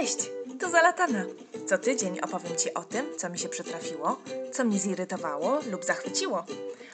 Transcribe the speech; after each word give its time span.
Cześć, 0.00 0.30
tu 0.60 0.70
Zalatana. 0.70 1.24
Co 1.66 1.78
tydzień 1.78 2.20
opowiem 2.20 2.56
Ci 2.56 2.74
o 2.74 2.84
tym, 2.84 3.06
co 3.18 3.30
mi 3.30 3.38
się 3.38 3.48
przytrafiło, 3.48 4.20
co 4.52 4.64
mnie 4.64 4.78
zirytowało 4.78 5.60
lub 5.70 5.84
zachwyciło. 5.84 6.44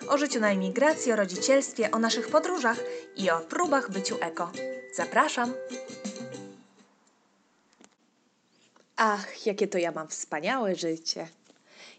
O 0.09 0.19
życiu 0.19 0.41
na 0.41 0.51
emigracji, 0.51 1.13
o 1.13 1.17
rodzicielstwie, 1.17 1.91
o 1.91 1.99
naszych 1.99 2.29
podróżach 2.29 2.81
i 3.17 3.31
o 3.31 3.41
próbach 3.41 3.91
byciu 3.91 4.17
eko. 4.21 4.51
Zapraszam! 4.95 5.53
Ach, 8.97 9.47
jakie 9.47 9.69
to 9.69 9.79
ja 9.79 9.93
mam 9.93 10.09
wspaniałe 10.09 10.77
życie. 10.77 11.29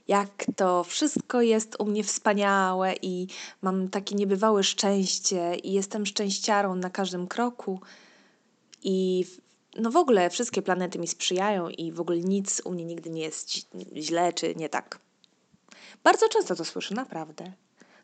Jak 0.08 0.46
to 0.56 0.84
wszystko 0.84 1.42
jest 1.42 1.76
u 1.80 1.86
mnie 1.86 2.04
wspaniałe 2.04 2.94
i 3.02 3.28
mam 3.62 3.90
takie 3.90 4.16
niebywałe 4.16 4.64
szczęście 4.64 5.56
i 5.56 5.74
jestem 5.74 6.06
szczęściarą 6.06 6.76
na 6.76 6.90
każdym 6.90 7.28
kroku. 7.28 7.80
I 8.84 9.26
no 9.78 9.92
w 9.92 9.96
ogóle 9.96 10.30
wszystkie 10.30 10.62
planety 10.62 11.00
mi 11.00 11.08
sprzyjają 11.08 11.70
i 11.70 11.92
w 11.92 12.02
ogóle 12.02 12.18
nic 12.18 12.62
u 12.66 12.72
mnie 12.72 12.86
nigdy 12.86 13.10
nie 13.10 13.22
jest 13.22 13.50
źle 13.96 14.34
czy 14.34 14.56
nie 14.56 14.70
tak. 14.70 15.00
Bardzo 16.04 16.30
często 16.30 16.56
to 16.56 16.66
słyszę, 16.66 16.96
naprawdę. 16.96 17.54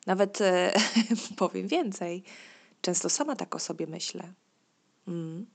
Nawet 0.08 0.42
e, 0.42 0.74
powiem 1.38 1.68
więcej. 1.68 2.24
Często 2.82 3.10
sama 3.10 3.36
tak 3.36 3.56
o 3.56 3.60
sobie 3.60 3.88
myślę. 3.88 4.34
Mm. 5.08 5.46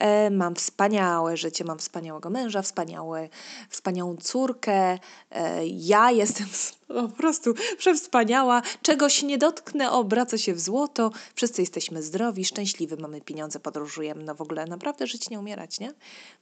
E, 0.00 0.30
mam 0.30 0.54
wspaniałe 0.54 1.36
życie, 1.36 1.64
mam 1.64 1.78
wspaniałego 1.78 2.30
męża, 2.30 2.62
wspaniałe, 2.62 3.28
wspaniałą 3.70 4.16
córkę. 4.16 4.98
E, 5.30 5.66
ja 5.66 6.10
jestem 6.10 6.46
po 6.88 7.08
prostu 7.08 7.54
przewspaniała. 7.78 8.62
Czegoś 8.82 9.22
nie 9.22 9.38
dotknę, 9.38 9.90
obraca 9.90 10.38
się 10.38 10.54
w 10.54 10.60
złoto. 10.60 11.10
Wszyscy 11.34 11.62
jesteśmy 11.62 12.02
zdrowi, 12.02 12.44
szczęśliwi, 12.44 12.96
mamy 12.96 13.20
pieniądze, 13.20 13.60
podróżujemy. 13.60 14.24
No 14.24 14.34
w 14.34 14.40
ogóle 14.40 14.66
naprawdę 14.66 15.06
żyć, 15.06 15.30
nie 15.30 15.38
umierać, 15.38 15.80
nie? 15.80 15.92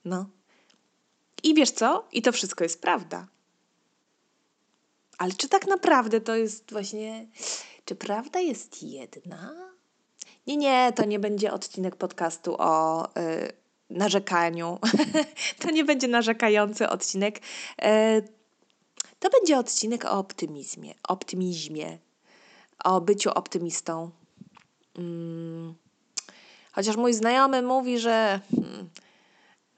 No. 0.05 0.27
I 1.42 1.55
wiesz 1.55 1.70
co? 1.70 2.09
I 2.12 2.23
to 2.23 2.33
wszystko 2.33 2.64
jest 2.64 2.80
prawda. 2.80 3.27
Ale 5.19 5.33
czy 5.33 5.48
tak 5.48 5.67
naprawdę 5.67 6.20
to 6.20 6.36
jest 6.36 6.73
właśnie. 6.73 7.27
Czy 7.84 7.95
prawda 7.95 8.41
jest 8.41 8.83
jedna? 8.83 9.72
Nie, 10.47 10.57
nie, 10.57 10.93
to 10.97 11.05
nie 11.05 11.19
będzie 11.19 11.53
odcinek 11.53 11.97
podcastu 11.97 12.57
o 12.59 13.05
y, 13.07 13.53
narzekaniu. 13.91 14.79
to 15.62 15.71
nie 15.71 15.85
będzie 15.85 16.09
narzekający 16.09 16.89
odcinek. 16.89 17.39
Y, 17.39 17.43
to 19.19 19.31
będzie 19.31 19.59
odcinek 19.59 20.05
o 20.05 20.11
optymizmie, 20.11 20.95
optymizmie, 21.09 21.98
o 22.85 23.01
byciu 23.01 23.31
optymistą. 23.31 24.11
Mm. 24.98 25.75
Chociaż 26.73 26.97
mój 26.97 27.15
znajomy 27.15 27.63
mówi, 27.63 27.98
że, 27.98 28.41
hmm, 28.51 28.91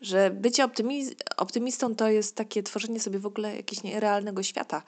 że 0.01 0.31
bycie 0.31 0.65
optymiz 0.65 1.15
optymistą 1.37 1.95
to 1.95 2.09
jest 2.09 2.37
takie 2.37 2.63
tworzenie 2.63 3.01
sobie 3.01 3.19
w 3.19 3.27
ogóle 3.27 3.57
jakiegoś 3.57 3.85
nierealnego 3.85 4.43
świata 4.43 4.83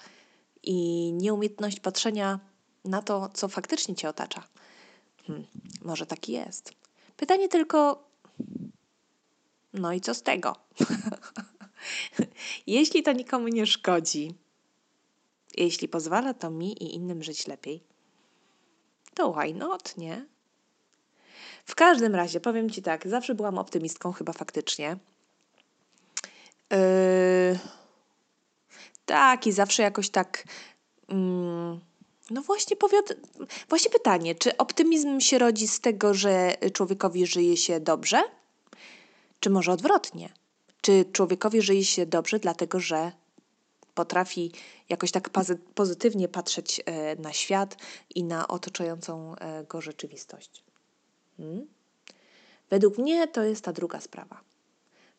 i 0.63 1.13
nieumiejętność 1.13 1.81
patrzenia 1.81 2.41
na 2.85 3.03
to, 3.03 3.29
co 3.35 3.49
faktycznie 3.49 3.95
cię 3.95 4.09
otacza. 4.09 4.43
Hmm, 5.27 5.47
może 5.83 6.07
taki 6.07 6.33
jest. 6.33 6.73
Pytanie 7.17 7.49
tylko, 7.49 8.09
no 9.73 9.93
i 9.93 10.01
co 10.01 10.15
z 10.15 10.23
tego? 10.23 10.57
jeśli 12.67 13.03
to 13.03 13.13
nikomu 13.13 13.49
nie 13.49 13.67
szkodzi, 13.67 14.35
jeśli 15.57 15.89
pozwala 15.89 16.35
to 16.35 16.51
mi 16.51 16.73
i 16.83 16.95
innym 16.95 17.23
żyć 17.23 17.47
lepiej, 17.47 17.83
to 19.15 19.33
why 19.33 19.55
not, 19.55 19.97
nie? 19.97 20.27
W 21.65 21.75
każdym 21.75 22.15
razie, 22.15 22.41
powiem 22.41 22.71
Ci 22.71 22.83
tak, 22.83 23.09
zawsze 23.09 23.35
byłam 23.35 23.59
optymistką, 23.59 24.13
chyba 24.13 24.33
faktycznie. 24.33 24.97
Yy, 26.71 27.59
tak, 29.07 29.47
i 29.47 29.53
zawsze 29.53 29.83
jakoś 29.83 30.11
tak. 30.11 30.45
Yy, 31.09 31.86
no 32.31 32.43
właśnie, 32.43 32.77
powiod... 32.77 33.17
właśnie 33.69 33.91
pytanie, 33.91 34.35
czy 34.35 34.57
optymizm 34.57 35.21
się 35.21 35.39
rodzi 35.39 35.69
z 35.69 35.81
tego, 35.81 36.15
że 36.15 36.55
człowiekowi 36.73 37.27
żyje 37.27 37.57
się 37.57 37.81
dobrze? 37.81 38.23
Czy 39.41 39.51
może 39.51 39.73
odwrotnie? 39.73 40.33
Czy 40.81 41.05
człowiekowi 41.13 41.63
żyje 41.63 41.85
się 41.85 42.07
dobrze, 42.07 42.39
dlatego 42.39 42.81
że 42.81 43.13
potrafi 43.95 44.53
jakoś 44.89 45.11
tak 45.11 45.31
pozytywnie 45.75 46.29
patrzeć 46.29 46.83
e, 46.85 47.17
na 47.17 47.33
świat 47.33 47.77
i 48.15 48.25
na 48.25 48.49
otaczającą 48.49 49.35
e, 49.37 49.65
go 49.65 49.81
rzeczywistość? 49.81 50.65
Hmm? 51.37 51.67
Według 52.71 52.99
mnie 52.99 53.29
to 53.29 53.43
jest 53.43 53.65
ta 53.65 53.73
druga 53.73 54.01
sprawa. 54.01 54.41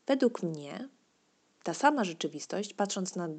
Według 0.07 0.43
mnie 0.43 0.89
ta 1.67 1.73
sama 1.73 2.03
rzeczywistość, 2.03 2.73
patrząc 2.73 3.15
na, 3.15 3.29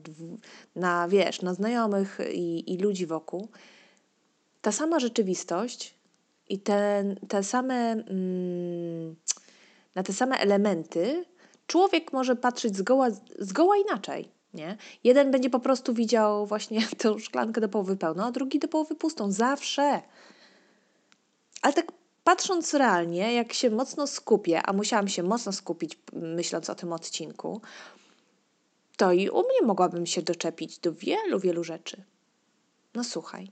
na 0.76 1.08
wiesz, 1.08 1.42
na 1.42 1.54
znajomych 1.54 2.18
i, 2.32 2.72
i 2.72 2.78
ludzi 2.78 3.06
wokół, 3.06 3.48
ta 4.60 4.72
sama 4.72 5.00
rzeczywistość 5.00 5.94
i 6.48 6.58
te, 6.58 7.04
te 7.28 7.44
same, 7.44 7.92
mm, 7.92 9.16
na 9.94 10.02
te 10.02 10.12
same 10.12 10.38
elementy 10.38 11.24
człowiek 11.66 12.12
może 12.12 12.36
patrzeć 12.36 12.76
zgoła, 12.76 13.08
zgoła 13.38 13.76
inaczej. 13.76 14.28
Nie? 14.54 14.76
Jeden 15.04 15.30
będzie 15.30 15.50
po 15.50 15.60
prostu 15.60 15.94
widział 15.94 16.46
właśnie 16.46 16.86
tę 16.98 17.18
szklankę 17.18 17.60
do 17.60 17.68
połowy 17.68 17.96
pełną, 17.96 18.24
a 18.24 18.30
drugi 18.30 18.58
do 18.58 18.68
połowy 18.68 18.94
pustą. 18.94 19.32
Zawsze. 19.32 20.02
Ale 21.62 21.72
tak 21.72 21.92
patrząc 22.24 22.74
realnie, 22.74 23.34
jak 23.34 23.52
się 23.52 23.70
mocno 23.70 24.06
skupię, 24.06 24.62
a 24.62 24.72
musiałam 24.72 25.08
się 25.08 25.22
mocno 25.22 25.52
skupić, 25.52 25.98
myśląc 26.12 26.70
o 26.70 26.74
tym 26.74 26.92
odcinku, 26.92 27.60
to 28.98 29.12
i 29.12 29.28
u 29.28 29.38
mnie 29.38 29.62
mogłabym 29.62 30.06
się 30.06 30.22
doczepić 30.22 30.78
do 30.78 30.92
wielu, 30.92 31.40
wielu 31.40 31.64
rzeczy. 31.64 32.02
No 32.94 33.04
słuchaj, 33.04 33.50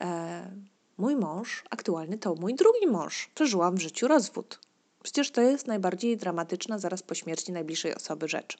e, 0.00 0.50
mój 0.98 1.16
mąż 1.16 1.64
aktualny 1.70 2.18
to 2.18 2.34
mój 2.34 2.54
drugi 2.54 2.86
mąż. 2.86 3.30
Przeżyłam 3.34 3.76
w 3.76 3.80
życiu 3.80 4.08
rozwód. 4.08 4.58
Przecież 5.02 5.30
to 5.30 5.40
jest 5.40 5.66
najbardziej 5.66 6.16
dramatyczna 6.16 6.78
zaraz 6.78 7.02
po 7.02 7.14
śmierci 7.14 7.52
najbliższej 7.52 7.94
osoby 7.94 8.28
rzecz. 8.28 8.58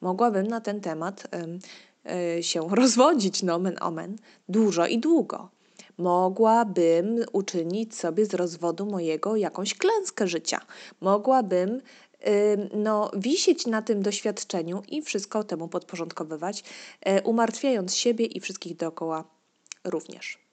Mogłabym 0.00 0.46
na 0.46 0.60
ten 0.60 0.80
temat 0.80 1.28
e, 2.04 2.42
się 2.42 2.68
rozwodzić, 2.80 3.42
nomen 3.42 3.76
omen, 3.80 4.16
dużo 4.48 4.86
i 4.86 4.98
długo. 4.98 5.48
Mogłabym 5.98 7.24
uczynić 7.32 7.96
sobie 7.96 8.26
z 8.26 8.34
rozwodu 8.34 8.86
mojego 8.86 9.36
jakąś 9.36 9.74
klęskę 9.74 10.26
życia. 10.28 10.60
Mogłabym 11.00 11.80
no, 12.74 13.10
wisieć 13.16 13.66
na 13.66 13.82
tym 13.82 14.02
doświadczeniu 14.02 14.82
i 14.88 15.02
wszystko 15.02 15.44
temu 15.44 15.68
podporządkowywać, 15.68 16.64
e, 17.00 17.22
umartwiając 17.22 17.96
siebie 17.96 18.24
i 18.26 18.40
wszystkich 18.40 18.76
dookoła 18.76 19.24
również. 19.84 20.45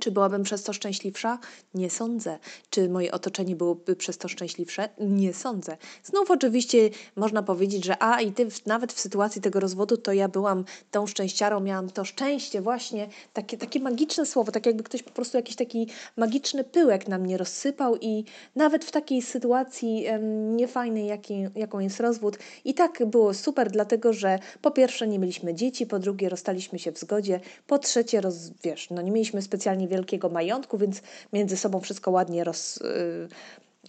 Czy 0.00 0.10
byłabym 0.10 0.42
przez 0.42 0.62
to 0.62 0.72
szczęśliwsza? 0.72 1.38
Nie 1.74 1.90
sądzę. 1.90 2.38
Czy 2.70 2.88
moje 2.88 3.12
otoczenie 3.12 3.56
byłoby 3.56 3.96
przez 3.96 4.18
to 4.18 4.28
szczęśliwsze? 4.28 4.88
Nie 5.00 5.34
sądzę. 5.34 5.76
Znów 6.04 6.30
oczywiście 6.30 6.90
można 7.16 7.42
powiedzieć, 7.42 7.84
że 7.84 8.02
a 8.02 8.20
i 8.20 8.32
ty 8.32 8.48
nawet 8.66 8.92
w 8.92 9.00
sytuacji 9.00 9.42
tego 9.42 9.60
rozwodu 9.60 9.96
to 9.96 10.12
ja 10.12 10.28
byłam 10.28 10.64
tą 10.90 11.06
szczęściarą, 11.06 11.60
miałam 11.60 11.90
to 11.90 12.04
szczęście 12.04 12.60
właśnie, 12.62 13.08
takie, 13.32 13.56
takie 13.56 13.80
magiczne 13.80 14.26
słowo, 14.26 14.52
tak 14.52 14.66
jakby 14.66 14.82
ktoś 14.82 15.02
po 15.02 15.10
prostu 15.10 15.36
jakiś 15.36 15.56
taki 15.56 15.88
magiczny 16.16 16.64
pyłek 16.64 17.08
na 17.08 17.18
mnie 17.18 17.38
rozsypał 17.38 17.96
i 18.00 18.24
nawet 18.56 18.84
w 18.84 18.90
takiej 18.90 19.22
sytuacji 19.22 20.06
um, 20.10 20.56
niefajnej, 20.56 21.06
jaki, 21.06 21.46
jaką 21.54 21.78
jest 21.78 22.00
rozwód 22.00 22.38
i 22.64 22.74
tak 22.74 23.06
było 23.06 23.34
super, 23.34 23.70
dlatego 23.70 24.12
że 24.12 24.38
po 24.62 24.70
pierwsze 24.70 25.08
nie 25.08 25.18
mieliśmy 25.18 25.54
dzieci, 25.54 25.86
po 25.86 25.98
drugie 25.98 26.28
rozstaliśmy 26.28 26.78
się 26.78 26.92
w 26.92 26.98
zgodzie, 26.98 27.40
po 27.66 27.78
trzecie 27.78 28.20
roz, 28.20 28.50
wiesz, 28.64 28.90
no 28.90 29.02
nie 29.02 29.10
mieliśmy 29.10 29.42
specjalnie 29.42 29.88
wielkiego 29.90 30.28
majątku, 30.28 30.78
więc 30.78 31.02
między 31.32 31.56
sobą 31.56 31.80
wszystko 31.80 32.10
ładnie 32.10 32.44
roz, 32.44 32.76
y, 32.76 33.28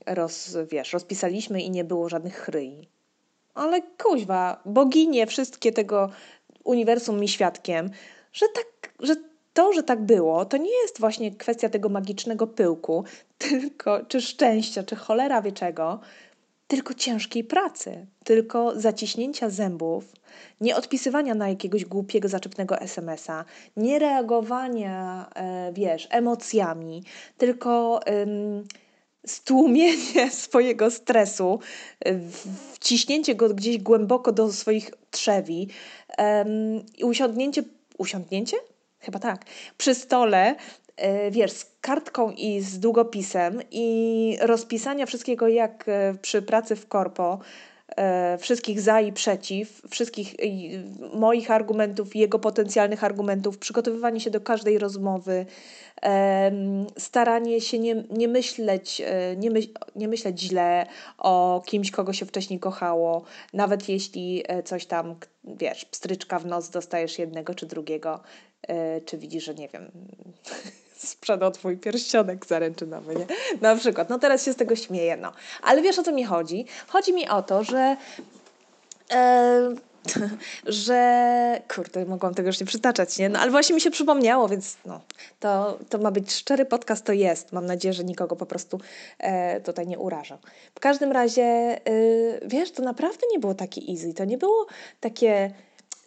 roz, 0.06 0.58
wiesz, 0.72 0.94
rozpisaliśmy 0.94 1.62
i 1.62 1.72
nie 1.72 1.84
było 1.84 2.10
żadnych 2.10 2.36
chryi. 2.36 2.88
Ale 3.54 3.82
kuźwa, 3.82 4.62
boginie 4.66 5.28
wszystkie 5.28 5.72
tego 5.72 6.10
uniwersum 6.64 7.20
mi 7.20 7.28
świadkiem, 7.28 7.90
że 8.34 8.46
tak, 8.56 8.94
że 9.00 9.16
to, 9.54 9.74
że 9.74 9.84
tak 9.84 10.02
było, 10.02 10.46
to 10.46 10.58
nie 10.58 10.82
jest 10.82 11.00
właśnie 11.00 11.36
kwestia 11.36 11.70
tego 11.70 11.90
magicznego 11.90 12.48
pyłku, 12.48 13.04
tylko 13.50 14.06
czy 14.06 14.22
szczęścia, 14.22 14.84
czy 14.84 14.96
cholera 14.96 15.42
wie 15.42 15.52
czego, 15.52 16.00
tylko 16.72 16.94
ciężkiej 16.94 17.44
pracy, 17.44 18.06
tylko 18.24 18.80
zaciśnięcia 18.80 19.50
zębów, 19.50 20.06
nie 20.62 20.76
odpisywania 20.76 21.36
na 21.36 21.50
jakiegoś 21.50 21.86
głupiego, 21.86 22.28
zaczepnego 22.28 22.80
SMS-a, 22.80 23.46
nie 23.78 24.00
reagowania, 24.00 25.30
e, 25.36 25.72
wiesz, 25.74 26.08
emocjami, 26.12 27.04
tylko 27.38 28.00
ym, 28.08 28.68
stłumienie 29.26 30.32
swojego 30.46 30.92
stresu, 30.92 31.60
wciśnięcie 32.74 33.36
go 33.36 33.50
gdzieś 33.50 33.78
głęboko 33.78 34.32
do 34.32 34.52
swoich 34.52 34.92
trzewi 35.10 35.68
i 36.98 37.04
usiądnięcie, 37.04 37.64
usiądnięcie? 37.98 38.58
Chyba 39.00 39.20
tak, 39.20 39.46
przy 39.78 39.96
stole 39.96 40.56
wiesz, 41.32 41.52
z 41.52 41.72
kartką 41.82 42.32
i 42.32 42.62
z 42.62 42.80
długopisem 42.80 43.62
i 43.72 44.38
rozpisania 44.42 45.06
wszystkiego 45.06 45.48
jak 45.48 45.86
e, 45.88 46.14
przy 46.22 46.42
pracy 46.42 46.76
w 46.76 46.88
korpo, 46.88 47.40
e, 47.98 48.38
wszystkich 48.38 48.82
za 48.82 49.02
i 49.02 49.14
przeciw, 49.14 49.82
wszystkich 49.90 50.36
moich 51.14 51.52
argumentów, 51.52 52.16
jego 52.16 52.40
potencjalnych 52.40 53.04
argumentów, 53.04 53.58
przygotowywanie 53.58 54.20
się 54.20 54.30
do 54.30 54.42
każdej 54.42 54.78
rozmowy, 54.78 55.46
staranie 56.98 57.62
się 57.62 57.80
nie, 57.80 58.04
nie, 58.10 58.28
myśleć, 58.28 59.02
nie, 59.38 59.52
myśl, 59.52 59.70
nie 59.96 60.08
myśleć 60.08 60.42
źle 60.42 60.86
o 61.18 61.64
kimś, 61.66 61.92
kogo 61.92 62.14
się 62.14 62.26
wcześniej 62.26 62.60
kochało, 62.60 63.24
nawet 63.54 63.90
jeśli 63.90 64.44
coś 64.66 64.86
tam, 64.86 65.16
wiesz, 65.44 65.86
pstryczka 65.86 66.40
w 66.40 66.46
nos 66.46 66.70
dostajesz 66.70 67.20
jednego 67.20 67.56
czy 67.56 67.66
drugiego, 67.66 68.20
czy 69.06 69.18
widzisz, 69.18 69.44
że 69.44 69.56
nie 69.56 69.68
wiem, 69.68 69.92
sprzedał 71.08 71.52
twój 71.52 71.78
pierścionek 71.78 72.46
zaręczynowy, 72.46 73.16
nie? 73.16 73.26
Na 73.62 73.76
przykład. 73.76 74.10
No 74.10 74.20
teraz 74.20 74.46
się 74.46 74.54
z 74.54 74.56
tego 74.56 74.76
śmieję, 74.76 75.18
no. 75.18 75.32
Ale 75.64 75.82
wiesz 75.82 76.00
o 76.00 76.04
co 76.04 76.12
mi 76.12 76.24
chodzi? 76.24 76.66
Chodzi 76.88 77.14
mi 77.14 77.30
o 77.30 77.42
to, 77.42 77.64
że... 77.64 77.98
E, 79.12 79.76
że 80.66 81.62
kurde, 81.76 82.06
mogłam 82.06 82.34
tego 82.34 82.50
już 82.50 82.60
nie 82.60 82.66
przytaczać, 82.66 83.18
nie? 83.18 83.30
No 83.30 83.40
ale 83.40 83.52
właśnie 83.52 83.76
mi 83.76 83.82
się 83.82 83.92
przypomniało, 83.92 84.50
więc 84.50 84.78
no, 84.86 85.02
to, 85.40 85.80
to 85.90 85.98
ma 85.98 86.12
być 86.12 86.34
szczery 86.34 86.66
podcast, 86.66 87.06
to 87.06 87.14
jest. 87.14 87.52
Mam 87.52 87.66
nadzieję, 87.66 87.94
że 87.94 88.04
nikogo 88.04 88.36
po 88.36 88.46
prostu 88.46 88.80
e, 89.20 89.62
tutaj 89.62 89.88
nie 89.88 90.00
urażę. 90.00 90.38
W 90.76 90.80
każdym 90.80 91.12
razie, 91.12 91.44
e, 91.44 91.80
wiesz, 92.46 92.72
to 92.72 92.84
naprawdę 92.84 93.28
nie 93.32 93.40
było 93.40 93.54
takie 93.54 93.82
easy, 93.90 94.14
to 94.14 94.26
nie 94.26 94.38
było 94.38 94.66
takie 95.00 95.52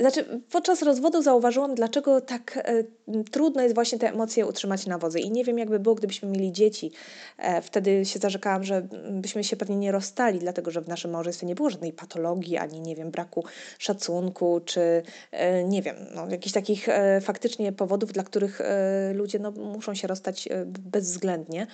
znaczy, 0.01 0.41
podczas 0.51 0.83
rozwodu 0.83 1.23
zauważyłam, 1.23 1.75
dlaczego 1.75 2.21
tak 2.21 2.57
e, 2.57 2.85
trudno 3.31 3.63
jest 3.63 3.75
właśnie 3.75 3.99
te 3.99 4.09
emocje 4.09 4.47
utrzymać 4.47 4.87
na 4.87 4.99
wodzy. 4.99 5.21
I 5.21 5.31
nie 5.31 5.45
wiem, 5.45 5.59
jakby 5.59 5.79
było, 5.79 5.95
gdybyśmy 5.95 6.29
mieli 6.29 6.53
dzieci. 6.53 6.93
E, 7.39 7.63
wtedy 7.63 8.05
się 8.05 8.19
zarzekałam, 8.19 8.65
że 8.65 8.87
byśmy 9.11 9.45
się 9.45 9.57
pewnie 9.57 9.77
nie 9.77 9.93
rozstali, 9.93 10.39
dlatego 10.39 10.71
że 10.71 10.81
w 10.81 10.89
naszym 10.89 11.11
małżeństwie 11.11 11.47
nie 11.47 11.55
było 11.55 11.71
żadnej 11.71 11.93
patologii, 11.93 12.57
ani 12.57 12.81
nie 12.81 12.97
wiem, 12.97 13.11
braku 13.11 13.45
szacunku, 13.79 14.61
czy 14.65 15.03
e, 15.31 15.65
nie 15.65 15.83
wiem, 15.83 15.97
no, 16.15 16.29
jakichś 16.31 16.53
takich 16.53 16.89
e, 16.89 17.21
faktycznie 17.21 17.73
powodów, 17.73 18.13
dla 18.13 18.23
których 18.23 18.61
e, 18.61 19.13
ludzie 19.15 19.39
no, 19.39 19.51
muszą 19.51 19.95
się 19.95 20.09
rozstać 20.09 20.49
e, 20.49 20.65
bezwzględnie. 20.67 21.67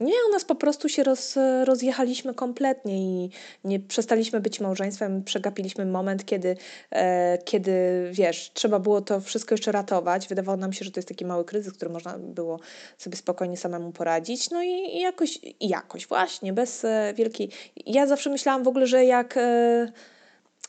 Nie, 0.00 0.14
u 0.28 0.32
nas 0.32 0.44
po 0.44 0.54
prostu 0.54 0.88
się 0.88 1.02
roz, 1.02 1.34
rozjechaliśmy 1.64 2.34
kompletnie 2.34 2.98
i 2.98 3.30
nie 3.64 3.80
przestaliśmy 3.80 4.40
być 4.40 4.60
małżeństwem, 4.60 5.24
przegapiliśmy 5.24 5.86
moment, 5.86 6.24
kiedy, 6.24 6.56
e, 6.90 7.38
kiedy 7.38 7.72
wiesz, 8.12 8.50
trzeba 8.54 8.78
było 8.78 9.00
to 9.00 9.20
wszystko 9.20 9.54
jeszcze 9.54 9.72
ratować. 9.72 10.28
Wydawało 10.28 10.56
nam 10.56 10.72
się, 10.72 10.84
że 10.84 10.90
to 10.90 11.00
jest 11.00 11.08
taki 11.08 11.24
mały 11.24 11.44
kryzys, 11.44 11.72
który 11.72 11.90
można 11.90 12.18
było 12.18 12.60
sobie 12.98 13.16
spokojnie 13.16 13.56
samemu 13.56 13.92
poradzić. 13.92 14.50
No 14.50 14.62
i, 14.62 14.68
i 14.68 15.00
jakoś, 15.00 15.38
jakoś 15.60 16.06
właśnie, 16.06 16.52
bez 16.52 16.84
e, 16.84 17.14
wielkiej... 17.16 17.50
Ja 17.86 18.06
zawsze 18.06 18.30
myślałam 18.30 18.62
w 18.62 18.68
ogóle, 18.68 18.86
że 18.86 19.04
jak... 19.04 19.36
E, 19.36 19.92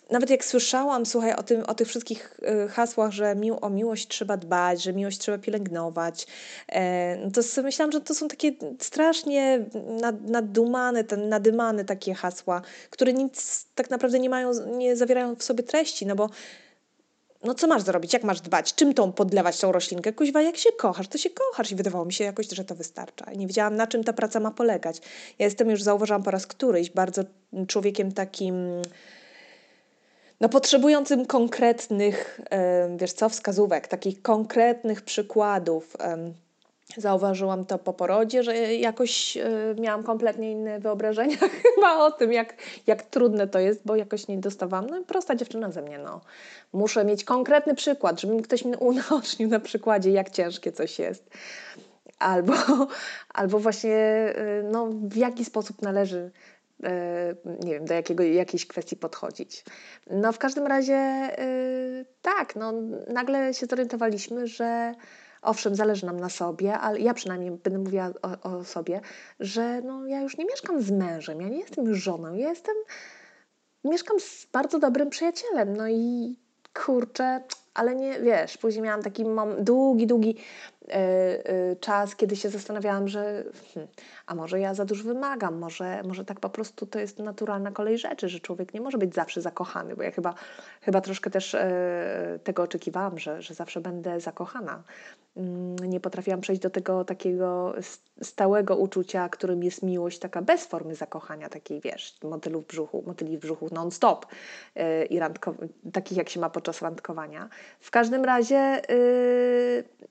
nawet 0.10 0.30
jak 0.30 0.46
słyszałam, 0.46 1.06
słuchaj, 1.06 1.34
o, 1.34 1.44
tym, 1.44 1.64
o 1.64 1.76
tych 1.76 1.88
wszystkich 1.88 2.40
y, 2.66 2.70
hasłach, 2.70 3.12
że 3.12 3.36
mi, 3.36 3.52
o 3.52 3.70
miłość 3.70 4.08
trzeba 4.08 4.38
dbać, 4.38 4.84
że 4.84 4.94
miłość 4.94 5.18
trzeba 5.18 5.38
pielęgnować, 5.38 6.28
e, 6.68 7.18
no 7.18 7.32
to 7.32 7.44
sobie 7.44 7.66
myślałam, 7.66 7.92
że 7.92 8.02
to 8.02 8.16
są 8.16 8.28
takie 8.28 8.52
strasznie 8.80 9.66
nad, 10.02 10.22
naddumane, 10.22 11.04
ten, 11.04 11.30
nadymane 11.30 11.86
takie 11.86 12.14
hasła, 12.14 12.62
które 12.90 13.14
nic 13.14 13.66
tak 13.76 13.90
naprawdę 13.90 14.20
nie 14.20 14.30
mają, 14.30 14.52
nie 14.78 14.96
zawierają 14.96 15.36
w 15.36 15.44
sobie 15.44 15.64
treści, 15.64 16.06
no 16.06 16.16
bo 16.16 16.30
no 17.44 17.54
co 17.54 17.68
masz 17.68 17.82
zrobić, 17.82 18.14
jak 18.14 18.24
masz 18.24 18.42
dbać, 18.42 18.74
czym 18.74 18.94
tą 18.94 19.12
podlewać 19.12 19.60
tą 19.60 19.72
roślinkę? 19.72 20.14
Kuźwa, 20.14 20.42
jak 20.42 20.58
się 20.58 20.72
kochasz, 20.72 21.08
to 21.08 21.18
się 21.18 21.30
kochasz 21.30 21.72
i 21.72 21.76
wydawało 21.76 22.06
mi 22.06 22.14
się 22.14 22.24
jakoś, 22.24 22.48
że 22.48 22.66
to 22.66 22.76
wystarcza. 22.76 23.26
Nie 23.36 23.48
wiedziałam, 23.48 23.76
na 23.76 23.88
czym 23.88 24.04
ta 24.04 24.14
praca 24.14 24.40
ma 24.40 24.52
polegać. 24.52 25.02
Ja 25.40 25.46
jestem 25.46 25.70
już, 25.70 25.84
zauważyłam 25.84 26.24
po 26.24 26.32
raz 26.32 26.48
któryś, 26.48 26.90
bardzo 26.90 27.24
człowiekiem 27.68 28.12
takim 28.12 28.82
no, 30.46 30.50
potrzebującym 30.50 31.26
konkretnych, 31.26 32.42
wiesz 32.98 33.14
co, 33.14 33.30
wskazówek, 33.30 33.88
takich 33.88 34.22
konkretnych 34.22 35.02
przykładów. 35.02 35.98
Zauważyłam 36.98 37.66
to 37.66 37.78
po 37.78 37.94
porodzie, 37.94 38.44
że 38.44 38.76
jakoś 38.76 39.38
e, 39.38 39.50
miałam 39.80 40.04
kompletnie 40.04 40.52
inne 40.52 40.80
wyobrażenia 40.80 41.38
chyba 41.76 42.06
o 42.06 42.12
tym, 42.12 42.34
jak, 42.34 42.56
jak 42.88 43.04
trudne 43.04 43.48
to 43.48 43.60
jest, 43.60 43.82
bo 43.86 43.96
jakoś 43.96 44.28
nie 44.28 44.38
dostawałam. 44.38 44.90
No 44.90 45.04
prosta 45.04 45.36
dziewczyna 45.36 45.72
ze 45.72 45.82
mnie, 45.82 45.98
no. 45.98 46.22
Muszę 46.74 47.06
mieć 47.06 47.24
konkretny 47.24 47.76
przykład, 47.76 48.22
żeby 48.22 48.42
ktoś 48.42 48.66
mi 48.66 48.76
unaocznił 48.90 49.50
na 49.50 49.60
przykładzie, 49.60 50.12
jak 50.12 50.30
ciężkie 50.30 50.72
coś 50.72 51.00
jest. 51.00 51.30
Albo, 52.20 52.54
albo 53.34 53.60
właśnie 53.60 53.96
e, 53.96 54.64
no, 54.72 54.88
w 54.92 55.16
jaki 55.16 55.46
sposób 55.46 55.82
należy 55.82 56.32
nie 57.64 57.74
wiem, 57.74 57.86
do 57.86 57.94
jakiego, 57.94 58.24
jakiejś 58.24 58.68
kwestii 58.68 58.96
podchodzić. 58.96 59.64
No 60.10 60.32
w 60.32 60.38
każdym 60.38 60.68
razie 60.68 60.96
e, 60.96 61.36
tak, 62.22 62.56
no 62.56 62.74
nagle 63.08 63.54
się 63.54 63.66
zorientowaliśmy, 63.66 64.48
że 64.48 64.94
owszem, 65.42 65.76
zależy 65.76 66.06
nam 66.06 66.20
na 66.20 66.30
sobie, 66.30 66.74
ale 66.74 67.00
ja 67.00 67.14
przynajmniej 67.14 67.52
będę 67.52 67.80
mówiła 67.80 68.10
o, 68.22 68.52
o 68.52 68.64
sobie, 68.64 69.02
że 69.40 69.82
no, 69.82 70.08
ja 70.08 70.22
już 70.22 70.38
nie 70.38 70.46
mieszkam 70.46 70.82
z 70.82 70.92
mężem, 70.92 71.42
ja 71.42 71.48
nie 71.48 71.60
jestem 71.60 71.86
już 71.86 72.04
żoną, 72.04 72.36
ja 72.36 72.50
jestem, 72.50 72.76
mieszkam 73.84 74.20
z 74.20 74.46
bardzo 74.46 74.80
dobrym 74.80 75.10
przyjacielem, 75.10 75.78
no 75.78 75.88
i 75.88 76.36
kurczę, 76.86 77.44
ale 77.74 77.96
nie, 77.96 78.20
wiesz, 78.20 78.58
później 78.58 78.84
miałam 78.84 79.02
taki 79.02 79.26
mam 79.26 79.64
długi, 79.64 80.08
długi 80.08 80.36
E, 80.36 80.75
e, 80.75 80.75
czas, 81.80 82.16
kiedy 82.16 82.36
się 82.36 82.50
zastanawiałam, 82.50 83.08
że 83.08 83.44
hmm, 83.74 83.92
a 84.26 84.36
może 84.36 84.60
ja 84.60 84.74
za 84.74 84.86
dużo 84.86 85.04
wymagam, 85.04 85.58
może, 85.58 86.04
może 86.04 86.26
tak 86.26 86.40
po 86.40 86.50
prostu 86.50 86.86
to 86.86 87.00
jest 87.00 87.20
naturalna 87.20 87.72
kolej 87.72 87.98
rzeczy, 87.98 88.30
że 88.30 88.40
człowiek 88.40 88.74
nie 88.74 88.82
może 88.82 88.98
być 88.98 89.16
zawsze 89.16 89.42
zakochany, 89.42 89.96
bo 89.96 90.04
ja 90.04 90.12
chyba, 90.12 90.34
chyba 90.82 91.02
troszkę 91.02 91.30
też 91.30 91.56
e, 91.56 92.40
tego 92.44 92.64
oczekiwałam, 92.64 93.20
że, 93.20 93.42
że 93.42 93.54
zawsze 93.54 93.82
będę 93.82 94.20
zakochana. 94.20 94.84
Mm, 95.38 95.76
nie 95.76 96.00
potrafiłam 96.00 96.42
przejść 96.42 96.62
do 96.62 96.70
tego 96.70 97.06
takiego 97.06 97.74
stałego 98.22 98.76
uczucia, 98.76 99.30
którym 99.30 99.64
jest 99.64 99.84
miłość 99.84 100.20
taka 100.20 100.42
bez 100.42 100.66
formy 100.66 100.96
zakochania, 100.96 101.50
takiej 101.50 101.82
wiesz, 101.82 102.18
motylu 102.24 102.62
w 102.62 102.68
brzuchu, 102.68 103.04
motyli 103.08 103.38
w 103.38 103.42
brzuchu 103.42 103.70
non-stop 103.72 104.26
i 105.10 105.20
randko, 105.20 105.54
takich 105.94 106.18
jak 106.18 106.30
się 106.30 106.40
ma 106.40 106.50
podczas 106.50 106.82
randkowania. 106.82 107.50
W 107.80 107.92
każdym 107.92 108.26
razie 108.26 108.82
yy, 108.90 110.06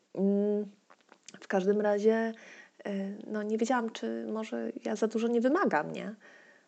w 1.40 1.48
każdym 1.48 1.80
razie 1.80 2.32
y, 2.86 3.18
no 3.26 3.42
nie 3.42 3.58
wiedziałam, 3.58 3.90
czy 3.90 4.26
może 4.32 4.72
ja 4.84 4.96
za 4.96 5.06
dużo 5.06 5.28
nie 5.28 5.40
wymagam, 5.40 5.92
nie? 5.92 6.14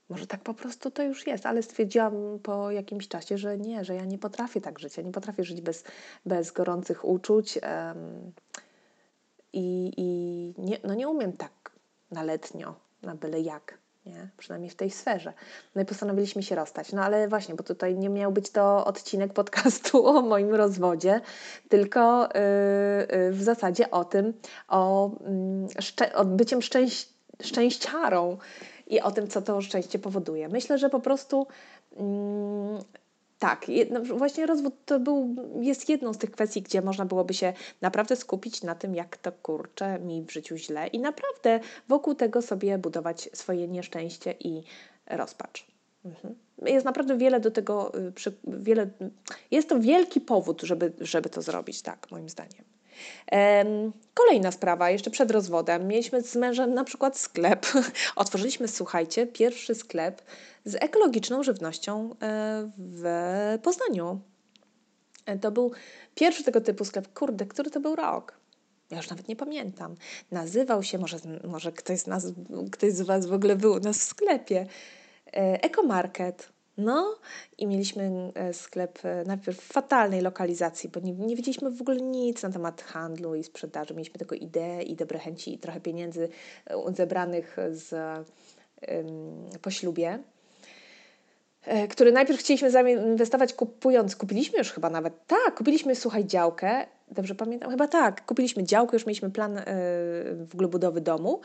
Może 0.09 0.27
tak 0.27 0.41
po 0.41 0.55
prostu 0.55 0.91
to 0.91 1.03
już 1.03 1.27
jest, 1.27 1.47
ale 1.47 1.63
stwierdziłam 1.63 2.39
po 2.43 2.71
jakimś 2.71 3.09
czasie, 3.09 3.39
że 3.39 3.59
nie, 3.59 3.85
że 3.85 3.95
ja 3.95 4.05
nie 4.05 4.19
potrafię 4.19 4.61
tak 4.61 4.79
żyć. 4.79 4.97
Ja 4.97 5.03
nie 5.03 5.13
potrafię 5.13 5.45
żyć 5.45 5.61
bez, 5.61 5.85
bez 6.27 6.53
gorących 6.53 7.05
uczuć 7.05 7.59
um, 7.63 8.33
i, 9.53 9.93
i 9.97 10.55
nie, 10.59 10.79
no 10.85 10.95
nie 10.95 11.09
umiem 11.09 11.33
tak 11.33 11.73
na 12.11 12.23
letnio, 12.23 12.75
na 13.03 13.15
byle 13.15 13.41
jak 13.41 13.79
nie? 14.07 14.29
przynajmniej 14.37 14.71
w 14.71 14.75
tej 14.75 14.91
sferze. 14.91 15.33
No 15.75 15.83
i 15.83 15.85
postanowiliśmy 15.85 16.43
się 16.43 16.55
rozstać. 16.55 16.93
No 16.93 17.03
ale 17.03 17.29
właśnie, 17.29 17.55
bo 17.55 17.63
tutaj 17.63 17.97
nie 17.97 18.09
miał 18.09 18.33
być 18.33 18.51
to 18.51 18.85
odcinek 18.85 19.33
podcastu 19.33 20.07
o 20.17 20.23
moim 20.23 20.55
rozwodzie, 20.55 21.21
tylko 21.69 22.23
yy, 22.23 22.29
w 23.33 23.39
zasadzie 23.43 23.91
o 23.91 24.05
tym, 24.05 24.33
o, 24.69 25.11
yy, 26.01 26.15
o 26.15 26.25
byciem 26.25 26.63
szczęś 26.63 27.09
szczęściarą 27.43 28.39
i 28.87 29.01
o 29.01 29.11
tym, 29.11 29.29
co 29.29 29.43
to 29.43 29.61
szczęście 29.61 29.99
powoduje. 29.99 30.49
Myślę, 30.49 30.79
że 30.79 30.91
po 30.91 31.01
prostu 31.01 31.47
yy, 31.93 31.99
tak, 33.39 33.67
no 33.91 34.01
właśnie 34.01 34.47
rozwód 34.47 34.75
to 34.85 35.01
był, 35.01 35.37
jest 35.61 35.89
jedną 35.89 36.13
z 36.13 36.19
tych 36.19 36.31
kwestii, 36.31 36.63
gdzie 36.63 36.83
można 36.83 37.05
byłoby 37.05 37.35
się 37.35 37.53
naprawdę 37.81 38.17
skupić 38.17 38.63
na 38.63 38.75
tym, 38.75 38.95
jak 38.95 39.17
to 39.17 39.33
kurczę 39.33 39.99
mi 39.99 40.23
w 40.23 40.31
życiu 40.31 40.57
źle 40.57 40.87
i 40.87 40.99
naprawdę 40.99 41.61
wokół 41.89 42.15
tego 42.15 42.43
sobie 42.43 42.79
budować 42.79 43.29
swoje 43.33 43.69
nieszczęście 43.69 44.35
i 44.41 44.63
rozpacz. 45.07 45.67
Mhm. 46.05 46.35
Jest 46.63 46.87
naprawdę 46.87 47.17
wiele 47.19 47.41
do 47.41 47.51
tego, 47.51 47.93
y, 47.99 48.13
wiele, 48.45 48.91
jest 49.51 49.69
to 49.69 49.81
wielki 49.81 50.21
powód, 50.21 50.63
żeby, 50.63 50.93
żeby 51.01 51.29
to 51.29 51.43
zrobić, 51.43 51.83
tak, 51.83 52.11
moim 52.11 52.29
zdaniem. 52.29 52.76
Kolejna 54.15 54.53
sprawa, 54.53 54.91
jeszcze 54.91 55.11
przed 55.11 55.31
rozwodem. 55.31 55.89
Mieliśmy 55.89 56.23
z 56.23 56.37
mężem 56.37 56.75
na 56.75 56.85
przykład 56.85 57.19
sklep. 57.19 57.67
Otworzyliśmy, 58.17 58.69
słuchajcie, 58.69 59.27
pierwszy 59.27 59.75
sklep 59.75 60.23
z 60.65 60.75
ekologiczną 60.75 61.43
żywnością 61.43 62.11
e, 62.23 62.71
w 62.79 63.59
Poznaniu. 63.63 64.21
E, 65.27 65.39
to 65.39 65.51
był 65.51 65.73
pierwszy 66.15 66.45
tego 66.45 66.61
typu 66.61 66.85
sklep. 66.85 67.13
Kurde, 67.15 67.47
który 67.47 67.71
to 67.71 67.81
był 67.81 67.97
rok? 67.97 68.41
Ja 68.91 68.97
już 68.97 69.11
nawet 69.11 69.29
nie 69.29 69.37
pamiętam. 69.37 69.95
Nazywał 70.31 70.83
się, 70.83 70.99
może, 70.99 71.17
może 71.45 71.73
ktoś, 71.73 71.99
z 71.99 72.07
nas, 72.07 72.27
ktoś 72.73 72.93
z 72.93 73.03
Was 73.03 73.27
w 73.27 73.33
ogóle 73.33 73.57
był 73.57 73.73
u 73.73 73.81
nas 73.81 73.99
w 73.99 74.03
sklepie, 74.03 74.67
Ekomarket. 75.33 76.56
No 76.79 77.19
i 77.59 77.67
mieliśmy 77.67 78.33
e, 78.35 78.53
sklep 78.53 78.99
e, 79.05 79.25
najpierw 79.27 79.59
w 79.59 79.73
fatalnej 79.73 80.21
lokalizacji, 80.21 80.89
bo 80.89 81.01
nie, 81.01 81.13
nie 81.13 81.37
wiedzieliśmy 81.37 81.71
w 81.71 81.81
ogóle 81.81 81.97
nic 81.97 82.43
na 82.43 82.51
temat 82.51 82.83
handlu 82.83 83.35
i 83.35 83.45
sprzedaży. 83.45 83.95
Mieliśmy 83.95 84.19
tylko 84.19 84.35
ideę 84.35 84.83
i 84.83 84.97
dobre 84.97 85.19
chęci 85.19 85.55
i 85.55 85.59
trochę 85.59 85.81
pieniędzy 85.81 86.29
e, 86.67 86.95
zebranych 86.95 87.57
z, 87.71 87.93
um, 88.89 89.51
po 89.63 89.71
ślubie 89.71 90.19
który 91.91 92.13
najpierw 92.13 92.41
chcieliśmy 92.41 92.71
zainwestować 92.71 93.53
kupując, 93.55 94.17
kupiliśmy 94.17 94.59
już 94.59 94.73
chyba 94.73 94.91
nawet, 94.91 95.27
tak, 95.27 95.55
kupiliśmy, 95.55 95.95
słuchaj, 95.95 96.27
działkę 96.27 96.87
Dobrze 97.11 97.35
pamiętam? 97.35 97.71
Chyba 97.71 97.89
tak. 97.89 98.27
Kupiliśmy 98.27 98.65
działkę, 98.65 98.97
już 98.97 99.07
mieliśmy 99.07 99.31
plan 99.31 99.55
yy, 99.55 99.63
w 100.47 100.51
ogóle 100.53 100.69
budowy 100.69 101.01
domu. 101.01 101.41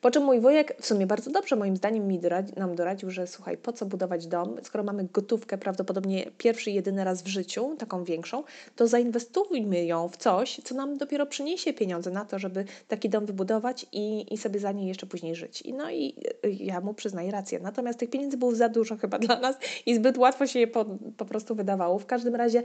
Po 0.00 0.10
czym 0.10 0.24
mój 0.24 0.40
wujek, 0.40 0.76
w 0.80 0.86
sumie 0.86 1.06
bardzo 1.06 1.30
dobrze 1.30 1.56
moim 1.56 1.76
zdaniem, 1.76 2.06
mi 2.06 2.18
doradzi, 2.18 2.52
nam 2.56 2.74
doradził, 2.74 3.10
że 3.10 3.26
słuchaj, 3.26 3.56
po 3.56 3.72
co 3.72 3.86
budować 3.86 4.26
dom, 4.26 4.56
skoro 4.62 4.84
mamy 4.84 5.08
gotówkę 5.12 5.58
prawdopodobnie 5.58 6.26
pierwszy 6.38 6.70
i 6.70 6.74
jedyny 6.74 7.04
raz 7.04 7.22
w 7.22 7.26
życiu, 7.26 7.76
taką 7.78 8.04
większą, 8.04 8.44
to 8.76 8.86
zainwestujmy 8.86 9.84
ją 9.84 10.08
w 10.08 10.16
coś, 10.16 10.60
co 10.64 10.74
nam 10.74 10.98
dopiero 10.98 11.26
przyniesie 11.26 11.72
pieniądze 11.72 12.10
na 12.10 12.24
to, 12.24 12.38
żeby 12.38 12.64
taki 12.88 13.08
dom 13.08 13.26
wybudować 13.26 13.86
i, 13.92 14.34
i 14.34 14.38
sobie 14.38 14.60
za 14.60 14.72
nie 14.72 14.88
jeszcze 14.88 15.06
później 15.06 15.34
żyć. 15.34 15.62
I 15.62 15.74
no 15.74 15.90
i 15.90 16.14
ja 16.42 16.80
mu 16.80 16.94
przyznaję 16.94 17.30
rację. 17.30 17.58
Natomiast 17.62 17.98
tych 17.98 18.10
pieniędzy 18.10 18.36
było 18.36 18.54
za 18.54 18.68
dużo 18.68 18.96
chyba 18.96 19.18
dla 19.18 19.40
nas 19.40 19.56
i 19.86 19.94
zbyt 19.94 20.18
łatwo 20.18 20.46
się 20.46 20.58
je 20.58 20.66
po, 20.66 20.84
po 21.16 21.24
prostu 21.24 21.54
wydawało. 21.54 21.98
W 21.98 22.06
każdym 22.06 22.34
razie 22.34 22.62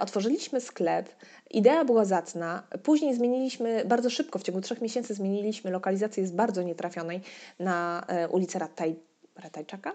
otworzyliśmy 0.00 0.60
sklep, 0.60 1.08
idea 1.50 1.84
była 1.84 2.04
zacna. 2.04 2.62
Później 2.82 3.14
zmieniliśmy, 3.14 3.84
bardzo 3.84 4.10
szybko, 4.10 4.38
w 4.38 4.42
ciągu 4.42 4.60
trzech 4.60 4.80
miesięcy 4.80 5.14
zmieniliśmy 5.14 5.70
lokalizację 5.70 6.26
z 6.26 6.30
bardzo 6.30 6.62
nietrafionej 6.62 7.20
na 7.58 8.04
e, 8.08 8.28
ulicę 8.28 8.58
Rataj, 8.58 8.96
Ratajczaka, 9.36 9.92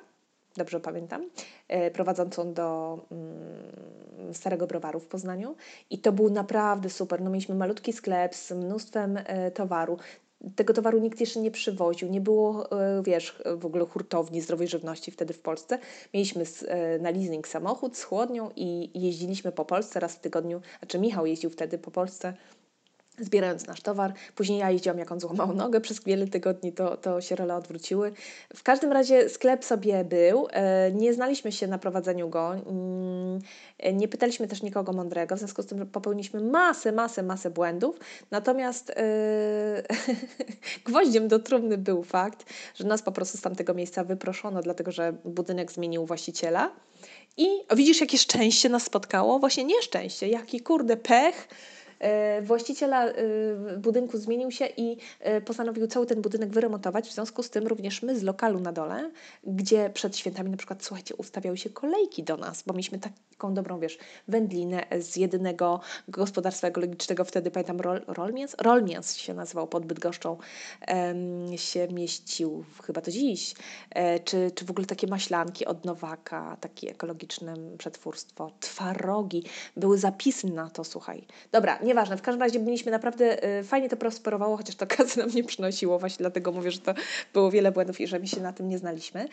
dobrze 0.58 0.80
pamiętam, 0.80 1.30
e, 1.68 1.92
prowadzącą 1.92 2.54
do 2.54 3.00
mm, 3.12 4.34
Starego 4.34 4.68
Browaru 4.68 5.00
w 5.00 5.08
Poznaniu. 5.08 5.56
I 5.90 6.00
to 6.00 6.12
był 6.12 6.30
naprawdę 6.30 6.90
super. 6.90 7.22
No, 7.22 7.30
mieliśmy 7.30 7.56
malutki 7.56 7.94
sklep 7.94 8.36
z 8.36 8.52
mnóstwem 8.52 9.20
towaru 9.54 9.98
tego 10.56 10.74
towaru 10.74 11.00
nikt 11.00 11.20
jeszcze 11.20 11.40
nie 11.40 11.52
przywoził, 11.52 12.10
nie 12.10 12.22
było, 12.22 12.72
e, 12.72 13.04
wiesz, 13.04 13.42
w 13.58 13.66
ogóle 13.66 13.86
hurtowni 13.86 14.42
zdrowej 14.42 14.68
żywności 14.68 15.12
wtedy 15.12 15.34
w 15.34 15.40
Polsce. 15.40 15.80
Mieliśmy 16.14 16.44
e, 16.68 17.00
na 17.00 17.10
leasing 17.10 17.48
samochód 17.48 17.98
z 17.98 18.04
chłodnią 18.04 18.50
i 18.56 19.02
jeździliśmy 19.02 19.52
po 19.52 19.66
Polsce 19.66 20.00
raz 20.00 20.16
w 20.16 20.20
tygodniu, 20.20 20.62
znaczy 20.80 21.00
Michał 21.00 21.26
jeździł 21.26 21.50
wtedy 21.50 21.78
po 21.78 21.92
Polsce 21.92 22.34
zbierając 23.20 23.68
nasz 23.68 23.82
towar. 23.82 24.14
Później 24.36 24.60
ja 24.60 24.72
jeździłam, 24.72 25.00
jak 25.00 25.12
on 25.12 25.20
złamał 25.20 25.54
nogę 25.64 25.82
przez 25.82 26.04
wiele 26.04 26.28
tygodni, 26.28 26.74
to, 26.74 26.98
to 26.98 27.22
się 27.22 27.36
role 27.36 27.56
odwróciły. 27.56 28.12
W 28.56 28.64
każdym 28.64 28.92
razie 28.92 29.30
sklep 29.30 29.66
sobie 29.66 30.04
był, 30.04 30.48
e, 30.52 30.92
nie 30.92 31.14
znaliśmy 31.14 31.52
się 31.52 31.68
na 31.68 31.78
prowadzeniu 31.78 32.30
go, 32.30 32.54
mm, 32.54 33.40
nie 33.94 34.08
pytaliśmy 34.08 34.48
też 34.48 34.62
nikogo 34.62 34.94
mądrego, 34.94 35.36
w 35.36 35.40
związku 35.40 35.62
z 35.62 35.66
tym 35.66 35.88
popełniliśmy 35.88 36.42
masę, 36.42 36.92
masę, 36.92 37.24
masę 37.24 37.50
błędów. 37.50 38.00
Natomiast 38.32 38.90
yy, 38.90 40.16
gwoździem 40.88 41.28
do 41.28 41.40
trumny 41.40 41.78
był 41.78 42.04
fakt, 42.04 42.46
że 42.76 42.84
nas 42.84 43.02
po 43.02 43.12
prostu 43.12 43.38
z 43.38 43.42
tamtego 43.42 43.74
miejsca 43.74 44.04
wyproszono, 44.04 44.62
dlatego 44.62 44.92
że 44.92 45.14
budynek 45.26 45.72
zmienił 45.72 46.06
właściciela. 46.06 46.72
I 47.38 47.48
widzisz, 47.76 48.02
jakie 48.02 48.18
szczęście 48.18 48.70
nas 48.70 48.84
spotkało? 48.84 49.40
Właśnie 49.40 49.64
nieszczęście, 49.64 50.28
jaki 50.28 50.60
kurde 50.60 50.98
pech 50.98 51.48
właściciela 52.42 53.06
e, 53.06 53.14
budynku 53.78 54.18
zmienił 54.18 54.52
się 54.52 54.66
i 54.78 54.98
e, 55.20 55.42
postanowił 55.42 55.88
cały 55.88 56.06
ten 56.06 56.22
budynek 56.22 56.50
wyremontować. 56.50 57.08
W 57.08 57.14
związku 57.14 57.44
z 57.44 57.50
tym 57.50 57.68
również 57.68 58.02
my 58.02 58.20
z 58.20 58.24
lokalu 58.24 58.60
na 58.60 58.72
dole, 58.72 59.12
gdzie 59.44 59.90
przed 59.90 60.18
świętami 60.18 60.50
na 60.50 60.58
przykład, 60.58 60.84
słuchajcie, 60.84 61.16
ustawiały 61.16 61.58
się 61.58 61.70
kolejki 61.70 62.24
do 62.24 62.38
nas, 62.38 62.64
bo 62.64 62.74
mieliśmy 62.74 63.00
taką 63.00 63.54
dobrą, 63.54 63.80
wiesz, 63.80 63.98
wędlinę 64.28 64.86
z 65.00 65.16
jedynego 65.16 65.80
gospodarstwa 66.08 66.68
ekologicznego, 66.68 67.26
wtedy 67.26 67.52
pamiętam, 67.52 67.82
Rol? 67.82 68.02
Rolmięs 68.58 69.16
się 69.16 69.34
nazywał 69.34 69.68
pod 69.68 69.86
Bydgoszczą, 69.86 70.38
się 71.56 71.88
mieścił, 71.88 72.66
chyba 72.84 73.02
to 73.02 73.12
dziś, 73.12 73.54
czy, 74.24 74.52
czy 74.56 74.66
w 74.66 74.72
ogóle 74.72 74.88
takie 74.88 75.08
maślanki 75.08 75.66
od 75.66 75.86
Nowaka, 75.86 76.58
takie 76.62 76.90
ekologiczne 76.90 77.54
przetwórstwo, 77.78 78.52
twarogi, 78.60 79.44
były 79.78 79.98
zapisy 79.98 80.48
na 80.48 80.70
to, 80.70 80.84
słuchaj. 80.84 81.26
Dobra, 81.52 81.80
nieważne, 81.88 82.18
w 82.18 82.22
każdym 82.22 82.42
razie 82.42 82.60
byliśmy 82.60 82.92
naprawdę, 82.92 83.60
y, 83.60 83.64
fajnie 83.64 83.90
to 83.90 83.98
prosperowało, 83.98 84.58
chociaż 84.58 84.76
to 84.76 84.88
kasy 84.98 85.20
nam 85.20 85.30
nie 85.30 85.44
przynosiło, 85.44 86.00
właśnie 86.00 86.18
dlatego 86.24 86.52
mówię, 86.52 86.72
że 86.72 86.80
to 86.80 86.94
było 87.34 87.52
wiele 87.52 87.72
błędów 87.72 88.02
i 88.02 88.08
że 88.08 88.20
my 88.20 88.28
się 88.28 88.42
na 88.42 88.54
tym 88.54 88.70
nie 88.70 88.78
znaliśmy. 88.78 89.28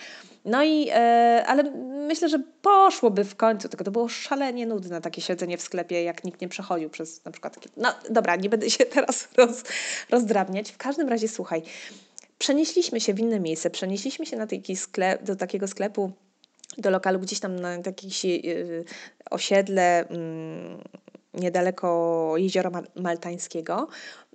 No 0.45 0.65
i, 0.65 0.89
e, 0.93 1.45
ale 1.47 1.63
myślę, 2.09 2.29
że 2.29 2.39
poszłoby 2.63 3.25
w 3.25 3.37
końcu, 3.37 3.69
tylko 3.69 3.85
to 3.85 3.91
było 3.91 4.09
szalenie 4.09 4.67
nudne 4.67 5.01
takie 5.01 5.23
siedzenie 5.23 5.59
w 5.59 5.63
sklepie, 5.63 6.03
jak 6.03 6.25
nikt 6.25 6.41
nie 6.41 6.49
przechodził 6.49 6.91
przez 6.91 7.25
na 7.25 7.31
przykład 7.31 7.55
takie, 7.55 7.69
no 7.77 7.89
dobra, 8.11 8.37
nie 8.37 8.49
będę 8.49 8.71
się 8.71 8.85
teraz 8.85 9.29
roz, 9.37 9.63
rozdrabniać. 10.11 10.73
W 10.73 10.77
każdym 10.77 11.09
razie 11.09 11.29
słuchaj, 11.29 11.63
przenieśliśmy 12.39 13.01
się 13.01 13.15
w 13.15 13.19
inne 13.19 13.41
miejsce, 13.41 13.71
przenieśliśmy 13.71 14.27
się 14.27 14.37
na 14.37 14.47
taki 14.47 14.77
sklep, 14.77 15.23
do 15.23 15.37
takiego 15.37 15.69
sklepu, 15.69 16.13
do 16.79 16.91
lokalu 16.91 17.19
gdzieś 17.19 17.41
tam 17.41 17.57
na 17.57 17.73
jakimś 17.87 18.25
yy, 18.25 18.85
osiedle, 19.31 20.05
yy, 20.11 21.05
niedaleko 21.35 22.33
jeziora 22.37 22.71
Maltańskiego, 22.95 23.89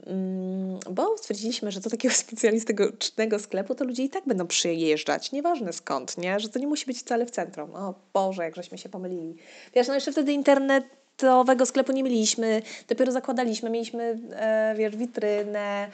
mm, 0.06 0.80
bo 0.92 1.18
stwierdziliśmy, 1.18 1.72
że 1.72 1.80
do 1.80 1.90
takiego 1.90 2.16
specjalistycznego 2.26 3.40
sklepu 3.40 3.76
to 3.76 3.84
ludzie 3.84 4.04
i 4.04 4.10
tak 4.10 4.26
będą 4.26 4.48
przyjeżdżać, 4.48 5.32
nieważne 5.32 5.74
skąd, 5.74 6.18
nie? 6.18 6.40
że 6.40 6.50
to 6.50 6.60
nie 6.60 6.68
musi 6.68 6.86
być 6.86 7.00
wcale 7.00 7.26
w 7.26 7.32
centrum. 7.32 7.76
O 7.76 7.94
Boże, 8.14 8.44
jak 8.44 8.56
żeśmy 8.56 8.78
się 8.78 8.90
pomylili. 8.90 9.36
Wiesz, 9.76 9.88
no 9.88 9.94
jeszcze 9.96 10.12
wtedy 10.12 10.34
internetowego 10.34 11.66
sklepu 11.66 11.92
nie 11.92 12.04
mieliśmy, 12.04 12.62
dopiero 12.88 13.12
zakładaliśmy, 13.12 13.70
mieliśmy, 13.70 14.20
e, 14.32 14.76
wiesz, 14.78 14.96
witrynę, 14.96 15.90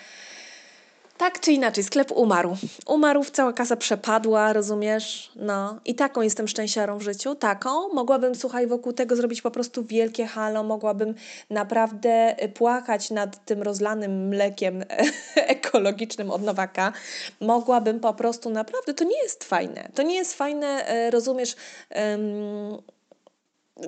tak 1.17 1.39
czy 1.39 1.51
inaczej, 1.51 1.83
sklep 1.83 2.11
umarł. 2.11 2.55
Umarł, 2.85 3.23
cała 3.23 3.53
kasa 3.53 3.75
przepadła, 3.75 4.53
rozumiesz? 4.53 5.31
No 5.35 5.79
i 5.85 5.95
taką 5.95 6.21
jestem 6.21 6.47
szczęściarą 6.47 6.97
w 6.97 7.01
życiu, 7.01 7.35
taką. 7.35 7.89
Mogłabym, 7.93 8.35
słuchaj, 8.35 8.67
wokół 8.67 8.93
tego 8.93 9.15
zrobić 9.15 9.41
po 9.41 9.51
prostu 9.51 9.85
wielkie 9.85 10.25
halo, 10.25 10.63
mogłabym 10.63 11.15
naprawdę 11.49 12.35
płakać 12.53 13.11
nad 13.11 13.45
tym 13.45 13.61
rozlanym 13.61 14.27
mlekiem 14.27 14.83
ekologicznym 15.35 16.31
od 16.31 16.43
Nowaka. 16.43 16.93
Mogłabym 17.41 17.99
po 17.99 18.13
prostu 18.13 18.49
naprawdę, 18.49 18.93
to 18.93 19.03
nie 19.03 19.23
jest 19.23 19.43
fajne. 19.43 19.89
To 19.93 20.03
nie 20.03 20.15
jest 20.15 20.33
fajne, 20.33 20.87
e, 20.87 21.11
rozumiesz, 21.11 21.55
um, 21.95 22.94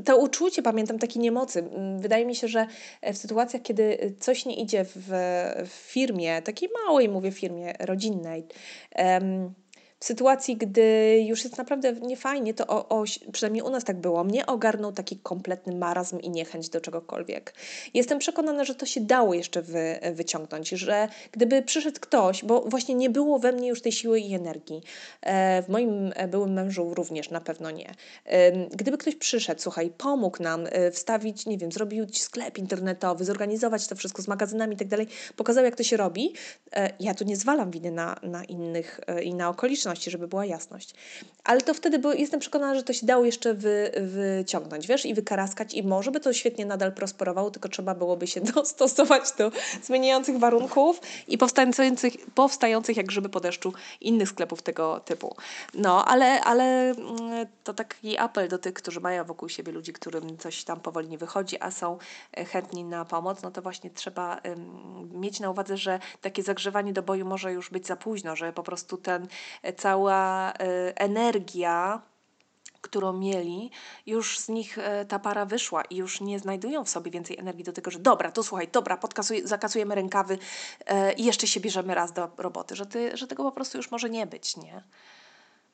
to 0.06 0.18
uczucie, 0.18 0.62
pamiętam, 0.62 1.00
takiej 1.00 1.22
niemocy. 1.22 1.60
Mm, 1.60 2.00
wydaje 2.00 2.26
mi 2.26 2.36
się, 2.36 2.48
że 2.48 2.68
e, 3.02 3.14
w 3.14 3.18
sytuacjach, 3.18 3.62
kiedy 3.62 4.16
coś 4.20 4.46
nie 4.46 4.56
idzie 4.56 4.84
w, 4.84 5.10
w 5.66 5.70
firmie, 5.70 6.42
takiej 6.42 6.70
małej, 6.86 7.10
mówię, 7.10 7.32
firmie 7.32 7.74
rodzinnej, 7.80 8.48
um, 8.96 9.54
w 10.00 10.06
sytuacji, 10.06 10.58
gdy 10.58 11.18
już 11.28 11.44
jest 11.44 11.58
naprawdę 11.58 11.94
niefajnie, 11.94 12.54
to 12.54 12.68
o, 12.68 12.90
o, 12.90 13.04
przynajmniej 13.32 13.64
u 13.64 13.70
nas 13.70 13.84
tak 13.84 13.98
było, 13.98 14.24
mnie 14.24 14.46
ogarnął 14.46 14.92
taki 14.92 15.18
kompletny 15.18 15.76
marazm 15.76 16.20
i 16.20 16.30
niechęć 16.30 16.70
do 16.70 16.82
czegokolwiek. 16.82 17.54
Jestem 17.94 18.20
przekonana, 18.20 18.64
że 18.64 18.76
to 18.76 18.86
się 18.86 19.02
dało 19.02 19.34
jeszcze 19.34 19.62
wy, 19.62 20.00
wyciągnąć, 20.14 20.70
że 20.70 21.08
gdyby 21.32 21.62
przyszedł 21.62 22.00
ktoś, 22.00 22.44
bo 22.44 22.62
właśnie 22.62 22.96
nie 22.96 23.10
było 23.10 23.40
we 23.40 23.52
mnie 23.52 23.70
już 23.70 23.82
tej 23.82 23.92
siły 23.92 24.20
i 24.20 24.34
energii, 24.34 24.82
e, 25.22 25.62
w 25.62 25.70
moim 25.70 26.12
e, 26.16 26.28
byłym 26.28 26.54
mężu 26.54 26.94
również 26.94 27.30
na 27.30 27.42
pewno 27.42 27.72
nie. 27.72 27.94
E, 28.26 28.52
gdyby 28.52 28.98
ktoś 28.98 29.16
przyszedł, 29.16 29.62
słuchaj, 29.62 29.92
pomógł 29.98 30.44
nam 30.44 30.68
e, 30.72 30.92
wstawić, 30.92 31.46
nie 31.46 31.58
wiem, 31.58 31.72
zrobił 31.72 32.06
sklep 32.14 32.58
internetowy, 32.58 33.26
zorganizować 33.26 33.88
to 33.88 33.96
wszystko 33.96 34.22
z 34.22 34.28
magazynami 34.28 34.76
i 34.76 34.78
tak 34.78 34.88
dalej, 34.88 35.08
pokazał 35.36 35.64
jak 35.64 35.76
to 35.76 35.84
się 35.84 35.98
robi, 35.98 36.34
e, 36.74 36.90
ja 37.00 37.14
tu 37.14 37.24
nie 37.24 37.36
zwalam 37.36 37.72
winy 37.72 37.92
na, 37.92 38.16
na 38.24 38.44
innych 38.44 39.00
e, 39.08 39.24
i 39.24 39.34
na 39.34 39.50
okoliczności, 39.50 39.87
okoliczności, 39.88 40.12
żeby 40.12 40.28
była 40.28 40.46
jasność. 40.46 40.94
Ale 41.44 41.62
to 41.62 41.74
wtedy 41.74 42.00
bo 42.00 42.14
jestem 42.14 42.40
przekonana, 42.40 42.76
że 42.76 42.84
to 42.84 42.94
się 42.94 43.06
dało 43.06 43.26
jeszcze 43.26 43.54
wy, 43.54 43.92
wyciągnąć, 44.02 44.88
wiesz, 44.88 45.06
i 45.06 45.14
wykaraskać 45.14 45.74
i 45.74 45.84
może 45.84 46.12
by 46.12 46.20
to 46.20 46.34
świetnie 46.34 46.66
nadal 46.66 46.92
prosperowało, 46.92 47.52
tylko 47.52 47.70
trzeba 47.70 47.96
byłoby 47.96 48.28
się 48.28 48.42
dostosować 48.56 49.24
do 49.38 49.52
zmieniających 49.84 50.40
warunków 50.40 51.02
i 51.28 51.38
powstających, 51.38 52.14
powstających 52.36 52.98
jak 52.98 53.06
grzyby 53.06 53.30
po 53.30 53.40
deszczu 53.40 53.74
innych 54.02 54.30
sklepów 54.30 54.62
tego 54.62 55.00
typu. 55.00 55.36
No, 55.74 56.06
ale, 56.06 56.42
ale 56.42 56.64
mm, 56.92 57.48
to 57.64 57.74
taki 57.74 58.18
apel 58.18 58.50
do 58.50 58.58
tych, 58.58 58.74
którzy 58.74 59.00
mają 59.00 59.24
wokół 59.24 59.50
siebie 59.50 59.72
ludzi, 59.72 59.94
którym 59.94 60.38
coś 60.38 60.64
tam 60.64 60.80
powoli 60.80 61.08
nie 61.08 61.18
wychodzi, 61.18 61.58
a 61.60 61.72
są 61.72 61.98
e, 62.38 62.46
chętni 62.46 62.84
na 62.84 63.06
pomoc, 63.06 63.42
no 63.42 63.52
to 63.52 63.62
właśnie 63.62 63.90
trzeba 63.90 64.42
mieć 65.12 65.40
na 65.40 65.50
uwadze, 65.50 65.78
że 65.78 66.00
takie 66.22 66.44
zagrzewanie 66.44 66.94
do 66.94 67.04
boju 67.04 67.26
może 67.26 67.54
już 67.54 67.70
być 67.70 67.88
za 67.88 67.96
późno, 67.96 68.36
że 68.36 68.54
po 68.54 68.64
prostu 68.64 68.98
ten 68.98 69.28
e, 69.64 69.74
cała 69.78 70.52
e, 70.52 70.54
energia, 70.96 72.02
którą 72.82 73.14
mieli, 73.14 73.72
już 74.06 74.40
z 74.40 74.50
nich 74.50 74.78
e, 74.78 75.06
ta 75.06 75.20
para 75.20 75.46
wyszła 75.46 75.82
i 75.82 75.96
już 75.96 76.22
nie 76.22 76.40
znajdują 76.40 76.84
w 76.84 76.90
sobie 76.90 77.12
więcej 77.12 77.40
energii 77.40 77.64
do 77.64 77.74
tego, 77.74 77.92
że 77.92 78.00
dobra, 78.00 78.32
to 78.32 78.44
słuchaj, 78.44 78.68
dobra, 78.68 78.98
podkasuj, 78.98 79.42
zakasujemy 79.46 79.96
rękawy 79.96 80.38
e, 80.86 81.14
i 81.14 81.26
jeszcze 81.26 81.48
się 81.48 81.60
bierzemy 81.60 81.96
raz 81.96 82.14
do 82.14 82.30
roboty, 82.38 82.76
że, 82.76 82.86
ty, 82.86 83.18
że 83.18 83.28
tego 83.28 83.44
po 83.44 83.52
prostu 83.52 83.78
już 83.78 83.92
może 83.92 84.10
nie 84.10 84.28
być, 84.28 84.58
nie? 84.58 84.84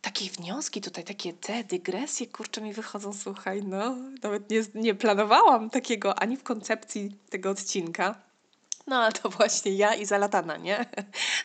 takie 0.03 0.29
wnioski 0.29 0.81
tutaj, 0.81 1.03
takie 1.03 1.33
te 1.33 1.63
dygresje, 1.63 2.27
kurczę, 2.27 2.61
mi 2.61 2.73
wychodzą, 2.73 3.13
słuchaj, 3.13 3.63
no, 3.63 3.95
nawet 4.23 4.49
nie, 4.49 4.63
nie 4.75 4.95
planowałam 4.95 5.69
takiego 5.69 6.19
ani 6.19 6.37
w 6.37 6.43
koncepcji 6.43 7.17
tego 7.29 7.49
odcinka. 7.49 8.15
No 8.87 8.95
ale 8.95 9.11
to 9.11 9.29
właśnie 9.29 9.71
ja 9.71 9.95
i 9.95 10.05
zalatana, 10.05 10.57
nie? 10.57 10.85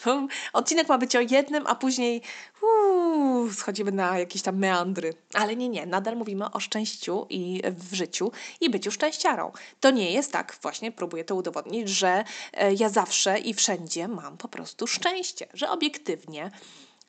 Odcinek 0.52 0.88
ma 0.88 0.98
być 0.98 1.16
o 1.16 1.20
jednym, 1.20 1.66
a 1.66 1.74
później 1.74 2.22
uu, 2.62 3.52
schodzimy 3.52 3.92
na 3.92 4.18
jakieś 4.18 4.42
tam 4.42 4.56
meandry. 4.56 5.14
Ale 5.34 5.56
nie, 5.56 5.68
nie, 5.68 5.86
nadal 5.86 6.16
mówimy 6.16 6.50
o 6.50 6.60
szczęściu 6.60 7.26
i 7.30 7.62
w 7.66 7.94
życiu 7.94 8.32
i 8.60 8.70
byciu 8.70 8.90
szczęściarą. 8.90 9.52
To 9.80 9.90
nie 9.90 10.12
jest 10.12 10.32
tak, 10.32 10.58
właśnie 10.62 10.92
próbuję 10.92 11.24
to 11.24 11.34
udowodnić, 11.34 11.88
że 11.88 12.24
e, 12.52 12.74
ja 12.74 12.88
zawsze 12.88 13.38
i 13.38 13.54
wszędzie 13.54 14.08
mam 14.08 14.36
po 14.36 14.48
prostu 14.48 14.86
szczęście, 14.86 15.46
że 15.54 15.70
obiektywnie 15.70 16.50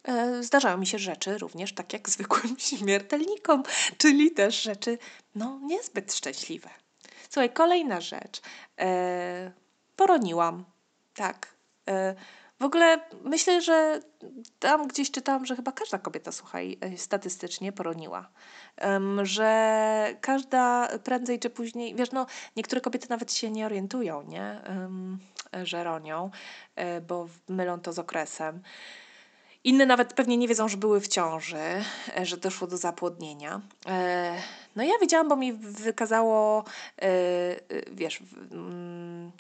e, 0.03 0.43
zdarzają 0.43 0.77
mi 0.77 0.87
się 0.87 0.99
rzeczy 0.99 1.37
również 1.37 1.73
tak 1.73 1.93
jak 1.93 2.09
zwykłym 2.09 2.59
śmiertelnikom, 2.77 3.63
czyli 3.97 4.31
też 4.31 4.61
rzeczy 4.61 4.97
no 5.35 5.59
niezbyt 5.63 6.13
szczęśliwe. 6.13 6.69
Słuchaj, 7.29 7.49
kolejna 7.49 8.01
rzecz. 8.01 8.41
E, 8.79 9.51
poroniłam. 9.99 10.65
Tak. 11.13 11.47
E, 11.89 12.15
w 12.59 12.63
ogóle 12.63 12.99
myślę, 13.23 13.61
że 13.61 14.01
tam 14.59 14.87
gdzieś 14.87 15.11
czytałam, 15.11 15.45
że 15.45 15.55
chyba 15.55 15.71
każda 15.71 15.97
kobieta, 15.97 16.31
słuchaj, 16.31 16.77
e, 16.81 16.97
statystycznie 16.97 17.71
poroniła. 17.71 18.29
Że 19.23 20.15
każda 20.21 20.87
prędzej 21.03 21.39
czy 21.39 21.49
później, 21.49 21.95
wiesz, 21.95 22.11
no 22.11 22.25
niektóre 22.55 22.81
kobiety 22.81 23.07
nawet 23.09 23.33
się 23.33 23.51
nie 23.51 23.65
orientują, 23.65 24.21
nie? 24.21 24.61
Że 25.63 25.83
ronią, 25.83 26.31
e, 26.75 27.01
bo 27.01 27.27
mylą 27.49 27.79
to 27.79 27.93
z 27.93 27.99
okresem. 27.99 28.61
Inne 29.63 29.85
nawet 29.85 30.13
pewnie 30.13 30.37
nie 30.37 30.47
wiedzą, 30.47 30.67
że 30.67 30.77
były 30.77 31.01
w 31.01 31.07
ciąży, 31.07 31.83
że 32.23 32.37
doszło 32.37 32.67
do 32.67 32.77
zapłodnienia. 32.77 33.61
No 34.75 34.83
ja 34.83 34.93
wiedziałam, 35.01 35.29
bo 35.29 35.35
mi 35.35 35.53
wykazało, 35.53 36.63
wiesz, 37.91 38.19
mm, 38.51 39.31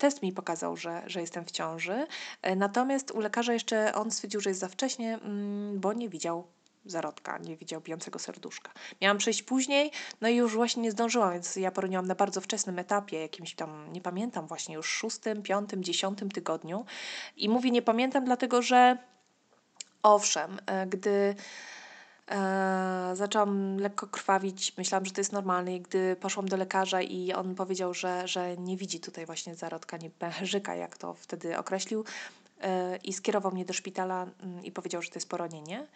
test 0.00 0.22
mi 0.22 0.32
pokazał, 0.32 0.76
że, 0.76 1.02
że 1.06 1.20
jestem 1.20 1.44
w 1.44 1.50
ciąży. 1.50 2.06
E, 2.42 2.56
natomiast 2.56 3.10
u 3.10 3.20
lekarza 3.20 3.52
jeszcze 3.52 3.94
on 3.94 4.10
stwierdził, 4.10 4.40
że 4.40 4.50
jest 4.50 4.60
za 4.60 4.68
wcześnie, 4.68 5.14
mm, 5.14 5.80
bo 5.80 5.92
nie 5.92 6.08
widział 6.08 6.46
zarodka, 6.84 7.38
nie 7.38 7.56
widział 7.56 7.80
bijącego 7.80 8.18
serduszka. 8.18 8.72
Miałam 9.00 9.18
przejść 9.18 9.42
później, 9.42 9.90
no 10.20 10.28
i 10.28 10.36
już 10.36 10.54
właśnie 10.54 10.82
nie 10.82 10.90
zdążyłam, 10.90 11.32
więc 11.32 11.56
ja 11.56 11.70
poroniłam 11.70 12.06
na 12.06 12.14
bardzo 12.14 12.40
wczesnym 12.40 12.78
etapie, 12.78 13.20
jakimś 13.20 13.54
tam, 13.54 13.92
nie 13.92 14.00
pamiętam, 14.00 14.46
właśnie 14.46 14.74
już 14.74 14.86
szóstym, 14.86 15.42
piątym, 15.42 15.84
dziesiątym 15.84 16.30
tygodniu. 16.30 16.84
I 17.36 17.48
mówię 17.48 17.70
nie 17.70 17.82
pamiętam, 17.82 18.24
dlatego 18.24 18.62
że 18.62 18.98
owszem, 20.02 20.58
e, 20.66 20.86
gdy 20.86 21.34
E, 22.30 23.10
zaczęłam 23.14 23.76
lekko 23.76 24.06
krwawić, 24.06 24.76
myślałam, 24.76 25.04
że 25.04 25.12
to 25.12 25.20
jest 25.20 25.32
normalne 25.32 25.76
i 25.76 25.80
gdy 25.80 26.16
poszłam 26.16 26.48
do 26.48 26.56
lekarza 26.56 27.02
i 27.02 27.32
on 27.32 27.54
powiedział, 27.54 27.94
że, 27.94 28.28
że 28.28 28.56
nie 28.56 28.76
widzi 28.76 29.00
tutaj 29.00 29.26
właśnie 29.26 29.54
zarodka, 29.54 29.96
nie 29.96 30.10
pęcherzyka, 30.10 30.74
jak 30.74 30.98
to 30.98 31.14
wtedy 31.14 31.58
określił 31.58 32.04
e, 32.60 32.96
i 32.96 33.12
skierował 33.12 33.52
mnie 33.52 33.64
do 33.64 33.72
szpitala 33.72 34.26
mm, 34.42 34.64
i 34.64 34.72
powiedział, 34.72 35.02
że 35.02 35.10
to 35.10 35.16
jest 35.16 35.28
poronienie. 35.28 35.86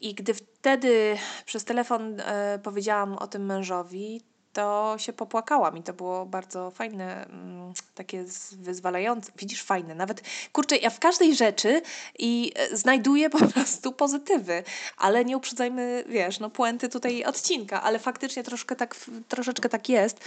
I 0.00 0.14
gdy 0.14 0.34
wtedy 0.34 1.16
przez 1.44 1.64
telefon 1.64 2.20
e, 2.20 2.58
powiedziałam 2.62 3.18
o 3.18 3.26
tym 3.26 3.46
mężowi, 3.46 4.22
to 4.52 4.94
się 4.98 5.12
popłakałam 5.12 5.76
i 5.76 5.82
to 5.82 5.92
było 5.92 6.26
bardzo 6.26 6.70
fajne, 6.70 7.26
mm, 7.26 7.72
takie 7.94 8.24
wyzwalające. 8.52 9.32
Widzisz, 9.36 9.62
fajne. 9.62 9.94
Nawet, 9.94 10.22
kurczę, 10.52 10.76
ja 10.76 10.90
w 10.90 10.98
każdej 10.98 11.36
rzeczy 11.36 11.82
i 12.18 12.52
e, 12.56 12.76
znajduję 12.76 13.30
po 13.30 13.38
prostu 13.54 13.92
pozytywy, 13.92 14.62
ale 14.96 15.24
nie 15.24 15.36
uprzedzajmy, 15.36 16.04
wiesz, 16.08 16.40
no 16.40 16.50
puenty 16.50 16.88
tutaj 16.88 17.24
odcinka, 17.24 17.82
ale 17.82 17.98
faktycznie 17.98 18.42
troszkę 18.42 18.76
tak, 18.76 18.96
troszeczkę 19.28 19.68
tak 19.68 19.88
jest, 19.88 20.20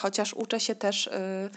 chociaż 0.00 0.34
uczę 0.34 0.60
się 0.60 0.74
też... 0.74 1.06
Y, 1.06 1.50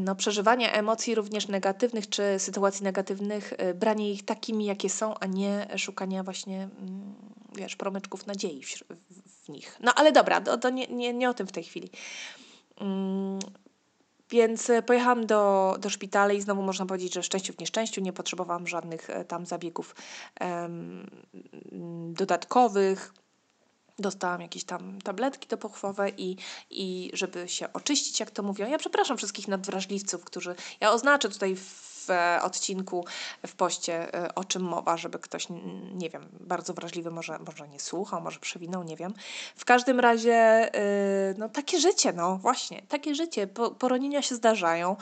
no, 0.00 0.14
przeżywania 0.14 0.72
emocji 0.72 1.14
również 1.14 1.48
negatywnych 1.48 2.08
czy 2.08 2.22
sytuacji 2.38 2.84
negatywnych, 2.84 3.52
y, 3.52 3.74
branie 3.74 4.12
ich 4.12 4.24
takimi, 4.24 4.64
jakie 4.64 4.90
są, 4.90 5.18
a 5.18 5.26
nie 5.26 5.66
szukania 5.76 6.22
właśnie, 6.22 6.62
mm, 6.62 7.14
wiesz, 7.54 7.76
promyczków 7.76 8.26
nadziei 8.26 8.62
w, 8.62 8.82
nich. 9.48 9.76
No 9.80 9.92
ale 9.94 10.12
dobra, 10.12 10.40
to, 10.40 10.70
nie, 10.70 10.86
nie, 10.86 11.12
nie 11.12 11.30
o 11.30 11.34
tym 11.34 11.46
w 11.46 11.52
tej 11.52 11.64
chwili. 11.64 11.90
Mm, 12.80 13.38
więc 14.30 14.70
pojechałam 14.86 15.26
do, 15.26 15.76
do 15.80 15.90
szpitala 15.90 16.32
i 16.32 16.40
znowu 16.40 16.62
można 16.62 16.86
powiedzieć, 16.86 17.14
że 17.14 17.22
szczęściu 17.22 17.52
w 17.52 17.58
nieszczęściu 17.58 18.00
nie 18.00 18.12
potrzebowałam 18.12 18.66
żadnych 18.66 19.10
e, 19.10 19.24
tam 19.24 19.46
zabiegów 19.46 19.94
um, 20.40 21.10
dodatkowych. 22.12 23.14
Dostałam 23.98 24.40
jakieś 24.40 24.64
tam 24.64 24.98
tabletki 25.02 25.48
dopochwowe 25.48 26.10
i, 26.10 26.36
i 26.70 27.10
żeby 27.12 27.48
się 27.48 27.72
oczyścić, 27.72 28.20
jak 28.20 28.30
to 28.30 28.42
mówią. 28.42 28.68
Ja 28.68 28.78
przepraszam 28.78 29.16
wszystkich 29.16 29.48
nadwrażliwców, 29.48 30.24
którzy. 30.24 30.54
Ja 30.80 30.92
oznaczę 30.92 31.28
tutaj 31.28 31.56
w 31.56 31.85
w 32.06 32.10
e, 32.10 32.42
odcinku, 32.42 33.04
w 33.46 33.54
poście, 33.54 34.14
e, 34.14 34.34
o 34.34 34.44
czym 34.44 34.62
mowa, 34.62 34.96
żeby 34.96 35.18
ktoś, 35.18 35.46
nie 35.94 36.10
wiem, 36.10 36.28
bardzo 36.40 36.74
wrażliwy 36.74 37.10
może, 37.10 37.38
może 37.38 37.68
nie 37.68 37.80
słuchał, 37.80 38.20
może 38.20 38.40
przewinął, 38.40 38.82
nie 38.82 38.96
wiem. 38.96 39.14
W 39.56 39.64
każdym 39.64 40.00
razie, 40.00 40.34
e, 40.34 41.34
no 41.38 41.48
takie 41.48 41.80
życie, 41.80 42.12
no 42.12 42.36
właśnie, 42.36 42.82
takie 42.88 43.14
życie. 43.14 43.46
Poronienia 43.78 44.22
się 44.22 44.34
zdarzają. 44.34 44.96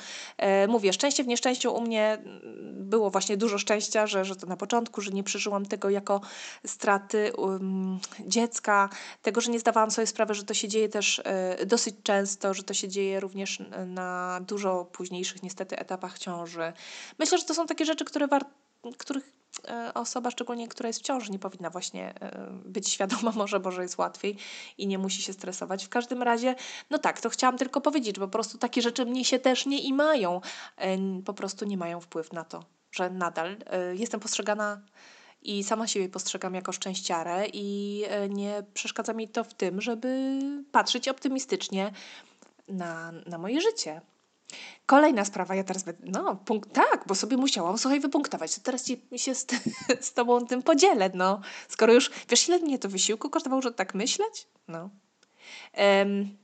Mówię, 0.69 0.93
szczęście 0.93 1.25
w 1.25 1.27
nieszczęściu 1.27 1.75
u 1.75 1.81
mnie 1.81 2.19
było 2.73 3.11
właśnie 3.11 3.37
dużo 3.37 3.59
szczęścia, 3.59 4.07
że, 4.07 4.25
że 4.25 4.37
to 4.37 4.47
na 4.47 4.57
początku, 4.57 5.01
że 5.01 5.11
nie 5.11 5.23
przeżyłam 5.23 5.67
tego 5.67 5.90
jako 5.90 6.21
straty 6.67 7.33
um, 7.37 7.99
dziecka, 8.27 8.88
tego, 9.23 9.40
że 9.40 9.51
nie 9.51 9.61
zdawałam 9.61 9.90
sobie 9.90 10.07
sprawy, 10.07 10.35
że 10.35 10.45
to 10.45 10.55
się 10.55 10.69
dzieje 10.69 10.88
też 10.88 11.23
dosyć 11.67 11.95
często, 12.03 12.55
że 12.55 12.62
to 12.62 12.75
się 12.75 12.88
dzieje 12.88 13.21
również 13.21 13.62
na 13.87 14.40
dużo 14.40 14.85
późniejszych 14.85 15.43
niestety 15.43 15.79
etapach 15.79 16.19
ciąży. 16.19 16.73
Myślę, 17.19 17.39
że 17.39 17.45
to 17.45 17.55
są 17.55 17.67
takie 17.67 17.85
rzeczy, 17.85 18.05
które 18.05 18.27
war- 18.27 18.47
których 18.99 19.33
e, 19.69 19.95
osoba, 19.95 20.31
szczególnie 20.31 20.69
która 20.69 20.87
jest 20.87 21.01
w 21.01 21.03
ciąży, 21.03 21.33
nie 21.33 21.39
powinna 21.39 21.71
właśnie 21.71 22.15
e, 22.21 22.49
być 22.65 22.89
świadoma, 22.89 23.33
może, 23.37 23.59
może 23.59 23.83
jest 23.83 23.99
łatwiej 23.99 24.37
i 24.79 24.87
nie 24.87 24.99
musi 24.99 25.23
się 25.23 25.33
stresować. 25.33 25.85
W 25.85 25.89
każdym 25.89 26.23
razie, 26.23 26.55
no 26.91 26.99
tak, 26.99 27.21
to 27.21 27.31
chciałam 27.31 27.59
tylko 27.59 27.81
powiedzieć, 27.81 28.19
bo 28.19 28.27
po 28.27 28.33
prostu 28.33 28.59
takie 28.59 28.83
rzeczy 28.83 29.07
mnie 29.07 29.25
się 29.25 29.39
też 29.39 29.67
nie 29.67 29.81
imają, 29.81 30.41
e, 30.77 30.99
po 31.25 31.35
prostu 31.35 31.65
nie 31.65 31.77
mają 31.77 32.01
wpływu 32.01 32.35
na 32.35 32.45
to, 32.45 32.65
że 32.93 33.11
nadal 33.11 33.57
jestem 33.95 34.21
postrzegana 34.21 34.81
i 35.43 35.65
sama 35.65 35.87
siebie 35.87 36.09
postrzegam 36.09 36.55
jako 36.55 36.73
szczęściarę 36.73 37.47
i 37.53 38.03
nie 38.29 38.63
przeszkadza 38.75 39.13
mi 39.13 39.29
to 39.29 39.45
w 39.45 39.55
tym, 39.55 39.81
żeby 39.81 40.39
patrzeć 40.73 41.09
optymistycznie 41.09 41.93
na, 42.69 43.13
na 43.27 43.39
moje 43.39 43.61
życie. 43.61 44.01
Kolejna 44.87 45.25
sprawa, 45.25 45.55
ja 45.55 45.64
teraz, 45.64 45.85
no, 46.05 46.37
punkt, 46.37 46.73
tak, 46.73 47.05
bo 47.07 47.14
sobie 47.14 47.37
musiałam, 47.37 47.79
słuchaj, 47.79 48.01
wypunktować, 48.01 48.55
to 48.55 48.61
teraz 48.61 48.85
ci, 48.85 49.01
się 49.16 49.35
z, 49.35 49.47
z 50.07 50.12
tobą 50.12 50.47
tym 50.47 50.62
podzielę, 50.62 51.11
no. 51.14 51.40
Skoro 51.68 51.92
już, 51.92 52.11
wiesz, 52.31 52.49
ile 52.49 52.59
mnie 52.59 52.79
to 52.79 52.88
wysiłku 52.88 53.31
kosztowało, 53.31 53.62
żeby 53.62 53.77
tak 53.77 53.94
myśleć? 53.94 54.49
No. 54.68 54.90
Um, 55.79 56.37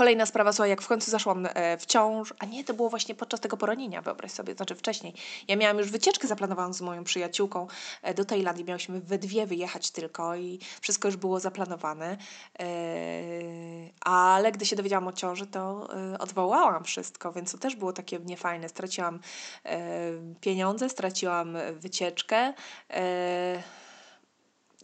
Kolejna 0.00 0.26
sprawa, 0.26 0.52
słuchaj, 0.52 0.70
jak 0.70 0.82
w 0.82 0.86
końcu 0.88 1.10
zaszłam 1.10 1.48
e, 1.54 1.78
w 1.78 1.86
ciąż, 1.86 2.34
a 2.38 2.44
nie, 2.44 2.64
to 2.64 2.74
było 2.74 2.90
właśnie 2.90 3.14
podczas 3.14 3.40
tego 3.40 3.56
poronienia, 3.56 4.02
wyobraź 4.02 4.32
sobie, 4.32 4.54
znaczy 4.54 4.74
wcześniej. 4.74 5.14
Ja 5.48 5.56
miałam 5.56 5.78
już 5.78 5.90
wycieczkę 5.90 6.28
zaplanowaną 6.28 6.72
z 6.72 6.80
moją 6.80 7.04
przyjaciółką 7.04 7.66
e, 8.02 8.14
do 8.14 8.24
Tajlandii, 8.24 8.64
miałyśmy 8.64 9.00
we 9.00 9.18
dwie 9.18 9.46
wyjechać 9.46 9.90
tylko 9.90 10.36
i 10.36 10.58
wszystko 10.80 11.08
już 11.08 11.16
było 11.16 11.40
zaplanowane, 11.40 12.16
e, 12.60 12.66
ale 14.00 14.52
gdy 14.52 14.66
się 14.66 14.76
dowiedziałam 14.76 15.08
o 15.08 15.12
ciąży, 15.12 15.46
to 15.46 15.88
odwołałam 16.18 16.84
wszystko, 16.84 17.32
więc 17.32 17.52
to 17.52 17.58
też 17.58 17.76
było 17.76 17.92
takie 17.92 18.18
niefajne. 18.18 18.68
Straciłam 18.68 19.20
pieniądze, 20.40 20.88
straciłam 20.88 21.56
wycieczkę, 21.74 22.54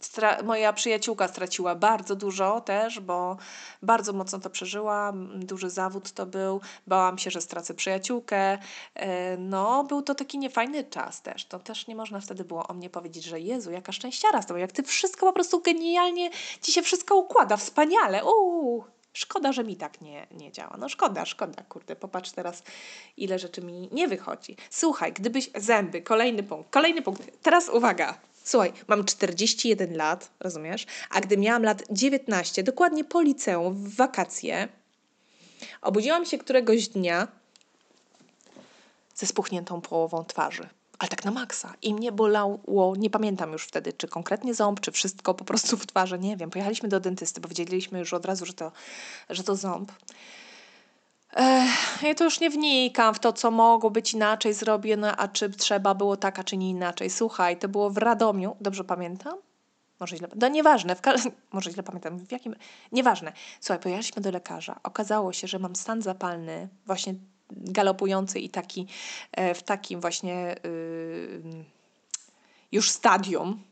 Stra 0.01 0.43
moja 0.43 0.73
przyjaciółka 0.73 1.27
straciła 1.27 1.75
bardzo 1.75 2.15
dużo 2.15 2.61
też, 2.61 2.99
bo 2.99 3.37
bardzo 3.81 4.13
mocno 4.13 4.39
to 4.39 4.49
przeżyła. 4.49 5.13
Duży 5.35 5.69
zawód 5.69 6.11
to 6.11 6.25
był. 6.25 6.61
Bałam 6.87 7.17
się, 7.17 7.31
że 7.31 7.41
stracę 7.41 7.73
przyjaciółkę. 7.73 8.57
E, 8.95 9.37
no, 9.37 9.83
był 9.83 10.01
to 10.01 10.15
taki 10.15 10.37
niefajny 10.39 10.83
czas 10.83 11.21
też. 11.21 11.45
To 11.45 11.59
też 11.59 11.87
nie 11.87 11.95
można 11.95 12.19
wtedy 12.19 12.43
było 12.43 12.67
o 12.67 12.73
mnie 12.73 12.89
powiedzieć, 12.89 13.23
że 13.23 13.39
Jezu, 13.39 13.71
jaka 13.71 13.91
szczęściara 13.91 14.41
z 14.41 14.45
tobą, 14.45 14.59
jak 14.59 14.71
ty 14.71 14.83
wszystko 14.83 15.25
po 15.25 15.33
prostu 15.33 15.61
genialnie, 15.61 16.29
ci 16.61 16.71
się 16.71 16.81
wszystko 16.81 17.15
układa, 17.15 17.57
wspaniale. 17.57 18.25
Uuu, 18.25 18.83
Szkoda, 19.13 19.51
że 19.51 19.63
mi 19.63 19.75
tak 19.75 20.01
nie, 20.01 20.27
nie 20.31 20.51
działa. 20.51 20.77
No 20.79 20.89
szkoda, 20.89 21.25
szkoda, 21.25 21.63
kurde, 21.63 21.95
popatrz 21.95 22.31
teraz, 22.31 22.63
ile 23.17 23.39
rzeczy 23.39 23.61
mi 23.61 23.89
nie 23.91 24.07
wychodzi. 24.07 24.55
Słuchaj, 24.69 25.13
gdybyś 25.13 25.49
zęby, 25.55 26.01
kolejny 26.01 26.43
punkt, 26.43 26.69
kolejny 26.71 27.01
punkt. 27.01 27.41
Teraz 27.41 27.69
uwaga, 27.69 28.17
Słuchaj, 28.47 28.73
mam 28.87 29.05
41 29.05 29.97
lat, 29.97 30.29
rozumiesz? 30.39 30.85
A 31.09 31.21
gdy 31.21 31.37
miałam 31.37 31.63
lat 31.63 31.83
19, 31.91 32.63
dokładnie 32.63 33.03
po 33.03 33.21
liceum, 33.21 33.73
w 33.75 33.95
wakacje, 33.95 34.67
obudziłam 35.81 36.25
się 36.25 36.37
któregoś 36.37 36.87
dnia 36.87 37.27
ze 39.15 39.25
spuchniętą 39.25 39.81
połową 39.81 40.25
twarzy. 40.25 40.69
ale 40.99 41.09
tak 41.09 41.25
na 41.25 41.31
maksa. 41.31 41.73
I 41.81 41.93
mnie 41.93 42.11
bolało, 42.11 42.95
nie 42.97 43.09
pamiętam 43.09 43.51
już 43.51 43.63
wtedy, 43.63 43.93
czy 43.93 44.07
konkretnie 44.07 44.53
ząb, 44.53 44.79
czy 44.79 44.91
wszystko 44.91 45.33
po 45.33 45.45
prostu 45.45 45.77
w 45.77 45.85
twarzy, 45.85 46.19
nie 46.19 46.37
wiem. 46.37 46.49
Pojechaliśmy 46.49 46.89
do 46.89 46.99
dentysty, 46.99 47.41
bo 47.41 47.49
wiedzieliśmy 47.49 47.99
już 47.99 48.13
od 48.13 48.25
razu, 48.25 48.45
że 48.45 48.53
to, 48.53 48.71
że 49.29 49.43
to 49.43 49.55
ząb. 49.55 49.91
Ech, 51.37 52.01
ja 52.03 52.15
to 52.15 52.23
już 52.23 52.39
nie 52.39 52.49
wnikam 52.49 53.13
w 53.13 53.19
to, 53.19 53.33
co 53.33 53.51
mogło 53.51 53.89
być 53.91 54.13
inaczej 54.13 54.53
zrobione, 54.53 55.15
a 55.15 55.27
czy 55.27 55.49
trzeba 55.49 55.95
było 55.95 56.17
tak, 56.17 56.39
a 56.39 56.43
czy 56.43 56.57
nie 56.57 56.69
inaczej. 56.69 57.09
Słuchaj, 57.09 57.57
to 57.57 57.69
było 57.69 57.89
w 57.89 57.97
Radomiu, 57.97 58.55
dobrze 58.61 58.83
pamiętam? 58.83 59.37
Może 59.99 60.17
źle, 60.17 60.27
no 60.35 60.47
nieważne, 60.47 60.95
w 60.95 61.01
może 61.53 61.71
źle 61.71 61.83
pamiętam, 61.83 62.17
w 62.17 62.31
jakim, 62.31 62.55
nieważne. 62.91 63.33
Słuchaj, 63.61 63.79
pojechaliśmy 63.79 64.21
do 64.21 64.31
lekarza, 64.31 64.79
okazało 64.83 65.33
się, 65.33 65.47
że 65.47 65.59
mam 65.59 65.75
stan 65.75 66.01
zapalny, 66.01 66.67
właśnie 66.85 67.15
galopujący 67.51 68.39
i 68.39 68.49
taki, 68.49 68.87
e, 69.31 69.53
w 69.53 69.63
takim 69.63 70.01
właśnie 70.01 70.55
yy, 70.63 71.65
już 72.71 72.91
stadium, 72.91 73.63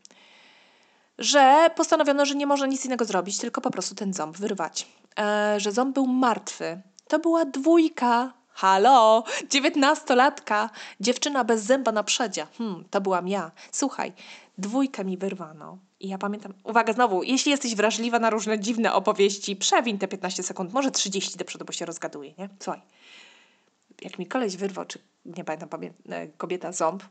że 1.18 1.70
postanowiono, 1.76 2.26
że 2.26 2.36
nie 2.36 2.48
może 2.48 2.68
nic 2.68 2.86
innego 2.86 3.06
zrobić, 3.06 3.38
tylko 3.38 3.62
po 3.62 3.72
prostu 3.72 3.96
ten 3.96 4.14
ząb 4.14 4.38
wyrwać. 4.38 4.88
E, 5.20 5.60
że 5.60 5.72
ząb 5.72 5.94
był 5.94 6.08
martwy. 6.08 6.82
To 7.08 7.20
była 7.20 7.46
dwójka. 7.46 8.34
Halo, 8.58 9.24
dziewiętnastolatka, 9.50 10.70
dziewczyna 11.00 11.44
bez 11.44 11.64
zęba 11.64 11.92
na 11.92 12.04
przedzie. 12.04 12.48
Hmm, 12.58 12.86
to 12.90 13.02
byłam 13.02 13.28
ja. 13.28 13.52
Słuchaj, 13.72 14.14
dwójkę 14.58 15.06
mi 15.06 15.18
wyrwano. 15.18 15.78
I 16.00 16.08
ja 16.08 16.18
pamiętam, 16.18 16.54
uwaga 16.64 16.94
znowu, 16.94 17.24
jeśli 17.24 17.52
jesteś 17.52 17.76
wrażliwa 17.76 18.20
na 18.20 18.30
różne 18.30 18.60
dziwne 18.60 18.94
opowieści, 18.94 19.56
przewin 19.56 19.98
te 19.98 20.08
15 20.08 20.44
sekund, 20.44 20.74
może 20.74 20.92
30 20.92 21.38
do 21.38 21.46
przodu, 21.46 21.66
bo 21.66 21.74
się 21.74 21.86
rozgaduje, 21.86 22.34
nie? 22.38 22.50
Słuchaj, 22.60 22.82
jak 24.02 24.20
mi 24.20 24.28
koleś 24.28 24.58
wyrwał, 24.58 24.86
czy 24.86 25.00
nie 25.26 25.44
pamiętam, 25.44 25.70
e, 26.10 26.28
kobieta 26.28 26.72
ząb, 26.72 27.04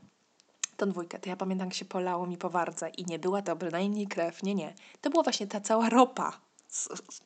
tą 0.76 0.90
dwójkę, 0.90 1.18
to 1.18 1.28
ja 1.28 1.36
pamiętam, 1.36 1.68
jak 1.68 1.74
się 1.74 1.84
polało 1.84 2.26
mi 2.26 2.36
po 2.36 2.50
wardze 2.50 2.88
i 2.88 3.04
nie 3.04 3.18
była 3.18 3.42
to 3.42 3.56
bynajmniej 3.56 4.06
krew, 4.06 4.42
nie, 4.42 4.54
nie. 4.54 4.74
To 5.00 5.10
była 5.10 5.22
właśnie 5.22 5.46
ta 5.46 5.60
cała 5.60 5.88
ropa, 5.88 6.32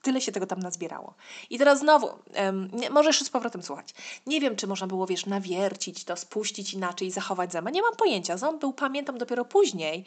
Tyle 0.02 0.20
się 0.20 0.32
tego 0.32 0.46
tam 0.46 0.58
nazbierało. 0.58 1.14
I 1.50 1.58
teraz 1.58 1.78
znowu, 1.78 2.06
um, 2.36 2.70
możesz 2.90 3.20
z 3.20 3.30
powrotem 3.30 3.62
słuchać. 3.62 3.94
Nie 4.26 4.40
wiem, 4.40 4.56
czy 4.56 4.66
można 4.66 4.86
było, 4.86 5.06
wiesz, 5.06 5.26
nawiercić 5.26 6.04
to, 6.04 6.16
spuścić 6.16 6.74
inaczej 6.74 7.08
i 7.08 7.10
zachować 7.10 7.52
zęba. 7.52 7.70
Nie 7.70 7.82
mam 7.82 7.96
pojęcia. 7.96 8.36
Ząb 8.36 8.60
był, 8.60 8.72
pamiętam, 8.72 9.18
dopiero 9.18 9.44
później 9.44 10.04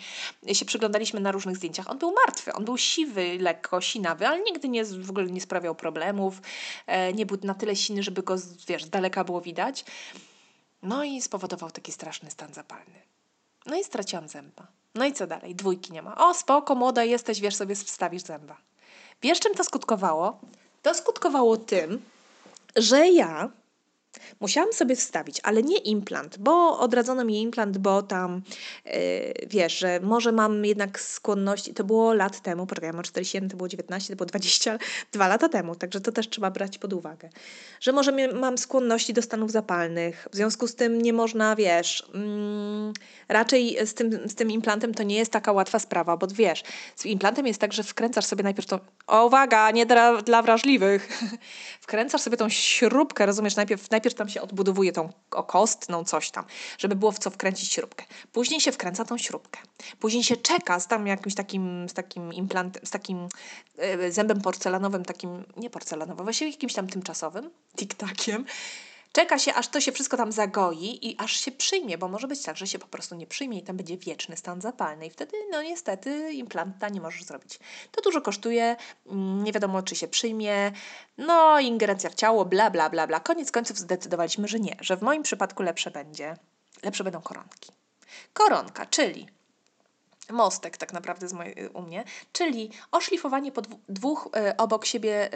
się 0.53 0.65
przyglądaliśmy 0.65 1.19
na 1.19 1.31
różnych 1.31 1.57
zdjęciach. 1.57 1.89
On 1.89 1.97
był 1.97 2.13
martwy, 2.25 2.53
on 2.53 2.65
był 2.65 2.77
siwy, 2.77 3.37
lekko 3.39 3.81
sinawy, 3.81 4.27
ale 4.27 4.41
nigdy 4.41 4.69
nie, 4.69 4.85
w 4.85 5.09
ogóle 5.09 5.25
nie 5.25 5.41
sprawiał 5.41 5.75
problemów. 5.75 6.41
E, 6.87 7.13
nie 7.13 7.25
był 7.25 7.37
na 7.43 7.53
tyle 7.53 7.75
silny, 7.75 8.03
żeby 8.03 8.23
go, 8.23 8.35
wiesz, 8.67 8.83
z 8.83 8.89
daleka 8.89 9.23
było 9.23 9.41
widać. 9.41 9.85
No 10.83 11.03
i 11.03 11.21
spowodował 11.21 11.71
taki 11.71 11.91
straszny 11.91 12.31
stan 12.31 12.53
zapalny. 12.53 13.01
No 13.65 13.75
i 13.75 13.83
straciłam 13.83 14.27
zęba. 14.27 14.67
No 14.95 15.05
i 15.05 15.13
co 15.13 15.27
dalej? 15.27 15.55
Dwójki 15.55 15.93
nie 15.93 16.01
ma. 16.01 16.17
O, 16.17 16.33
spoko, 16.33 16.75
młoda 16.75 17.03
jesteś, 17.03 17.41
wiesz, 17.41 17.55
sobie 17.55 17.75
wstawisz 17.75 18.23
zęba. 18.23 18.57
Wiesz, 19.21 19.39
czym 19.39 19.55
to 19.55 19.63
skutkowało? 19.63 20.39
To 20.81 20.93
skutkowało 20.93 21.57
tym, 21.57 22.01
że 22.75 23.07
ja 23.07 23.49
Musiałam 24.39 24.73
sobie 24.73 24.95
wstawić, 24.95 25.39
ale 25.43 25.63
nie 25.63 25.77
implant, 25.77 26.37
bo 26.37 26.79
odradzono 26.79 27.25
mi 27.25 27.41
implant, 27.41 27.77
bo 27.77 28.03
tam 28.03 28.41
yy, 28.85 28.93
wiesz, 29.47 29.77
że 29.77 29.99
może 29.99 30.31
mam 30.31 30.65
jednak 30.65 30.99
skłonności, 30.99 31.73
to 31.73 31.83
było 31.83 32.13
lat 32.13 32.41
temu, 32.41 32.67
ja 32.81 32.93
mam 32.93 33.03
41, 33.03 33.49
to 33.49 33.57
było 33.57 33.67
19, 33.69 34.13
to 34.13 34.17
było 34.17 34.25
22 34.25 35.27
lata 35.33 35.49
temu, 35.49 35.75
także 35.75 36.01
to 36.01 36.11
też 36.11 36.29
trzeba 36.29 36.51
brać 36.51 36.77
pod 36.77 36.93
uwagę, 36.93 37.29
że 37.79 37.91
może 37.91 38.11
mam 38.33 38.57
skłonności 38.57 39.13
do 39.13 39.21
stanów 39.21 39.51
zapalnych, 39.51 40.27
w 40.31 40.35
związku 40.35 40.67
z 40.67 40.75
tym 40.75 41.01
nie 41.01 41.13
można, 41.13 41.55
wiesz, 41.55 42.03
mm, 42.13 42.93
raczej 43.27 43.77
z 43.85 43.93
tym, 43.93 44.29
z 44.29 44.35
tym 44.35 44.51
implantem 44.51 44.93
to 44.93 45.03
nie 45.03 45.15
jest 45.15 45.31
taka 45.31 45.51
łatwa 45.51 45.79
sprawa, 45.79 46.17
bo 46.17 46.27
wiesz, 46.27 46.63
z 46.95 47.05
implantem 47.05 47.47
jest 47.47 47.61
tak, 47.61 47.73
że 47.73 47.83
wkręcasz 47.83 48.25
sobie 48.25 48.43
najpierw 48.43 48.67
o 49.07 49.25
uwaga, 49.25 49.71
nie 49.71 49.85
dla, 49.85 50.21
dla 50.21 50.41
wrażliwych, 50.41 51.21
wkręcasz 51.81 52.21
sobie 52.21 52.37
tą 52.37 52.49
śrubkę, 52.49 53.25
rozumiesz, 53.25 53.55
najpierw, 53.55 53.91
najpierw 53.91 54.00
tam 54.09 54.29
się 54.29 54.41
odbudowuje 54.41 54.91
tą 54.91 55.09
okostną 55.31 56.03
coś 56.03 56.31
tam, 56.31 56.45
żeby 56.77 56.95
było 56.95 57.11
w 57.11 57.19
co 57.19 57.29
wkręcić 57.29 57.73
śrubkę. 57.73 58.05
Później 58.31 58.61
się 58.61 58.71
wkręca 58.71 59.05
tą 59.05 59.17
śrubkę. 59.17 59.59
Później 59.99 60.23
się 60.23 60.37
czeka 60.37 60.79
z 60.79 60.87
tam 60.87 61.07
jakimś 61.07 61.35
takim, 61.35 61.89
z 61.89 61.93
takim 61.93 62.33
implantem, 62.33 62.85
z 62.85 62.89
takim 62.89 63.27
e, 63.77 64.11
zębem 64.11 64.41
porcelanowym, 64.41 65.05
takim, 65.05 65.43
nie 65.57 65.69
porcelanowym, 65.69 66.23
właściwie 66.25 66.51
jakimś 66.51 66.73
tam 66.73 66.87
tymczasowym, 66.87 67.51
tik-takiem, 67.77 68.43
Czeka 69.11 69.39
się, 69.39 69.53
aż 69.53 69.67
to 69.67 69.81
się 69.81 69.91
wszystko 69.91 70.17
tam 70.17 70.31
zagoi 70.31 71.07
i 71.07 71.15
aż 71.19 71.31
się 71.31 71.51
przyjmie, 71.51 71.97
bo 71.97 72.07
może 72.07 72.27
być 72.27 72.43
tak, 72.43 72.57
że 72.57 72.67
się 72.67 72.79
po 72.79 72.87
prostu 72.87 73.15
nie 73.15 73.27
przyjmie 73.27 73.59
i 73.59 73.63
tam 73.63 73.77
będzie 73.77 73.97
wieczny 73.97 74.37
stan 74.37 74.61
zapalny 74.61 75.05
i 75.05 75.09
wtedy, 75.09 75.37
no 75.51 75.61
niestety, 75.61 76.33
implanta 76.33 76.89
nie 76.89 77.01
możesz 77.01 77.23
zrobić. 77.23 77.59
To 77.91 78.01
dużo 78.01 78.21
kosztuje, 78.21 78.75
mm, 79.07 79.43
nie 79.43 79.51
wiadomo, 79.51 79.83
czy 79.83 79.95
się 79.95 80.07
przyjmie, 80.07 80.71
no 81.17 81.59
ingerencja 81.59 82.09
w 82.09 82.15
ciało, 82.15 82.45
bla, 82.45 82.69
bla, 82.69 82.89
bla, 82.89 83.07
bla. 83.07 83.19
Koniec 83.19 83.51
końców 83.51 83.77
zdecydowaliśmy, 83.77 84.47
że 84.47 84.59
nie, 84.59 84.75
że 84.81 84.97
w 84.97 85.01
moim 85.01 85.23
przypadku 85.23 85.63
lepsze 85.63 85.91
będzie, 85.91 86.35
lepsze 86.83 87.03
będą 87.03 87.21
koronki. 87.21 87.71
Koronka, 88.33 88.85
czyli 88.85 89.27
mostek 90.31 90.77
tak 90.77 90.93
naprawdę 90.93 91.27
z 91.27 91.33
mojej, 91.33 91.67
u 91.73 91.81
mnie, 91.81 92.03
czyli 92.31 92.71
oszlifowanie 92.91 93.51
po 93.51 93.61
dwóch 93.89 94.29
y, 94.49 94.57
obok 94.57 94.85
siebie, 94.85 95.29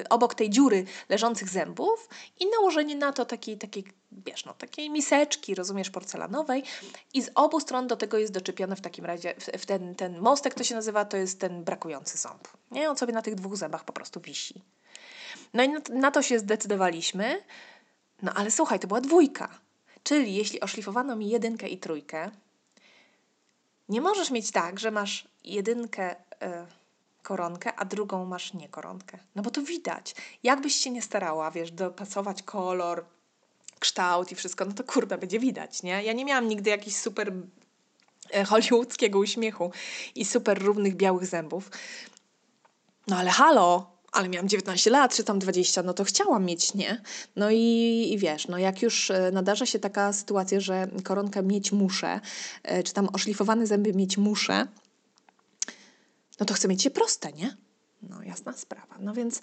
y, 0.00 0.08
obok 0.08 0.34
tej 0.34 0.50
dziury 0.50 0.84
leżących 1.08 1.48
zębów 1.48 2.08
i 2.40 2.46
nałożenie 2.50 2.96
na 2.96 3.12
to 3.12 3.24
takiej, 3.24 3.58
takiej, 3.58 3.84
wiesz, 4.12 4.44
no, 4.44 4.54
takiej 4.54 4.90
miseczki, 4.90 5.54
rozumiesz, 5.54 5.90
porcelanowej 5.90 6.62
i 7.14 7.22
z 7.22 7.30
obu 7.34 7.60
stron 7.60 7.86
do 7.86 7.96
tego 7.96 8.18
jest 8.18 8.32
doczepiony 8.32 8.76
w 8.76 8.80
takim 8.80 9.04
razie, 9.04 9.34
w, 9.34 9.62
w 9.62 9.66
ten, 9.66 9.94
ten 9.94 10.18
mostek 10.18 10.54
to 10.54 10.64
się 10.64 10.74
nazywa, 10.74 11.04
to 11.04 11.16
jest 11.16 11.40
ten 11.40 11.64
brakujący 11.64 12.18
ząb. 12.18 12.48
Nie? 12.70 12.90
On 12.90 12.96
sobie 12.96 13.12
na 13.12 13.22
tych 13.22 13.34
dwóch 13.34 13.56
zębach 13.56 13.84
po 13.84 13.92
prostu 13.92 14.20
wisi. 14.20 14.62
No 15.54 15.62
i 15.62 15.68
na, 15.68 15.80
na 15.90 16.10
to 16.10 16.22
się 16.22 16.38
zdecydowaliśmy, 16.38 17.42
no 18.22 18.32
ale 18.34 18.50
słuchaj, 18.50 18.80
to 18.80 18.88
była 18.88 19.00
dwójka. 19.00 19.48
Czyli 20.02 20.34
jeśli 20.34 20.60
oszlifowano 20.60 21.16
mi 21.16 21.28
jedynkę 21.28 21.68
i 21.68 21.78
trójkę, 21.78 22.30
nie 23.88 24.00
możesz 24.00 24.30
mieć 24.30 24.50
tak, 24.50 24.80
że 24.80 24.90
masz 24.90 25.28
jedynkę 25.44 26.16
y, 26.16 26.16
koronkę, 27.22 27.74
a 27.74 27.84
drugą 27.84 28.24
masz 28.24 28.54
nie 28.54 28.68
koronkę. 28.68 29.18
No 29.34 29.42
bo 29.42 29.50
to 29.50 29.62
widać. 29.62 30.14
Jakbyś 30.42 30.74
się 30.74 30.90
nie 30.90 31.02
starała, 31.02 31.50
wiesz, 31.50 31.72
dopasować 31.72 32.42
kolor, 32.42 33.04
kształt 33.78 34.32
i 34.32 34.34
wszystko, 34.34 34.64
no 34.64 34.72
to 34.72 34.84
kurde, 34.84 35.18
będzie 35.18 35.38
widać, 35.38 35.82
nie? 35.82 36.02
Ja 36.02 36.12
nie 36.12 36.24
miałam 36.24 36.48
nigdy 36.48 36.70
jakichś 36.70 36.96
super 36.96 37.32
e, 38.30 38.44
hollywoodzkiego 38.44 39.18
uśmiechu 39.18 39.72
i 40.14 40.24
super 40.24 40.62
równych 40.62 40.96
białych 40.96 41.26
zębów. 41.26 41.70
No 43.06 43.16
ale 43.16 43.30
halo, 43.30 43.91
ale 44.12 44.28
miałam 44.28 44.48
19 44.48 44.90
lat, 44.90 45.14
czy 45.14 45.24
tam 45.24 45.38
20, 45.38 45.82
no 45.82 45.94
to 45.94 46.04
chciałam 46.04 46.44
mieć, 46.44 46.74
nie? 46.74 47.02
No 47.36 47.50
i, 47.50 48.08
i 48.12 48.18
wiesz, 48.18 48.48
no 48.48 48.58
jak 48.58 48.82
już 48.82 49.10
e, 49.10 49.30
nadarza 49.32 49.66
się 49.66 49.78
taka 49.78 50.12
sytuacja, 50.12 50.60
że 50.60 50.88
koronkę 51.04 51.42
mieć 51.42 51.72
muszę, 51.72 52.20
e, 52.62 52.82
czy 52.82 52.92
tam 52.92 53.08
oszlifowane 53.12 53.66
zęby 53.66 53.92
mieć 53.92 54.18
muszę, 54.18 54.66
no 56.40 56.46
to 56.46 56.54
chcę 56.54 56.68
mieć 56.68 56.84
je 56.84 56.90
proste, 56.90 57.32
nie? 57.32 57.56
No 58.02 58.22
jasna 58.22 58.52
sprawa. 58.52 58.98
No 59.00 59.14
więc, 59.14 59.40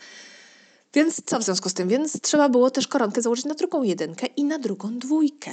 więc 0.93 1.21
co 1.25 1.39
w 1.39 1.43
związku 1.43 1.69
z 1.69 1.73
tym? 1.73 1.89
Więc 1.89 2.21
trzeba 2.21 2.49
było 2.49 2.71
też 2.71 2.87
koronkę 2.87 3.21
założyć 3.21 3.45
na 3.45 3.55
drugą 3.55 3.83
jedynkę 3.83 4.25
i 4.25 4.43
na 4.43 4.59
drugą 4.59 4.99
dwójkę. 4.99 5.51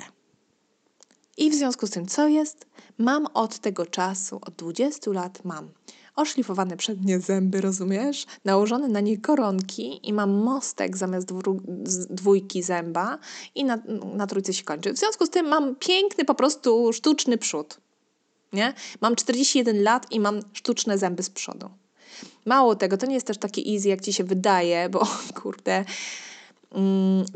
I 1.37 1.50
w 1.50 1.55
związku 1.55 1.87
z 1.87 1.90
tym, 1.90 2.07
co 2.07 2.29
jest? 2.29 2.66
Mam 2.98 3.26
od 3.26 3.59
tego 3.59 3.87
czasu, 3.87 4.38
od 4.42 4.55
20 4.55 5.11
lat 5.11 5.44
mam 5.44 5.70
oszlifowane 6.16 6.76
przednie 6.76 7.20
zęby, 7.20 7.61
rozumiesz? 7.61 8.26
Nałożone 8.44 8.88
na 8.88 9.00
nie 9.00 9.18
koronki 9.18 10.09
i 10.09 10.12
mam 10.12 10.31
mostek 10.31 10.96
zamiast 10.96 11.33
dwójki 12.11 12.62
zęba 12.62 13.18
i 13.55 13.64
na, 13.64 13.79
na 14.14 14.26
trójce 14.26 14.52
się 14.52 14.64
kończy. 14.64 14.92
W 14.92 14.98
związku 14.98 15.26
z 15.26 15.31
tym 15.31 15.48
mam 15.48 15.76
piękny, 15.76 16.24
po 16.24 16.35
prostu 16.35 16.92
sztuczny 16.92 17.38
przód. 17.38 17.81
Nie? 18.52 18.74
Mam 19.00 19.16
41 19.16 19.83
lat 19.83 20.12
i 20.12 20.20
mam 20.20 20.40
sztuczne 20.52 20.98
zęby 20.98 21.22
z 21.22 21.31
przodu. 21.31 21.70
Mało 22.44 22.74
tego, 22.74 22.96
to 22.96 23.07
nie 23.07 23.14
jest 23.14 23.26
też 23.26 23.38
takie 23.38 23.62
easy, 23.72 23.88
jak 23.88 24.00
ci 24.00 24.12
się 24.12 24.24
wydaje, 24.24 24.88
bo 24.88 25.09
kurde, 25.42 25.85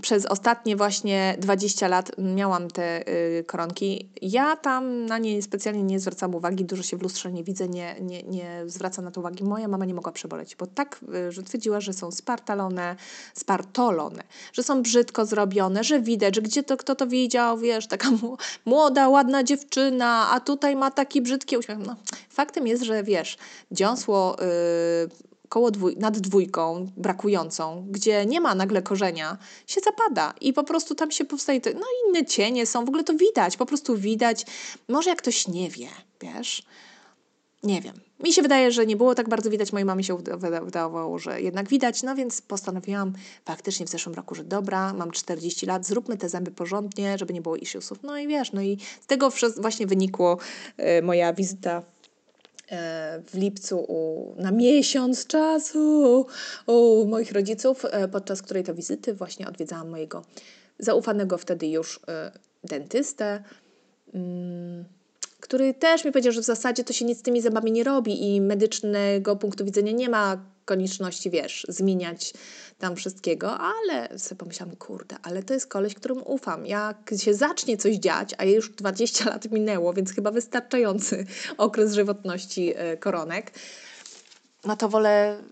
przez 0.02 0.26
ostatnie 0.26 0.76
właśnie 0.76 1.36
20 1.38 1.88
lat 1.88 2.12
miałam 2.18 2.68
te 2.68 3.08
y, 3.08 3.44
koronki. 3.44 4.08
Ja 4.22 4.56
tam 4.56 5.06
na 5.06 5.18
nie 5.18 5.42
specjalnie 5.42 5.82
nie 5.82 6.00
zwracam 6.00 6.34
uwagi, 6.34 6.64
dużo 6.64 6.82
się 6.82 6.96
w 6.96 7.02
lustrze 7.02 7.32
nie 7.32 7.44
widzę, 7.44 7.68
nie, 7.68 7.96
nie, 8.00 8.22
nie 8.22 8.62
zwracam 8.66 9.04
na 9.04 9.10
to 9.10 9.20
uwagi. 9.20 9.44
Moja 9.44 9.68
mama 9.68 9.84
nie 9.84 9.94
mogła 9.94 10.12
przeboleć, 10.12 10.56
bo 10.56 10.66
tak, 10.66 11.00
y, 11.14 11.32
że 11.32 11.42
twierdziła, 11.42 11.80
że 11.80 11.92
są 11.92 12.10
spartalone, 12.10 12.96
spartolone, 13.34 14.22
że 14.52 14.62
są 14.62 14.82
brzydko 14.82 15.26
zrobione, 15.26 15.84
że 15.84 16.00
widać, 16.00 16.34
że 16.36 16.42
gdzie 16.42 16.62
to 16.62 16.76
kto 16.76 16.94
to 16.94 17.06
widział, 17.06 17.58
wiesz, 17.58 17.86
taka 17.86 18.08
młoda, 18.64 19.08
ładna 19.08 19.44
dziewczyna, 19.44 20.30
a 20.30 20.40
tutaj 20.40 20.76
ma 20.76 20.90
taki 20.90 21.22
brzydki 21.22 21.56
uśmiech. 21.56 21.78
No, 21.78 21.96
faktem 22.28 22.66
jest, 22.66 22.82
że 22.82 23.02
wiesz, 23.02 23.38
dziąsło... 23.72 24.36
Yy, 24.40 25.29
koło 25.50 25.70
dwój, 25.70 25.96
nad 25.96 26.18
dwójką 26.18 26.90
brakującą, 26.96 27.86
gdzie 27.90 28.26
nie 28.26 28.40
ma 28.40 28.54
nagle 28.54 28.82
korzenia, 28.82 29.38
się 29.66 29.80
zapada 29.80 30.34
i 30.40 30.52
po 30.52 30.64
prostu 30.64 30.94
tam 30.94 31.10
się 31.10 31.24
powstaje, 31.24 31.60
no 31.74 31.86
inne 32.06 32.24
cienie 32.24 32.66
są, 32.66 32.84
w 32.84 32.88
ogóle 32.88 33.04
to 33.04 33.14
widać, 33.14 33.56
po 33.56 33.66
prostu 33.66 33.96
widać. 33.96 34.46
Może 34.88 35.10
jak 35.10 35.18
ktoś 35.18 35.48
nie 35.48 35.70
wie, 35.70 35.88
wiesz, 36.20 36.62
nie 37.62 37.80
wiem. 37.80 38.00
Mi 38.20 38.32
się 38.32 38.42
wydaje, 38.42 38.72
że 38.72 38.86
nie 38.86 38.96
było 38.96 39.14
tak 39.14 39.28
bardzo 39.28 39.50
widać. 39.50 39.72
Mojej 39.72 39.84
mamie 39.84 40.04
się 40.04 40.18
wydawało, 40.64 41.18
że 41.18 41.42
jednak 41.42 41.68
widać. 41.68 42.02
No 42.02 42.14
więc 42.14 42.42
postanowiłam 42.42 43.12
faktycznie 43.44 43.86
w 43.86 43.88
zeszłym 43.88 44.14
roku, 44.14 44.34
że 44.34 44.44
dobra, 44.44 44.92
mam 44.92 45.10
40 45.10 45.66
lat, 45.66 45.86
zróbmy 45.86 46.16
te 46.16 46.28
zęby 46.28 46.50
porządnie, 46.50 47.18
żeby 47.18 47.34
nie 47.34 47.42
było 47.42 47.56
issuesów. 47.56 47.98
No 48.02 48.18
i 48.18 48.28
wiesz, 48.28 48.52
no 48.52 48.62
i 48.62 48.78
z 49.00 49.06
tego 49.06 49.30
właśnie 49.56 49.86
wynikło 49.86 50.38
y, 50.98 51.02
moja 51.02 51.32
wizyta 51.32 51.70
e, 51.78 51.82
w 53.26 53.30
lipcu 53.34 53.78
u, 53.78 54.34
na 54.36 54.50
miesiąc 54.50 55.26
czasu 55.26 56.26
u 56.66 57.06
moich 57.06 57.32
rodziców, 57.32 57.84
e, 57.84 58.08
podczas 58.08 58.42
której 58.42 58.64
to 58.64 58.74
wizyty 58.74 59.14
właśnie 59.14 59.48
odwiedzałam 59.48 59.88
mojego 59.88 60.24
zaufanego 60.78 61.38
wtedy 61.38 61.66
już 61.66 61.96
y, 61.96 62.00
dentystę. 62.64 63.42
Mm 64.14 64.84
który 65.40 65.74
też 65.74 66.04
mi 66.04 66.12
powiedział, 66.12 66.32
że 66.32 66.40
w 66.40 66.44
zasadzie 66.44 66.84
to 66.84 66.92
się 66.92 67.04
nic 67.04 67.18
z 67.18 67.22
tymi 67.22 67.40
zębami 67.40 67.72
nie 67.72 67.84
robi 67.84 68.34
i 68.34 68.40
medycznego 68.40 69.36
punktu 69.36 69.64
widzenia 69.64 69.92
nie 69.92 70.08
ma 70.08 70.44
konieczności, 70.70 71.30
wiesz, 71.30 71.66
zmieniać 71.68 72.32
tam 72.78 72.96
wszystkiego, 72.96 73.58
ale 73.58 74.18
sobie 74.18 74.38
pomyślałam, 74.38 74.76
kurde, 74.76 75.16
ale 75.22 75.42
to 75.42 75.54
jest 75.54 75.66
koleś, 75.66 75.94
któremu 75.94 76.32
ufam. 76.32 76.66
Jak 76.66 77.10
się 77.16 77.34
zacznie 77.34 77.76
coś 77.76 77.96
dziać, 77.96 78.34
a 78.38 78.44
już 78.44 78.70
20 78.70 79.30
lat 79.30 79.50
minęło, 79.50 79.92
więc 79.92 80.12
chyba 80.12 80.30
wystarczający 80.30 81.26
okres 81.66 81.94
żywotności 81.94 82.72
e, 82.76 82.96
koronek, 82.96 83.52
no 84.64 84.76
to 84.76 84.88
wolę, 84.88 85.42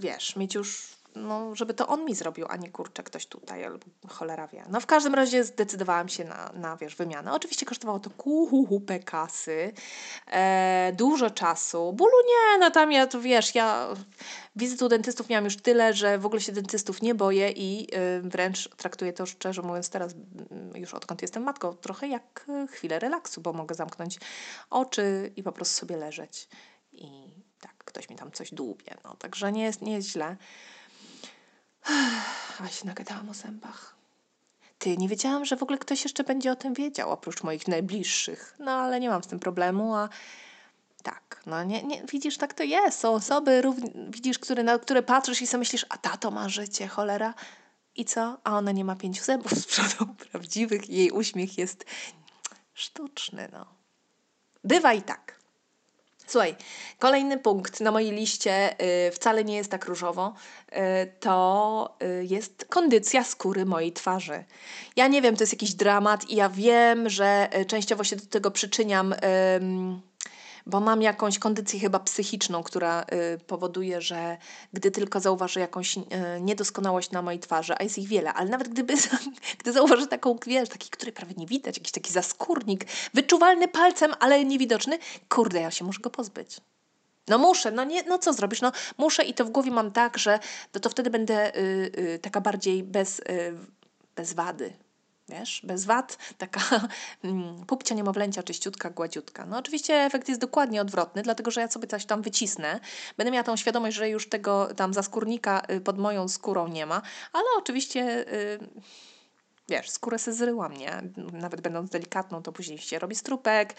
wiesz, 0.00 0.36
mieć 0.36 0.54
już 0.54 0.97
no, 1.18 1.54
żeby 1.54 1.74
to 1.74 1.86
on 1.86 2.04
mi 2.04 2.14
zrobił, 2.14 2.46
a 2.48 2.56
nie 2.56 2.70
kurczę 2.70 3.02
ktoś 3.02 3.26
tutaj, 3.26 3.64
albo 3.64 3.86
cholera 4.08 4.46
wie. 4.46 4.64
No 4.68 4.80
w 4.80 4.86
każdym 4.86 5.14
razie 5.14 5.44
zdecydowałam 5.44 6.08
się 6.08 6.24
na, 6.24 6.50
na 6.54 6.76
wiesz, 6.76 6.96
wymianę. 6.96 7.32
Oczywiście 7.32 7.66
kosztowało 7.66 7.98
to 7.98 8.10
kupę 8.10 8.98
kasy, 8.98 9.72
e, 10.26 10.92
dużo 10.96 11.30
czasu. 11.30 11.92
Bólu 11.92 12.16
nie, 12.26 12.58
no 12.58 12.70
tam 12.70 12.92
ja, 12.92 13.06
to 13.06 13.20
wiesz, 13.20 13.54
ja 13.54 13.88
wizyt 14.56 14.82
u 14.82 14.88
dentystów 14.88 15.28
miałam 15.28 15.44
już 15.44 15.56
tyle, 15.56 15.94
że 15.94 16.18
w 16.18 16.26
ogóle 16.26 16.40
się 16.40 16.52
dentystów 16.52 17.02
nie 17.02 17.14
boję 17.14 17.50
i 17.50 17.88
y, 17.96 18.22
wręcz 18.22 18.68
traktuję 18.76 19.12
to 19.12 19.26
szczerze 19.26 19.62
mówiąc 19.62 19.90
teraz, 19.90 20.14
już 20.74 20.94
odkąd 20.94 21.22
jestem 21.22 21.42
matką, 21.42 21.76
trochę 21.76 22.08
jak 22.08 22.46
e, 22.48 22.66
chwilę 22.66 22.98
relaksu, 22.98 23.40
bo 23.40 23.52
mogę 23.52 23.74
zamknąć 23.74 24.18
oczy 24.70 25.32
i 25.36 25.42
po 25.42 25.52
prostu 25.52 25.80
sobie 25.80 25.96
leżeć 25.96 26.48
i 26.92 27.08
tak, 27.60 27.74
ktoś 27.84 28.08
mi 28.08 28.16
tam 28.16 28.32
coś 28.32 28.54
dłubie, 28.54 28.94
no, 29.04 29.16
także 29.16 29.52
nie 29.52 29.62
jest, 29.62 29.82
nie 29.82 29.92
jest 29.92 30.08
źle. 30.08 30.36
A 32.64 32.68
się 32.68 32.86
nagadałam 32.86 33.28
o 33.28 33.34
zębach. 33.34 33.94
Ty, 34.78 34.96
nie 34.96 35.08
wiedziałam, 35.08 35.44
że 35.44 35.56
w 35.56 35.62
ogóle 35.62 35.78
ktoś 35.78 36.04
jeszcze 36.04 36.24
będzie 36.24 36.52
o 36.52 36.56
tym 36.56 36.74
wiedział, 36.74 37.10
oprócz 37.10 37.42
moich 37.42 37.68
najbliższych. 37.68 38.56
No, 38.58 38.72
ale 38.72 39.00
nie 39.00 39.08
mam 39.08 39.22
z 39.22 39.26
tym 39.26 39.38
problemu, 39.38 39.94
a 39.94 40.08
tak, 41.02 41.42
no 41.46 41.64
nie, 41.64 41.82
nie 41.82 42.02
widzisz, 42.12 42.38
tak 42.38 42.54
to 42.54 42.62
jest. 42.62 42.98
Są 42.98 43.14
osoby, 43.14 43.62
równie, 43.62 43.90
widzisz, 44.08 44.38
które, 44.38 44.62
na 44.62 44.78
które 44.78 45.02
patrzysz 45.02 45.42
i 45.42 45.46
sobie 45.46 45.58
myślisz, 45.58 45.86
a 45.88 45.98
tato 45.98 46.30
ma 46.30 46.48
życie, 46.48 46.88
cholera. 46.88 47.34
I 47.96 48.04
co? 48.04 48.38
A 48.44 48.58
ona 48.58 48.72
nie 48.72 48.84
ma 48.84 48.96
pięciu 48.96 49.24
zębów 49.24 49.52
z 49.52 49.66
przodu 49.66 50.14
prawdziwych. 50.30 50.90
Jej 50.90 51.10
uśmiech 51.10 51.58
jest 51.58 51.84
sztuczny, 52.74 53.48
no. 53.52 53.66
Bywa 54.64 54.92
i 54.92 55.02
tak. 55.02 55.37
Słuchaj, 56.28 56.56
kolejny 56.98 57.38
punkt 57.38 57.80
na 57.80 57.90
mojej 57.90 58.12
liście 58.12 58.76
y, 59.08 59.10
wcale 59.10 59.44
nie 59.44 59.56
jest 59.56 59.70
tak 59.70 59.84
różowo. 59.84 60.34
Y, 60.72 60.76
to 61.20 61.96
y, 62.02 62.24
jest 62.24 62.66
kondycja 62.68 63.24
skóry 63.24 63.66
mojej 63.66 63.92
twarzy. 63.92 64.44
Ja 64.96 65.08
nie 65.08 65.22
wiem, 65.22 65.36
to 65.36 65.42
jest 65.42 65.52
jakiś 65.52 65.74
dramat 65.74 66.30
i 66.30 66.36
ja 66.36 66.48
wiem, 66.48 67.08
że 67.08 67.48
częściowo 67.66 68.04
się 68.04 68.16
do 68.16 68.26
tego 68.26 68.50
przyczyniam 68.50 69.14
bo 70.68 70.80
mam 70.80 71.02
jakąś 71.02 71.38
kondycję 71.38 71.80
chyba 71.80 71.98
psychiczną, 71.98 72.62
która 72.62 73.02
y, 73.34 73.38
powoduje, 73.38 74.00
że 74.00 74.36
gdy 74.72 74.90
tylko 74.90 75.20
zauważę 75.20 75.60
jakąś 75.60 75.96
y, 75.96 76.02
niedoskonałość 76.40 77.10
na 77.10 77.22
mojej 77.22 77.40
twarzy, 77.40 77.74
a 77.78 77.82
jest 77.82 77.98
ich 77.98 78.08
wiele, 78.08 78.34
ale 78.34 78.50
nawet 78.50 78.68
gdyby, 78.68 78.94
gdy 79.60 79.72
zauważę 79.72 80.06
taką, 80.06 80.38
wiesz, 80.46 80.68
taki, 80.68 80.90
który 80.90 81.12
prawie 81.12 81.34
nie 81.36 81.46
widać, 81.46 81.76
jakiś 81.76 81.92
taki 81.92 82.12
zaskórnik, 82.12 82.86
wyczuwalny 83.14 83.68
palcem, 83.68 84.14
ale 84.20 84.44
niewidoczny, 84.44 84.98
kurde, 85.28 85.60
ja 85.60 85.70
się 85.70 85.84
muszę 85.84 86.00
go 86.00 86.10
pozbyć. 86.10 86.60
No 87.28 87.38
muszę, 87.38 87.70
no 87.70 87.84
nie, 87.84 88.02
no 88.02 88.18
co 88.18 88.32
zrobisz? 88.32 88.60
No 88.60 88.72
muszę 88.98 89.24
i 89.24 89.34
to 89.34 89.44
w 89.44 89.50
głowie 89.50 89.70
mam 89.70 89.90
tak, 89.90 90.18
że 90.18 90.38
to, 90.72 90.80
to 90.80 90.90
wtedy 90.90 91.10
będę 91.10 91.56
y, 91.56 91.60
y, 91.98 92.18
taka 92.22 92.40
bardziej 92.40 92.82
bez, 92.82 93.18
y, 93.18 93.22
bez 94.16 94.32
wady, 94.32 94.72
Wiesz, 95.28 95.60
bez 95.64 95.84
wad, 95.84 96.18
taka 96.38 96.60
mm, 97.24 97.66
pupcia 97.66 97.94
niemowlęcia, 97.94 98.42
czyściutka, 98.42 98.90
gładziutka. 98.90 99.46
No 99.46 99.58
oczywiście 99.58 99.94
efekt 99.94 100.28
jest 100.28 100.40
dokładnie 100.40 100.80
odwrotny, 100.80 101.22
dlatego 101.22 101.50
że 101.50 101.60
ja 101.60 101.68
sobie 101.68 101.88
coś 101.88 102.06
tam 102.06 102.22
wycisnę. 102.22 102.80
Będę 103.16 103.30
miała 103.30 103.44
tą 103.44 103.56
świadomość, 103.56 103.96
że 103.96 104.08
już 104.08 104.28
tego 104.28 104.74
tam 104.76 104.94
zaskórnika 104.94 105.62
y, 105.70 105.80
pod 105.80 105.98
moją 105.98 106.28
skórą 106.28 106.68
nie 106.68 106.86
ma, 106.86 107.02
ale 107.32 107.44
oczywiście... 107.58 108.26
Yy, 108.60 108.68
wiesz, 109.68 109.90
skórę 109.90 110.18
se 110.18 110.32
zryłam, 110.32 110.76
nie? 110.76 111.02
Nawet 111.32 111.60
będąc 111.60 111.90
delikatną, 111.90 112.42
to 112.42 112.52
później 112.52 112.78
się 112.78 112.98
robi 112.98 113.16
strupek. 113.16 113.74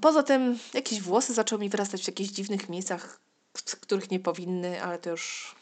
Poza 0.00 0.22
tym 0.22 0.58
jakieś 0.74 1.00
włosy 1.02 1.34
zaczęły 1.34 1.60
mi 1.60 1.68
wyrastać 1.68 2.04
w 2.04 2.06
jakichś 2.06 2.30
dziwnych 2.30 2.68
miejscach, 2.68 3.20
których 3.80 4.10
nie 4.10 4.20
powinny, 4.20 4.82
ale 4.82 4.98
to 4.98 5.10
już 5.10 5.55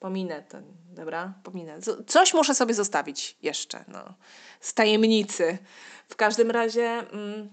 Pominę 0.00 0.42
ten, 0.42 0.64
dobra? 0.90 1.34
Pominę. 1.42 1.78
Coś 2.06 2.34
muszę 2.34 2.54
sobie 2.54 2.74
zostawić 2.74 3.36
jeszcze, 3.42 3.84
no. 3.88 4.14
Z 4.60 4.74
tajemnicy. 4.74 5.58
W 6.08 6.16
każdym 6.16 6.50
razie 6.50 6.82
mm, 7.12 7.50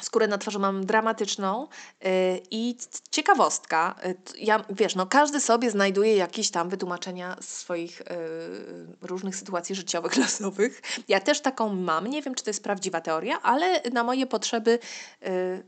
skórę 0.00 0.28
na 0.28 0.38
twarzy 0.38 0.58
mam 0.58 0.86
dramatyczną 0.86 1.68
yy, 2.00 2.10
i 2.50 2.76
ciekawostka. 3.10 3.94
Yy, 4.04 4.14
ja, 4.38 4.64
wiesz, 4.70 4.94
no 4.94 5.06
każdy 5.06 5.40
sobie 5.40 5.70
znajduje 5.70 6.16
jakieś 6.16 6.50
tam 6.50 6.68
wytłumaczenia 6.68 7.36
swoich 7.40 7.98
yy, 7.98 9.08
różnych 9.08 9.36
sytuacji 9.36 9.74
życiowych, 9.74 10.16
losowych. 10.22 10.82
Ja 11.08 11.20
też 11.20 11.40
taką 11.40 11.74
mam. 11.74 12.06
Nie 12.06 12.22
wiem, 12.22 12.34
czy 12.34 12.44
to 12.44 12.50
jest 12.50 12.64
prawdziwa 12.64 13.00
teoria, 13.00 13.42
ale 13.42 13.82
na 13.92 14.04
moje 14.04 14.26
potrzeby 14.26 14.78
y, 15.26 15.62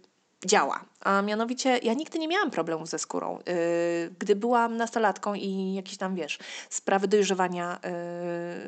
działa. 0.46 0.84
A 1.00 1.22
mianowicie 1.22 1.78
ja 1.82 1.94
nigdy 1.94 2.18
nie 2.18 2.28
miałam 2.28 2.50
problemów 2.50 2.88
ze 2.88 2.98
skórą. 2.98 3.38
Yy, 3.46 4.14
gdy 4.18 4.36
byłam 4.36 4.76
nastolatką 4.76 5.34
i 5.34 5.74
jakieś 5.74 5.96
tam, 5.96 6.14
wiesz, 6.14 6.38
sprawy 6.70 7.08
dojrzewania 7.08 7.80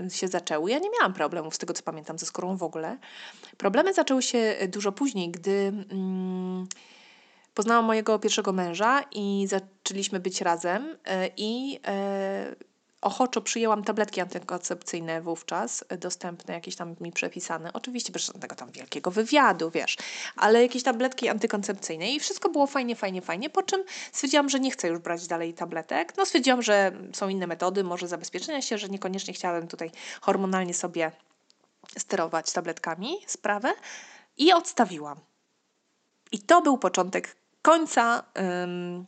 yy, 0.03 0.11
się 0.11 0.29
zaczęły, 0.29 0.71
ja 0.71 0.79
nie 0.79 0.91
miałam 0.91 1.13
problemów 1.13 1.55
z 1.55 1.59
tego, 1.59 1.75
co 1.75 1.83
pamiętam, 1.83 2.19
ze 2.19 2.27
skórą 2.27 2.57
w 2.57 2.63
ogóle. 2.63 2.99
Problemy 3.57 3.95
zaczęły 3.95 4.23
się 4.23 4.57
dużo 4.69 4.93
później, 4.93 5.31
gdy... 5.31 5.73
Mm, 5.91 6.67
poznałam 7.55 7.85
mojego 7.85 8.19
pierwszego 8.19 8.53
męża 8.53 9.05
i 9.13 9.47
zaczęliśmy 9.49 10.21
być 10.21 10.41
razem 10.41 10.97
i 11.37 11.81
ochoczo 13.07 13.41
przyjęłam 13.41 13.85
tabletki 13.85 14.21
antykoncepcyjne 14.21 15.23
wówczas, 15.23 15.85
e, 15.89 15.99
dostępne, 15.99 16.55
jakieś 16.55 16.77
tam 16.77 16.97
mi 17.01 17.13
przepisane. 17.13 17.73
Oczywiście 17.73 18.13
bez 18.13 18.27
żadnego 18.27 18.57
tam 18.57 18.71
wielkiego 18.71 19.11
wywiadu, 19.11 19.71
wiesz, 19.71 19.97
ale 20.37 20.63
jakieś 20.63 20.83
tabletki 20.83 21.29
antykoncepcyjne 21.29 22.13
i 22.13 22.21
wszystko 22.21 22.49
było 22.49 22.67
fajnie, 22.67 22.97
fajnie, 22.97 23.23
fajnie, 23.23 23.51
po 23.51 23.63
czym 23.63 23.85
stwierdziłam, 24.13 24.49
że 24.49 24.61
nie 24.61 24.71
chcę 24.71 24.89
już 24.89 24.99
brać 24.99 25.27
dalej 25.27 25.55
tabletek. 25.55 26.17
No 26.17 26.27
stwierdziłam, 26.27 26.63
że 26.63 26.93
są 27.13 27.29
inne 27.29 27.47
metody, 27.47 27.85
może 27.85 28.09
zabezpieczenia 28.09 28.63
się, 28.63 28.79
że 28.79 28.89
niekoniecznie 28.89 29.35
chciałabym 29.35 29.69
tutaj 29.69 29.91
hormonalnie 30.21 30.75
sobie 30.75 31.13
sterować 31.99 32.53
tabletkami 32.53 33.17
sprawę 33.27 33.73
i 34.37 34.53
odstawiłam. 34.53 35.21
I 36.33 36.39
to 36.39 36.63
był 36.63 36.79
początek 36.79 37.37
końca 37.63 38.25
ym, 38.65 39.07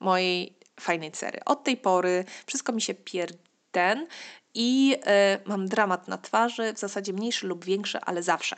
mojej 0.00 0.56
fajnej 0.80 1.12
cery. 1.12 1.40
Od 1.44 1.64
tej 1.64 1.76
pory 1.76 2.24
wszystko 2.46 2.72
mi 2.72 2.82
się 2.82 2.94
pierden 2.94 4.06
i 4.54 4.96
y, 4.96 5.48
mam 5.48 5.68
dramat 5.68 6.08
na 6.08 6.18
twarzy, 6.18 6.72
w 6.72 6.78
zasadzie 6.78 7.12
mniejszy 7.12 7.46
lub 7.46 7.64
większy, 7.64 8.00
ale 8.00 8.22
zawsze. 8.22 8.56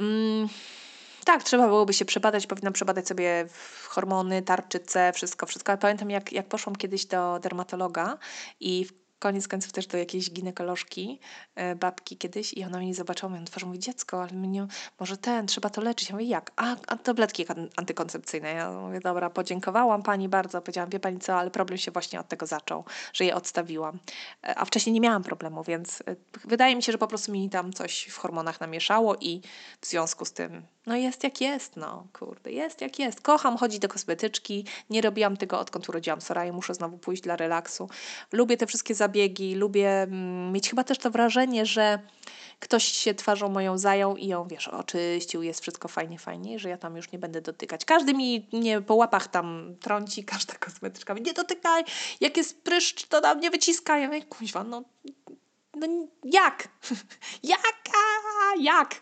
Mm, 0.00 0.48
tak, 1.24 1.42
trzeba 1.42 1.66
byłoby 1.66 1.92
się 1.92 2.04
przebadać, 2.04 2.46
powinnam 2.46 2.72
przebadać 2.72 3.08
sobie 3.08 3.46
hormony, 3.88 4.42
tarczyce, 4.42 5.12
wszystko, 5.12 5.46
wszystko. 5.46 5.72
Ale 5.72 5.78
pamiętam, 5.78 6.10
jak, 6.10 6.32
jak 6.32 6.48
poszłam 6.48 6.76
kiedyś 6.76 7.06
do 7.06 7.38
dermatologa 7.38 8.18
i 8.60 8.86
koniec 9.18 9.48
końców 9.48 9.72
też 9.72 9.86
do 9.86 9.98
jakiejś 9.98 10.30
ginekolożki, 10.30 11.20
e, 11.54 11.74
babki 11.74 12.16
kiedyś 12.16 12.52
i 12.52 12.64
ona 12.64 12.78
mnie 12.78 12.94
zobaczyła, 12.94 13.30
moją 13.30 13.44
twarz 13.44 13.64
mówi, 13.64 13.78
dziecko, 13.78 14.22
ale 14.22 14.32
mnie, 14.32 14.66
może 15.00 15.16
ten, 15.16 15.46
trzeba 15.46 15.70
to 15.70 15.80
leczyć. 15.80 16.08
Ja 16.08 16.14
mówię, 16.14 16.26
jak? 16.26 16.52
A, 16.56 16.76
a 16.86 16.96
tabletki 16.96 17.46
antykoncepcyjne. 17.76 18.52
Ja 18.52 18.72
mówię, 18.72 19.00
dobra, 19.00 19.30
podziękowałam 19.30 20.02
pani 20.02 20.28
bardzo, 20.28 20.60
powiedziałam, 20.60 20.90
wie 20.90 21.00
pani 21.00 21.18
co, 21.18 21.34
ale 21.34 21.50
problem 21.50 21.78
się 21.78 21.90
właśnie 21.90 22.20
od 22.20 22.28
tego 22.28 22.46
zaczął, 22.46 22.84
że 23.12 23.24
je 23.24 23.34
odstawiłam. 23.34 23.98
E, 24.44 24.58
a 24.58 24.64
wcześniej 24.64 24.92
nie 24.92 25.00
miałam 25.00 25.22
problemu, 25.22 25.64
więc 25.64 26.02
e, 26.06 26.16
wydaje 26.44 26.76
mi 26.76 26.82
się, 26.82 26.92
że 26.92 26.98
po 26.98 27.06
prostu 27.06 27.32
mi 27.32 27.50
tam 27.50 27.72
coś 27.72 28.06
w 28.06 28.16
hormonach 28.16 28.60
namieszało 28.60 29.16
i 29.20 29.42
w 29.80 29.86
związku 29.86 30.24
z 30.24 30.32
tym 30.32 30.62
No 30.88 30.96
jest 30.96 31.24
jak 31.24 31.40
jest, 31.40 31.76
no 31.76 32.06
kurde, 32.18 32.52
jest 32.52 32.80
jak 32.80 32.98
jest. 32.98 33.20
Kocham 33.20 33.56
chodzić 33.56 33.78
do 33.78 33.88
kosmetyczki, 33.88 34.64
nie 34.90 35.00
robiłam 35.00 35.36
tego 35.36 35.58
odkąd 35.58 35.88
urodziłam 35.88 36.20
Soraję, 36.20 36.52
muszę 36.52 36.74
znowu 36.74 36.98
pójść 36.98 37.22
dla 37.22 37.36
relaksu. 37.36 37.88
Lubię 38.32 38.56
te 38.56 38.66
wszystkie 38.66 38.94
zabiegi, 38.94 39.54
lubię 39.54 40.02
mm, 40.02 40.52
mieć 40.52 40.70
chyba 40.70 40.84
też 40.84 40.98
to 40.98 41.10
wrażenie, 41.10 41.66
że 41.66 41.98
ktoś 42.60 42.84
się 42.84 43.14
twarzą 43.14 43.48
moją 43.48 43.78
zajął 43.78 44.16
i 44.16 44.26
ją, 44.26 44.48
wiesz, 44.48 44.68
oczyścił, 44.68 45.42
jest 45.42 45.60
wszystko 45.60 45.88
fajnie, 45.88 46.18
fajnie, 46.18 46.58
że 46.58 46.68
ja 46.68 46.76
tam 46.76 46.96
już 46.96 47.12
nie 47.12 47.18
będę 47.18 47.40
dotykać. 47.40 47.84
Każdy 47.84 48.14
mi 48.14 48.48
nie 48.52 48.80
po 48.80 48.94
łapach 48.94 49.28
tam 49.28 49.74
trąci, 49.80 50.24
każda 50.34 50.54
kosmetyczka 50.54 51.14
nie 51.14 51.32
dotykaj, 51.32 51.84
jak 52.20 52.36
jest 52.36 52.62
pryszcz, 52.62 53.06
to 53.06 53.20
na 53.20 53.34
mnie 53.34 53.50
wyciska. 53.50 53.98
Ja 53.98 54.06
mówię, 54.06 54.22
kuźwa, 54.22 54.64
no, 54.64 54.84
no 55.76 55.86
jak? 56.24 56.68
Jaka? 57.42 57.98
Jak? 58.60 59.00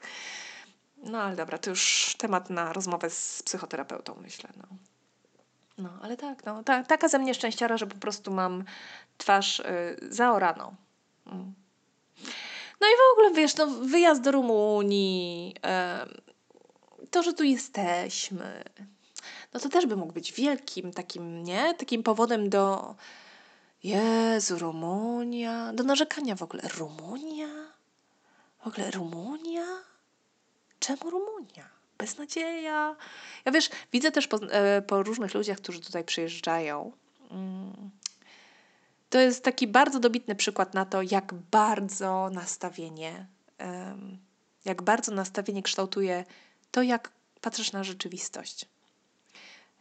No 0.96 1.22
ale 1.22 1.37
dobra, 1.37 1.59
to 1.59 1.70
już 1.70 2.14
temat 2.18 2.50
na 2.50 2.72
rozmowę 2.72 3.11
z 3.11 3.42
psychoterapeutą, 3.42 4.16
myślę. 4.22 4.50
No, 4.56 4.64
no 5.78 5.90
ale 6.02 6.16
tak, 6.16 6.44
no, 6.44 6.62
ta, 6.64 6.85
taka 6.85 7.09
ze 7.09 7.18
mnie 7.18 7.35
szczęściara, 7.35 7.76
że 7.76 7.87
po 7.87 7.96
prostu 7.96 8.30
mam 8.30 8.64
twarz 9.18 9.61
y, 9.61 9.64
zaoraną. 10.11 10.74
Mm. 11.26 11.54
No 12.80 12.87
i 12.87 12.90
w 12.90 13.12
ogóle, 13.12 13.35
wiesz, 13.35 13.56
no, 13.56 13.66
wyjazd 13.66 14.22
do 14.22 14.32
Rumunii, 14.32 15.54
y, 17.02 17.06
to, 17.11 17.22
że 17.22 17.32
tu 17.32 17.44
jesteśmy, 17.44 18.64
no 19.54 19.61
to 19.61 19.68
też 19.68 19.87
by 19.87 19.96
mógł 19.96 20.12
być 20.12 20.32
wielkim 20.32 20.92
takim, 20.92 21.42
nie? 21.42 21.74
Takim 21.74 22.02
powodem 22.02 22.50
do 22.50 22.94
Jezu, 23.85 24.59
Rumunia, 24.59 25.72
do 25.72 25.85
narzekania 25.85 26.37
w 26.37 26.42
ogóle. 26.42 26.62
Rumunia? 26.78 27.48
W 28.64 28.66
ogóle 28.66 28.90
Rumunia? 28.90 29.66
Czemu 30.87 31.11
Rumunia? 31.11 31.68
Beznadzieja. 31.99 32.96
Ja 33.44 33.53
wiesz, 33.53 33.70
widzę 33.92 34.12
też 34.12 34.27
po, 34.27 34.37
e, 34.37 34.83
po 34.83 35.03
różnych 35.03 35.35
ludziach, 35.35 35.59
którzy 35.59 35.81
tutaj 35.81 36.05
przyjeżdżają. 36.05 36.92
Mm. 37.31 37.90
To 39.11 39.18
jest 39.18 39.44
taki 39.44 39.66
bardzo 39.66 40.01
dobitny 40.01 40.35
przykład 40.35 40.75
na 40.75 40.85
to, 40.85 41.03
jak 41.03 41.35
bardzo 41.35 42.31
nastawienie, 42.33 43.27
jak 44.64 44.83
bardzo 44.83 45.12
nastawienie 45.12 45.62
kształtuje 45.62 46.25
to, 46.70 46.83
jak 46.83 47.12
patrzysz 47.40 47.72
na 47.72 47.85
rzeczywistość. 47.85 48.66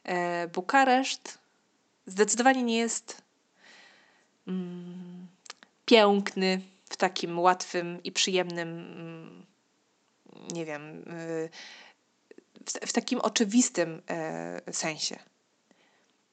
E, 0.04 0.48
Bukareszt 0.48 1.38
zdecydowanie 2.06 2.63
nie 2.63 2.78
jest 2.78 3.22
mm, 4.48 5.28
piękny 5.86 6.62
w 6.89 6.98
takim 6.98 7.39
łatwym 7.39 8.04
i 8.04 8.12
przyjemnym 8.12 8.70
mm, 8.70 9.46
nie 10.54 10.65
wiem, 10.65 11.04
w, 12.65 12.88
w 12.88 12.93
takim 12.93 13.19
oczywistym 13.19 14.02
e, 14.10 14.74
sensie. 14.74 15.19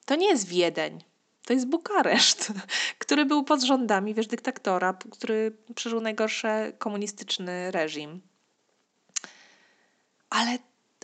To 0.04 0.14
nie 0.14 0.28
jest 0.28 0.46
Wiedeń, 0.46 1.04
to 1.46 1.52
jest 1.52 1.66
Bukareszt, 1.66 2.52
który 2.98 3.24
był 3.24 3.44
pod 3.44 3.62
rządami, 3.62 4.14
wiesz, 4.14 4.26
dyktatora, 4.26 4.98
który 5.10 5.56
przeżył 5.74 6.00
najgorszy 6.00 6.48
komunistyczny 6.78 7.70
reżim. 7.70 8.20
Ale, 10.30 10.58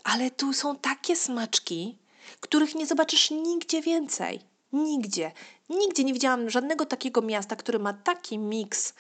ale 0.05 0.31
tu 0.31 0.53
są 0.53 0.77
takie 0.77 1.17
smaczki, 1.17 1.99
których 2.41 2.75
nie 2.75 2.87
zobaczysz 2.87 3.31
nigdzie 3.31 3.83
więcej. 3.83 4.41
Nigdzie. 4.73 5.33
Nigdzie 5.69 6.05
nie 6.05 6.13
widziałam 6.13 6.51
żadnego 6.51 6.87
takiego 6.87 7.23
miasta, 7.23 7.57
które 7.57 7.79
ma 7.79 7.93
taki 7.93 8.39
miks 8.39 8.95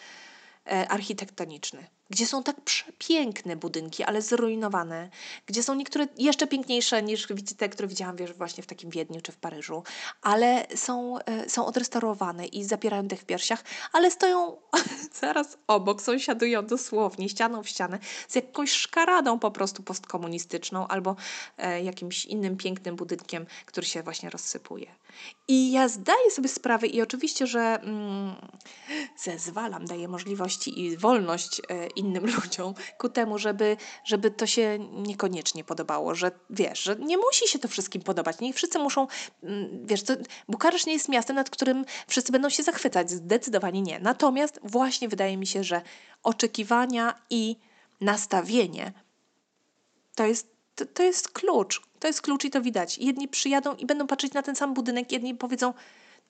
e, 0.66 0.88
architektoniczny 0.88 1.86
gdzie 2.10 2.26
są 2.26 2.42
tak 2.42 2.60
przepiękne 2.60 3.56
budynki, 3.56 4.04
ale 4.04 4.22
zrujnowane, 4.22 5.10
gdzie 5.46 5.62
są 5.62 5.74
niektóre 5.74 6.06
jeszcze 6.18 6.46
piękniejsze 6.46 7.02
niż 7.02 7.28
te, 7.56 7.68
które 7.68 7.88
widziałam 7.88 8.16
wiesz, 8.16 8.32
właśnie 8.32 8.62
w 8.62 8.66
takim 8.66 8.90
Wiedniu 8.90 9.20
czy 9.20 9.32
w 9.32 9.36
Paryżu, 9.36 9.82
ale 10.22 10.66
są, 10.74 11.18
e, 11.18 11.50
są 11.50 11.66
odrestaurowane 11.66 12.46
i 12.46 12.64
zapierają 12.64 13.06
dech 13.06 13.20
w 13.20 13.24
piersiach, 13.24 13.64
ale 13.92 14.10
stoją 14.10 14.56
zaraz 15.20 15.58
obok, 15.66 16.02
sąsiadują 16.02 16.66
dosłownie 16.66 17.28
ścianą 17.28 17.62
w 17.62 17.68
ścianę 17.68 17.98
z 18.28 18.34
jakąś 18.34 18.72
szkaradą 18.72 19.38
po 19.38 19.50
prostu 19.50 19.82
postkomunistyczną 19.82 20.86
albo 20.86 21.16
e, 21.58 21.82
jakimś 21.82 22.24
innym 22.24 22.56
pięknym 22.56 22.96
budynkiem, 22.96 23.46
który 23.66 23.86
się 23.86 24.02
właśnie 24.02 24.30
rozsypuje. 24.30 24.94
I 25.48 25.72
ja 25.72 25.88
zdaję 25.88 26.30
sobie 26.30 26.48
sprawę 26.48 26.86
i 26.86 27.02
oczywiście, 27.02 27.46
że 27.46 27.60
mm, 27.60 28.34
zezwalam, 29.16 29.86
daję 29.86 30.08
możliwości 30.08 30.80
i 30.80 30.96
wolność 30.96 31.60
e, 31.60 31.86
innym 31.98 32.26
ludziom 32.36 32.74
ku 32.98 33.08
temu, 33.08 33.38
żeby, 33.38 33.76
żeby 34.04 34.30
to 34.30 34.46
się 34.46 34.78
niekoniecznie 34.92 35.64
podobało, 35.64 36.14
że 36.14 36.30
wiesz, 36.50 36.82
że 36.82 36.96
nie 36.96 37.16
musi 37.16 37.48
się 37.48 37.58
to 37.58 37.68
wszystkim 37.68 38.02
podobać. 38.02 38.40
Nie 38.40 38.52
wszyscy 38.52 38.78
muszą, 38.78 39.06
mm, 39.42 39.86
wiesz, 39.86 40.02
to, 40.02 40.14
nie 40.86 40.92
jest 40.92 41.08
miastem, 41.08 41.36
nad 41.36 41.50
którym 41.50 41.84
wszyscy 42.06 42.32
będą 42.32 42.48
się 42.48 42.62
zachwycać. 42.62 43.10
Zdecydowanie 43.10 43.82
nie. 43.82 44.00
Natomiast 44.00 44.60
właśnie 44.62 45.08
wydaje 45.08 45.36
mi 45.36 45.46
się, 45.46 45.64
że 45.64 45.82
oczekiwania 46.22 47.14
i 47.30 47.56
nastawienie 48.00 48.92
to 50.14 50.26
jest, 50.26 50.46
to, 50.74 50.86
to 50.86 51.02
jest 51.02 51.28
klucz. 51.28 51.82
To 51.98 52.06
jest 52.06 52.22
klucz 52.22 52.44
i 52.44 52.50
to 52.50 52.62
widać. 52.62 52.98
Jedni 52.98 53.28
przyjadą 53.28 53.74
i 53.74 53.86
będą 53.86 54.06
patrzeć 54.06 54.32
na 54.32 54.42
ten 54.42 54.56
sam 54.56 54.74
budynek, 54.74 55.12
jedni 55.12 55.34
powiedzą, 55.34 55.74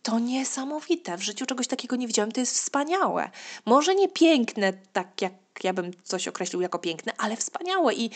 to 0.08 0.18
niesamowite. 0.18 1.16
W 1.16 1.22
życiu 1.22 1.46
czegoś 1.46 1.66
takiego 1.66 1.96
nie 1.96 2.06
widziałem. 2.06 2.32
To 2.32 2.40
jest 2.40 2.54
wspaniałe. 2.54 3.30
Może 3.64 3.94
nie 3.94 4.08
piękne, 4.08 4.72
tak 4.92 5.22
jak 5.22 5.32
ja 5.62 5.72
bym 5.72 5.90
coś 6.04 6.28
określił 6.28 6.60
jako 6.60 6.78
piękne, 6.78 7.12
ale 7.18 7.36
wspaniałe 7.36 7.94
i 7.94 8.10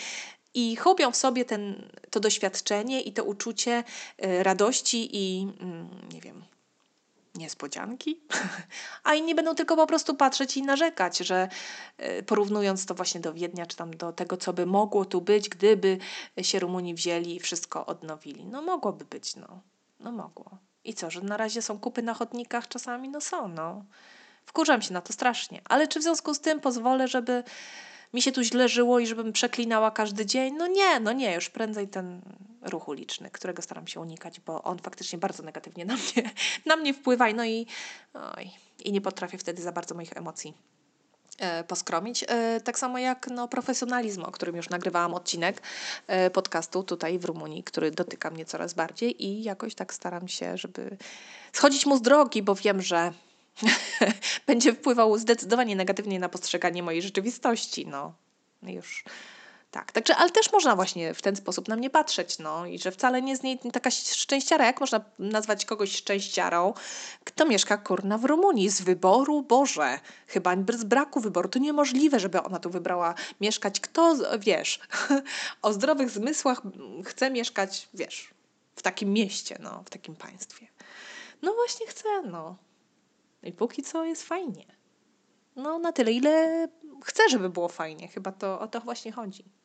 i 0.55 0.77
chopią 0.77 1.11
w 1.13 1.17
sobie 1.17 1.45
ten, 1.45 1.91
to 2.11 2.21
doświadczenie 2.21 3.01
i 3.01 3.13
to 3.13 3.25
uczucie 3.25 3.85
y, 4.25 4.43
radości 4.43 5.09
i 5.13 5.49
mm, 5.61 5.89
nie 6.13 6.21
wiem, 6.21 6.45
niespodzianki, 7.35 8.21
a 9.05 9.15
inni 9.15 9.35
będą 9.35 9.55
tylko 9.55 9.77
po 9.77 9.87
prostu 9.87 10.15
patrzeć 10.15 10.57
i 10.57 10.63
narzekać, 10.63 11.19
że 11.19 11.49
y, 12.19 12.23
porównując 12.23 12.87
to 12.87 12.95
właśnie 12.95 13.21
do 13.21 13.33
Wiednia, 13.33 13.67
czy 13.67 13.77
tam 13.77 13.97
do 13.97 14.13
tego, 14.13 14.37
co 14.37 14.53
by 14.53 14.67
mogło 14.67 15.05
tu 15.05 15.21
być, 15.21 15.49
gdyby 15.49 15.99
się 16.43 16.59
Rumuni 16.59 16.95
wzięli 16.95 17.37
i 17.37 17.41
wszystko 17.41 17.87
odnowili. 17.87 18.45
No 18.45 18.63
mogłoby 18.63 19.05
być, 19.05 19.37
no. 19.37 19.61
No 20.01 20.13
mogło. 20.13 20.59
I 20.85 20.95
co, 20.95 21.11
że 21.11 21.21
na 21.21 21.37
razie 21.37 21.63
są 21.63 21.79
kupy 21.79 22.03
na 22.03 22.15
chodnikach 22.15 22.69
czasami? 22.69 23.09
No 23.09 23.21
są, 23.21 23.49
no. 23.49 23.85
Wkurzam 24.47 24.83
się 24.83 24.93
na 24.93 25.01
to 25.01 25.13
strasznie. 25.13 25.61
Ale 25.65 25.89
czy 25.89 26.01
w 26.01 26.03
związku 26.03 26.35
z 26.35 26.41
tym 26.41 26.61
pozwolę, 26.61 27.09
żeby 27.09 27.45
mi 28.15 28.23
się 28.23 28.33
tu 28.33 28.43
źle 28.43 28.69
żyło 28.69 28.99
i 28.99 29.07
żebym 29.07 29.33
przeklinała 29.33 29.91
każdy 29.91 30.27
dzień? 30.27 30.55
No 30.55 30.67
nie, 30.67 31.01
no 31.01 31.13
nie, 31.13 31.35
już 31.35 31.51
prędzej 31.51 31.89
ten 31.89 32.21
ruch 32.63 32.89
uliczny, 32.89 33.31
którego 33.31 33.63
staram 33.63 33.87
się 33.87 34.01
unikać, 34.01 34.41
bo 34.41 34.63
on 34.63 34.79
faktycznie 34.79 35.19
bardzo 35.19 35.43
negatywnie 35.43 35.85
na 35.85 35.95
mnie, 35.95 36.31
na 36.67 36.77
mnie 36.77 36.95
wpływa. 36.95 37.33
No 37.33 37.45
i, 37.45 37.67
oj, 38.15 38.51
i 38.85 38.93
nie 38.93 39.01
potrafię 39.01 39.39
wtedy 39.39 39.63
za 39.63 39.73
bardzo 39.73 39.95
moich 39.95 40.17
emocji 40.17 40.55
poskromić. 41.69 42.25
E, 42.29 42.61
tak 42.61 42.79
samo 42.79 42.99
jak 42.99 43.27
no, 43.27 43.49
profesjonalizm, 43.49 44.23
o 44.23 44.31
którym 44.31 44.57
już 44.57 44.69
nagrywałam 44.69 45.15
odcinek 45.15 45.63
e, 46.07 46.31
podcastu 46.31 46.83
tutaj 46.83 47.19
w 47.19 47.25
Rumunii, 47.25 47.63
który 47.63 47.91
dotyka 47.91 48.31
mnie 48.31 48.45
coraz 48.45 48.75
bardziej 48.75 49.25
i 49.27 49.43
jakoś 49.43 49.75
tak 49.75 49.95
staram 49.95 50.29
się, 50.29 50.57
żeby 50.57 50.97
schodzić 51.53 51.87
mu 51.87 51.97
z 51.97 52.03
drogi, 52.03 52.43
bo 52.43 52.55
wiem, 52.55 52.83
że 52.83 53.13
będzie 54.47 54.73
wpływał 54.73 55.19
zdecydowanie 55.19 55.77
negatywnie 55.77 56.19
na 56.19 56.29
postrzeganie 56.29 56.83
mojej 56.83 57.03
rzeczywistości. 57.03 57.87
No, 57.87 58.13
już. 58.63 59.05
Tak, 59.73 59.93
także, 59.93 60.17
ale 60.17 60.31
też 60.31 60.53
można 60.53 60.77
właśnie 60.77 61.15
w 61.15 61.23
ten 61.23 61.37
sposób 61.37 61.69
na 61.69 61.77
mnie 61.77 61.91
patrzeć, 61.91 62.39
no 62.39 62.67
i 62.67 62.79
że 62.79 62.91
wcale 62.91 63.23
nie 63.23 63.33
jest 63.33 63.43
nie 63.43 63.59
taka 63.59 63.91
szczęściara. 63.91 64.67
Jak 64.67 64.81
można 64.81 65.01
nazwać 65.19 65.65
kogoś 65.65 65.97
szczęściarą, 65.97 66.75
kto 67.25 67.47
mieszka 67.47 67.77
kurna 67.77 68.19
w 68.19 68.25
Rumunii 68.25 68.71
z 68.71 68.83
wyboru? 68.83 69.43
Boże, 69.43 70.01
chyba 70.27 70.57
bez 70.57 70.85
braku 70.85 71.21
wyboru. 71.21 71.49
To 71.49 71.59
niemożliwe, 71.59 72.21
żeby 72.21 72.43
ona 72.43 72.59
tu 72.59 72.71
wybrała 72.71 73.15
mieszkać. 73.41 73.81
Kto, 73.81 74.17
wiesz, 74.39 74.81
o 75.63 75.73
zdrowych 75.73 76.11
zmysłach 76.11 76.63
chce 77.05 77.31
mieszkać, 77.31 77.89
wiesz, 77.95 78.31
w 78.77 78.83
takim 78.83 79.13
mieście, 79.13 79.59
no, 79.61 79.83
w 79.87 79.91
takim 79.91 80.17
państwie. 80.17 80.67
No 81.43 81.55
właśnie 81.55 81.87
chcę, 81.87 82.09
no. 82.25 82.57
I 83.43 83.53
póki 83.53 83.83
co 83.83 84.05
jest 84.05 84.23
fajnie. 84.23 84.67
No, 85.57 85.79
na 85.79 85.93
tyle, 85.93 86.13
ile 86.13 86.69
chcę, 87.05 87.23
żeby 87.29 87.51
było 87.51 87.69
fajnie. 87.69 88.09
Chyba 88.09 88.33
to 88.33 88.61
o 88.61 88.69
to 88.69 88.81
właśnie 88.81 89.13
chodzi. 89.13 89.62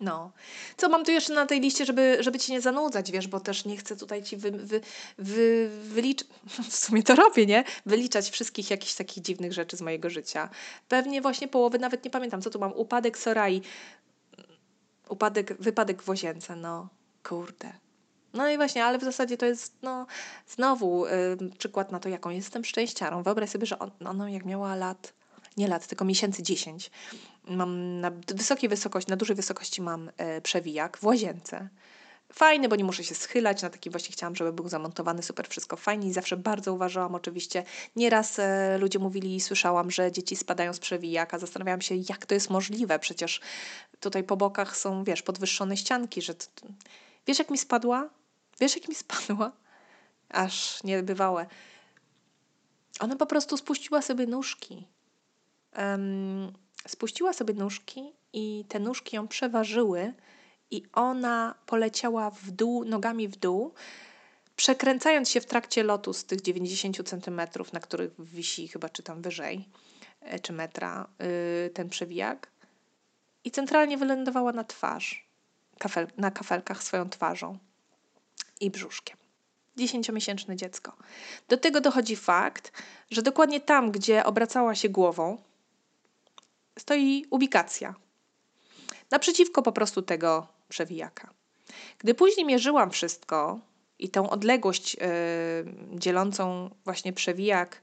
No. 0.00 0.32
Co 0.76 0.88
mam 0.88 1.04
tu 1.04 1.10
jeszcze 1.10 1.34
na 1.34 1.46
tej 1.46 1.60
liście, 1.60 1.84
żeby, 1.84 2.16
żeby 2.20 2.38
ci 2.38 2.52
nie 2.52 2.60
zanudzać, 2.60 3.10
wiesz, 3.10 3.28
bo 3.28 3.40
też 3.40 3.64
nie 3.64 3.76
chcę 3.76 3.96
tutaj 3.96 4.22
ci 4.22 4.36
wy, 4.36 4.50
wy, 4.50 4.80
wy, 5.18 5.70
wyliczać, 5.82 6.28
w 6.70 6.76
sumie 6.76 7.02
to 7.02 7.14
robię, 7.14 7.46
nie? 7.46 7.64
Wyliczać 7.86 8.30
wszystkich 8.30 8.70
jakichś 8.70 8.94
takich 8.94 9.22
dziwnych 9.22 9.52
rzeczy 9.52 9.76
z 9.76 9.80
mojego 9.80 10.10
życia. 10.10 10.48
Pewnie 10.88 11.22
właśnie 11.22 11.48
połowy, 11.48 11.78
nawet 11.78 12.04
nie 12.04 12.10
pamiętam, 12.10 12.42
co 12.42 12.50
tu 12.50 12.58
mam. 12.58 12.72
Upadek 12.72 13.18
Sorai. 13.18 13.62
Upadek, 15.08 15.56
wypadek 15.62 16.02
w 16.02 16.08
łazience, 16.08 16.56
no. 16.56 16.88
Kurde. 17.22 17.72
No 18.32 18.48
i 18.48 18.56
właśnie, 18.56 18.84
ale 18.84 18.98
w 18.98 19.04
zasadzie 19.04 19.36
to 19.36 19.46
jest 19.46 19.74
no, 19.82 20.06
znowu 20.46 21.06
y, 21.06 21.10
przykład 21.58 21.92
na 21.92 22.00
to, 22.00 22.08
jaką 22.08 22.30
jestem 22.30 22.64
szczęściarą. 22.64 23.22
Wyobraź 23.22 23.50
sobie, 23.50 23.66
że 23.66 23.78
on, 23.78 24.28
jak 24.28 24.44
miała 24.44 24.76
lat 24.76 25.12
nie 25.56 25.68
lat, 25.68 25.86
tylko 25.86 26.04
miesięcy 26.04 26.42
10. 26.42 26.90
Mam 27.48 28.00
na 28.00 28.10
wysokiej 28.10 28.68
wysokości, 28.68 29.10
na 29.10 29.16
dużej 29.16 29.36
wysokości 29.36 29.82
mam 29.82 30.10
e, 30.16 30.40
przewijak 30.40 30.98
w 30.98 31.04
łazience. 31.04 31.68
Fajny, 32.32 32.68
bo 32.68 32.76
nie 32.76 32.84
muszę 32.84 33.04
się 33.04 33.14
schylać, 33.14 33.62
na 33.62 33.70
taki 33.70 33.90
właśnie 33.90 34.12
chciałam, 34.12 34.36
żeby 34.36 34.52
był 34.52 34.68
zamontowany, 34.68 35.22
super, 35.22 35.48
wszystko 35.48 35.76
fajnie 35.76 36.08
i 36.08 36.12
zawsze 36.12 36.36
bardzo 36.36 36.72
uważałam 36.72 37.14
oczywiście. 37.14 37.64
Nieraz 37.96 38.38
e, 38.38 38.78
ludzie 38.78 38.98
mówili 38.98 39.36
i 39.36 39.40
słyszałam, 39.40 39.90
że 39.90 40.12
dzieci 40.12 40.36
spadają 40.36 40.72
z 40.72 40.78
przewijaka. 40.78 41.38
Zastanawiałam 41.38 41.80
się, 41.80 41.94
jak 41.94 42.26
to 42.26 42.34
jest 42.34 42.50
możliwe, 42.50 42.98
przecież 42.98 43.40
tutaj 44.00 44.24
po 44.24 44.36
bokach 44.36 44.76
są, 44.76 45.04
wiesz, 45.04 45.22
podwyższone 45.22 45.76
ścianki, 45.76 46.22
że... 46.22 46.34
To... 46.34 46.66
Wiesz, 47.26 47.38
jak 47.38 47.50
mi 47.50 47.58
spadła? 47.58 48.10
Wiesz, 48.60 48.74
jak 48.76 48.88
mi 48.88 48.94
spadła? 48.94 49.52
Aż 50.28 50.84
niebywałe. 50.84 51.46
Ona 53.00 53.16
po 53.16 53.26
prostu 53.26 53.56
spuściła 53.56 54.02
sobie 54.02 54.26
nóżki. 54.26 54.86
Um, 55.78 56.52
spuściła 56.88 57.32
sobie 57.32 57.54
nóżki 57.54 58.12
i 58.32 58.64
te 58.68 58.80
nóżki 58.80 59.16
ją 59.16 59.28
przeważyły 59.28 60.12
i 60.70 60.82
ona 60.92 61.54
poleciała 61.66 62.30
w 62.30 62.50
dół, 62.50 62.84
nogami 62.84 63.28
w 63.28 63.36
dół, 63.36 63.74
przekręcając 64.56 65.30
się 65.30 65.40
w 65.40 65.46
trakcie 65.46 65.82
lotu 65.82 66.12
z 66.12 66.24
tych 66.24 66.40
90 66.40 67.08
centymetrów, 67.08 67.72
na 67.72 67.80
których 67.80 68.10
wisi 68.18 68.68
chyba 68.68 68.88
czy 68.88 69.02
tam 69.02 69.22
wyżej, 69.22 69.68
e, 70.20 70.38
czy 70.38 70.52
metra, 70.52 71.08
yy, 71.18 71.70
ten 71.70 71.88
przewijak. 71.88 72.50
I 73.44 73.50
centralnie 73.50 73.98
wylądowała 73.98 74.52
na 74.52 74.64
twarz, 74.64 75.28
kafel, 75.78 76.06
na 76.16 76.30
kafelkach 76.30 76.82
swoją 76.82 77.10
twarzą 77.10 77.58
i 78.60 78.70
brzuszkiem. 78.70 79.16
Dziesięciomiesięczne 79.76 80.56
dziecko. 80.56 80.96
Do 81.48 81.56
tego 81.56 81.80
dochodzi 81.80 82.16
fakt, 82.16 82.72
że 83.10 83.22
dokładnie 83.22 83.60
tam, 83.60 83.90
gdzie 83.90 84.24
obracała 84.24 84.74
się 84.74 84.88
głową, 84.88 85.38
stoi 86.78 87.24
ubikacja. 87.30 87.94
Naprzeciwko 89.10 89.62
po 89.62 89.72
prostu 89.72 90.02
tego 90.02 90.46
przewijaka. 90.68 91.30
Gdy 91.98 92.14
później 92.14 92.46
mierzyłam 92.46 92.90
wszystko 92.90 93.58
i 93.98 94.08
tą 94.08 94.30
odległość 94.30 94.94
yy, 94.94 95.00
dzielącą 95.98 96.70
właśnie 96.84 97.12
przewijak 97.12 97.80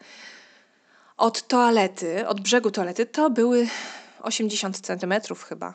od 1.18 1.48
toalety, 1.48 2.28
od 2.28 2.42
brzegu 2.42 2.72
toalety, 2.72 3.06
to 3.06 3.30
były 3.30 3.68
80 4.22 4.80
centymetrów 4.80 5.44
chyba. 5.44 5.74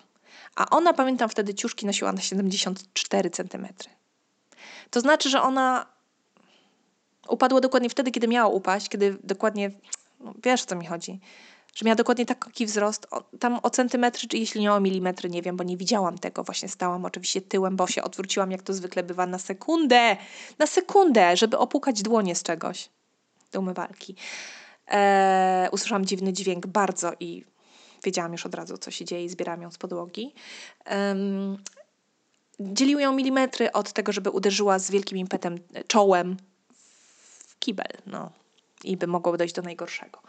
A 0.56 0.70
ona, 0.70 0.92
pamiętam, 0.92 1.28
wtedy 1.28 1.54
ciuszki 1.54 1.86
nosiła 1.86 2.12
na 2.12 2.20
74 2.20 3.30
centymetry. 3.30 3.90
To 4.90 5.00
znaczy, 5.00 5.30
że 5.30 5.42
ona 5.42 5.86
upadła 7.28 7.60
dokładnie 7.60 7.90
wtedy, 7.90 8.10
kiedy 8.10 8.28
miała 8.28 8.48
upaść, 8.48 8.88
kiedy 8.88 9.18
dokładnie, 9.24 9.70
no 10.20 10.34
wiesz 10.44 10.62
o 10.62 10.66
co 10.66 10.76
mi 10.76 10.86
chodzi, 10.86 11.20
że 11.76 11.84
miała 11.84 11.96
dokładnie 11.96 12.26
taki 12.26 12.66
wzrost, 12.66 13.06
o, 13.10 13.22
tam 13.38 13.60
o 13.62 13.70
centymetry, 13.70 14.28
czy 14.28 14.36
jeśli 14.36 14.60
nie 14.60 14.72
o 14.72 14.80
milimetry, 14.80 15.30
nie 15.30 15.42
wiem, 15.42 15.56
bo 15.56 15.64
nie 15.64 15.76
widziałam 15.76 16.18
tego. 16.18 16.44
Właśnie 16.44 16.68
stałam 16.68 17.04
oczywiście 17.04 17.40
tyłem, 17.40 17.76
bo 17.76 17.86
się 17.86 18.02
odwróciłam, 18.02 18.50
jak 18.50 18.62
to 18.62 18.74
zwykle 18.74 19.02
bywa, 19.02 19.26
na 19.26 19.38
sekundę, 19.38 20.16
na 20.58 20.66
sekundę, 20.66 21.36
żeby 21.36 21.58
opukać 21.58 22.02
dłonie 22.02 22.34
z 22.34 22.42
czegoś 22.42 22.88
do 23.52 23.60
umywalki. 23.60 24.14
Eee, 24.86 25.68
usłyszałam 25.70 26.04
dziwny 26.04 26.32
dźwięk 26.32 26.66
bardzo 26.66 27.12
i 27.20 27.44
wiedziałam 28.04 28.32
już 28.32 28.46
od 28.46 28.54
razu, 28.54 28.78
co 28.78 28.90
się 28.90 29.04
dzieje 29.04 29.24
i 29.24 29.28
zbierałam 29.28 29.62
ją 29.62 29.70
z 29.70 29.78
podłogi. 29.78 30.34
Um, 30.90 31.58
dzieliły 32.60 33.02
ją 33.02 33.12
milimetry 33.12 33.72
od 33.72 33.92
tego, 33.92 34.12
żeby 34.12 34.30
uderzyła 34.30 34.78
z 34.78 34.90
wielkim 34.90 35.18
impetem 35.18 35.58
czołem 35.86 36.36
w 37.46 37.58
kibel, 37.58 37.92
no. 38.06 38.30
I 38.84 38.96
by 38.96 39.06
mogło 39.06 39.36
dojść 39.36 39.54
do 39.54 39.62
najgorszego. 39.62 40.20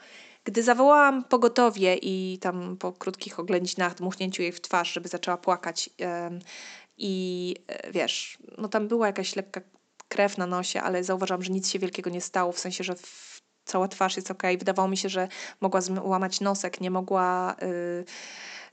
Gdy 0.47 0.63
zawołałam 0.63 1.23
pogotowie 1.23 1.95
i 1.95 2.37
tam 2.41 2.77
po 2.77 2.93
krótkich 2.93 3.39
oględzinach, 3.39 3.95
dmuchnięciu 3.95 4.41
jej 4.41 4.51
w 4.51 4.61
twarz, 4.61 4.93
żeby 4.93 5.09
zaczęła 5.09 5.37
płakać 5.37 5.89
i 6.97 7.55
yy, 7.85 7.91
wiesz, 7.91 8.37
no 8.57 8.67
tam 8.67 8.87
była 8.87 9.07
jakaś 9.07 9.35
lekka 9.35 9.61
krew 10.07 10.37
na 10.37 10.47
nosie, 10.47 10.81
ale 10.81 11.03
zauważyłam, 11.03 11.43
że 11.43 11.51
nic 11.51 11.69
się 11.69 11.79
wielkiego 11.79 12.09
nie 12.09 12.21
stało, 12.21 12.51
w 12.51 12.59
sensie, 12.59 12.83
że 12.83 12.95
cała 13.65 13.87
twarz 13.87 14.15
jest 14.15 14.31
ok. 14.31 14.43
Wydawało 14.59 14.87
mi 14.87 14.97
się, 14.97 15.09
że 15.09 15.27
mogła 15.61 15.81
złamać 15.81 16.41
nosek, 16.41 16.81
nie 16.81 16.91
mogła 16.91 17.55
yy, 17.61 18.05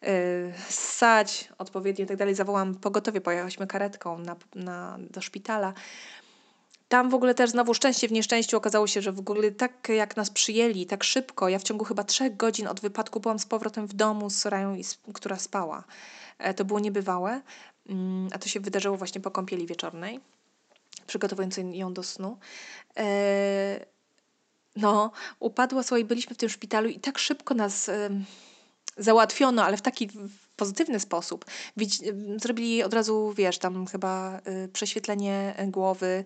yy, 0.03 0.53
ssać 0.69 1.49
odpowiednio 1.59 2.05
i 2.05 2.09
tak 2.09 2.17
dalej. 2.17 2.35
Zawołałam 2.35 2.75
pogotowie, 2.75 3.21
pojechałyśmy 3.21 3.67
karetką 3.67 4.19
na, 4.19 4.37
na, 4.55 4.99
do 5.11 5.21
szpitala. 5.21 5.73
Tam 6.89 7.11
w 7.11 7.15
ogóle 7.15 7.35
też 7.35 7.51
znowu 7.51 7.75
szczęście 7.75 8.09
w 8.09 8.13
nieszczęściu 8.13 8.57
okazało 8.57 8.87
się, 8.87 9.03
że 9.03 9.13
w 9.13 9.19
ogóle 9.19 9.51
tak 9.51 9.89
jak 9.89 10.17
nas 10.17 10.31
przyjęli, 10.31 10.87
tak 10.87 11.05
szybko, 11.05 11.49
ja 11.49 11.59
w 11.59 11.63
ciągu 11.63 11.85
chyba 11.85 12.05
trzech 12.05 12.37
godzin 12.37 12.67
od 12.67 12.81
wypadku 12.81 13.21
byłam 13.21 13.39
z 13.39 13.47
powrotem 13.47 13.87
w 13.87 13.95
domu 13.95 14.31
z 14.31 14.37
Sorają, 14.37 14.77
która 15.15 15.37
spała. 15.39 15.85
E, 16.39 16.55
to 16.55 16.65
było 16.65 16.81
niebywałe, 16.81 17.43
mm, 17.89 18.29
a 18.33 18.39
to 18.39 18.49
się 18.49 18.61
wydarzyło 18.61 18.97
właśnie 18.97 19.21
po 19.21 19.31
kąpieli 19.31 19.67
wieczornej, 19.67 20.21
przygotowując 21.07 21.57
ją 21.73 21.93
do 21.95 22.03
snu. 22.03 22.39
E, 22.97 23.87
no, 24.77 25.11
upadła, 25.41 25.83
słuchaj, 25.83 26.05
byliśmy 26.05 26.35
w 26.35 26.39
tym 26.39 26.49
szpitalu 26.49 26.89
i 26.89 27.01
tak 27.01 27.19
szybko 27.19 27.55
nas 27.55 27.91
załatwiono, 28.97 29.65
ale 29.65 29.77
w 29.77 29.83
taki 29.83 30.09
pozytywny 30.57 31.01
sposób. 31.01 31.45
Zrobili 32.37 32.83
od 32.83 32.95
razu, 32.95 33.33
wiesz, 33.37 33.59
tam 33.59 33.87
chyba 33.87 34.41
y, 34.65 34.69
prześwietlenie 34.69 35.55
głowy, 35.67 36.25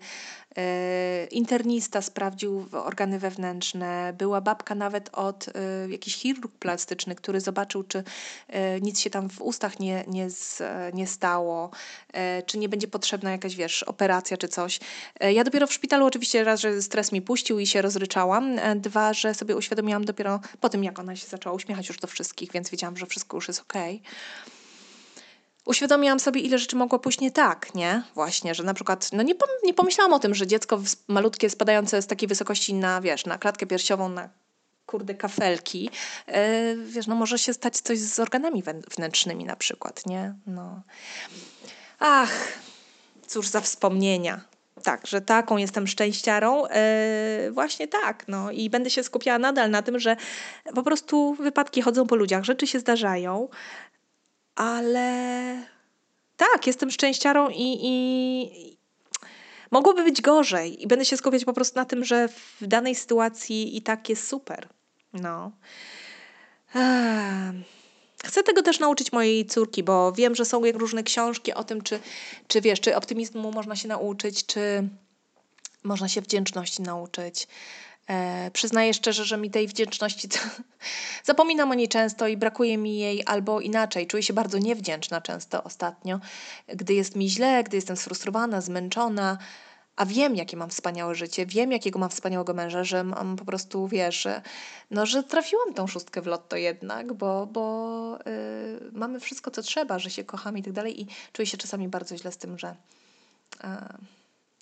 y, 0.57 1.27
internista 1.31 2.01
sprawdził 2.01 2.65
organy 2.71 3.19
wewnętrzne, 3.19 4.13
była 4.17 4.41
babka 4.41 4.75
nawet 4.75 5.09
od 5.13 5.47
y, 5.47 5.51
jakiś 5.89 6.15
chirurg 6.15 6.51
plastyczny, 6.59 7.15
który 7.15 7.41
zobaczył, 7.41 7.83
czy 7.83 8.03
nic 8.81 8.99
się 8.99 9.09
tam 9.09 9.29
w 9.29 9.41
ustach 9.41 9.79
nie, 9.79 10.03
nie, 10.07 10.29
z, 10.29 10.61
nie 10.93 11.07
stało, 11.07 11.71
czy 12.45 12.57
nie 12.57 12.69
będzie 12.69 12.87
potrzebna 12.87 13.31
jakaś, 13.31 13.55
wiesz, 13.55 13.83
operacja 13.83 14.37
czy 14.37 14.47
coś. 14.47 14.79
Ja 15.19 15.43
dopiero 15.43 15.67
w 15.67 15.73
szpitalu 15.73 16.05
oczywiście 16.05 16.43
raz, 16.43 16.59
że 16.59 16.81
stres 16.81 17.11
mi 17.11 17.21
puścił 17.21 17.59
i 17.59 17.67
się 17.67 17.81
rozryczałam, 17.81 18.59
dwa, 18.75 19.13
że 19.13 19.33
sobie 19.33 19.55
uświadomiłam 19.55 20.05
dopiero 20.05 20.39
po 20.59 20.69
tym, 20.69 20.83
jak 20.83 20.99
ona 20.99 21.15
się 21.15 21.27
zaczęła 21.27 21.55
uśmiechać 21.55 21.87
już 21.87 21.99
do 21.99 22.07
wszystkich, 22.07 22.51
więc 22.51 22.69
wiedziałam, 22.69 22.97
że 22.97 23.05
wszystko 23.05 23.37
już 23.37 23.47
jest 23.47 23.61
okej. 23.61 23.95
Okay 23.95 24.18
uświadomiłam 25.69 26.19
sobie, 26.19 26.41
ile 26.41 26.57
rzeczy 26.57 26.75
mogło 26.75 26.99
pójść 26.99 27.19
nie 27.19 27.31
tak, 27.31 27.75
nie? 27.75 28.03
Właśnie, 28.15 28.55
że 28.55 28.63
na 28.63 28.73
przykład, 28.73 29.09
no 29.13 29.23
nie, 29.23 29.33
nie 29.63 29.73
pomyślałam 29.73 30.13
o 30.13 30.19
tym, 30.19 30.35
że 30.35 30.47
dziecko 30.47 30.81
malutkie 31.07 31.49
spadające 31.49 32.01
z 32.01 32.07
takiej 32.07 32.27
wysokości 32.27 32.73
na, 32.73 33.01
wiesz, 33.01 33.25
na 33.25 33.37
klatkę 33.37 33.65
piersiową, 33.65 34.09
na 34.09 34.29
kurde 34.85 35.15
kafelki, 35.15 35.89
yy, 36.27 36.33
wiesz, 36.85 37.07
no 37.07 37.15
może 37.15 37.39
się 37.39 37.53
stać 37.53 37.77
coś 37.77 37.99
z 37.99 38.19
organami 38.19 38.63
wnętrznymi 38.97 39.45
na 39.45 39.55
przykład, 39.55 40.05
nie? 40.05 40.33
No. 40.47 40.81
Ach, 41.99 42.31
cóż 43.27 43.47
za 43.47 43.61
wspomnienia. 43.61 44.41
Tak, 44.83 45.07
że 45.07 45.21
taką 45.21 45.57
jestem 45.57 45.87
szczęściarą. 45.87 46.63
Yy, 46.65 47.51
właśnie 47.51 47.87
tak, 47.87 48.27
no 48.27 48.51
i 48.51 48.69
będę 48.69 48.89
się 48.89 49.03
skupiała 49.03 49.39
nadal 49.39 49.69
na 49.69 49.81
tym, 49.81 49.99
że 49.99 50.15
po 50.75 50.83
prostu 50.83 51.33
wypadki 51.33 51.81
chodzą 51.81 52.07
po 52.07 52.15
ludziach, 52.15 52.43
rzeczy 52.43 52.67
się 52.67 52.79
zdarzają 52.79 53.49
ale 54.59 55.61
tak, 56.37 56.67
jestem 56.67 56.91
szczęściarą 56.91 57.49
i, 57.49 57.77
i 57.81 58.77
mogłoby 59.71 60.03
być 60.03 60.21
gorzej. 60.21 60.83
I 60.83 60.87
będę 60.87 61.05
się 61.05 61.17
skupiać 61.17 61.45
po 61.45 61.53
prostu 61.53 61.79
na 61.79 61.85
tym, 61.85 62.05
że 62.05 62.27
w 62.27 62.67
danej 62.67 62.95
sytuacji 62.95 63.77
i 63.77 63.81
tak 63.81 64.09
jest 64.09 64.27
super. 64.27 64.69
No. 65.13 65.51
Chcę 68.25 68.43
tego 68.43 68.61
też 68.61 68.79
nauczyć 68.79 69.11
mojej 69.11 69.45
córki, 69.45 69.83
bo 69.83 70.11
wiem, 70.11 70.35
że 70.35 70.45
są 70.45 70.71
różne 70.71 71.03
książki 71.03 71.53
o 71.53 71.63
tym, 71.63 71.81
czy, 71.81 71.99
czy 72.47 72.61
wiesz, 72.61 72.79
czy 72.79 72.95
optymizmu 72.95 73.51
można 73.51 73.75
się 73.75 73.87
nauczyć, 73.87 74.45
czy 74.45 74.89
można 75.83 76.07
się 76.07 76.21
wdzięczności 76.21 76.81
nauczyć. 76.81 77.47
E, 78.09 78.51
przyznaję 78.51 78.93
szczerze, 78.93 79.25
że 79.25 79.37
mi 79.37 79.51
tej 79.51 79.67
wdzięczności 79.67 80.29
to, 80.29 80.39
zapominam 81.23 81.71
o 81.71 81.73
niej 81.73 81.87
często 81.87 82.27
i 82.27 82.37
brakuje 82.37 82.77
mi 82.77 82.99
jej, 82.99 83.23
albo 83.25 83.59
inaczej, 83.59 84.07
czuję 84.07 84.23
się 84.23 84.33
bardzo 84.33 84.57
niewdzięczna 84.57 85.21
często 85.21 85.63
ostatnio, 85.63 86.19
gdy 86.67 86.93
jest 86.93 87.15
mi 87.15 87.29
źle, 87.29 87.63
gdy 87.63 87.77
jestem 87.77 87.97
sfrustrowana, 87.97 88.61
zmęczona, 88.61 89.37
a 89.95 90.05
wiem, 90.05 90.35
jakie 90.35 90.57
mam 90.57 90.69
wspaniałe 90.69 91.15
życie, 91.15 91.45
wiem, 91.45 91.71
jakiego 91.71 91.99
mam 91.99 92.09
wspaniałego 92.09 92.53
męża, 92.53 92.83
że 92.83 93.03
mam 93.03 93.35
po 93.35 93.45
prostu, 93.45 93.87
wiesz, 93.87 94.21
że, 94.21 94.41
no, 94.91 95.05
że 95.05 95.23
trafiłam 95.23 95.73
tą 95.73 95.87
szóstkę 95.87 96.21
w 96.21 96.27
lotto 96.27 96.55
jednak, 96.55 97.13
bo, 97.13 97.45
bo 97.45 98.19
yy, 98.25 98.91
mamy 98.91 99.19
wszystko, 99.19 99.51
co 99.51 99.61
trzeba, 99.61 99.99
że 99.99 100.09
się 100.09 100.23
kochamy 100.23 100.59
i 100.59 100.63
tak 100.63 100.73
dalej 100.73 101.01
i 101.01 101.07
czuję 101.33 101.45
się 101.45 101.57
czasami 101.57 101.87
bardzo 101.87 102.17
źle 102.17 102.31
z 102.31 102.37
tym, 102.37 102.59
że... 102.59 102.75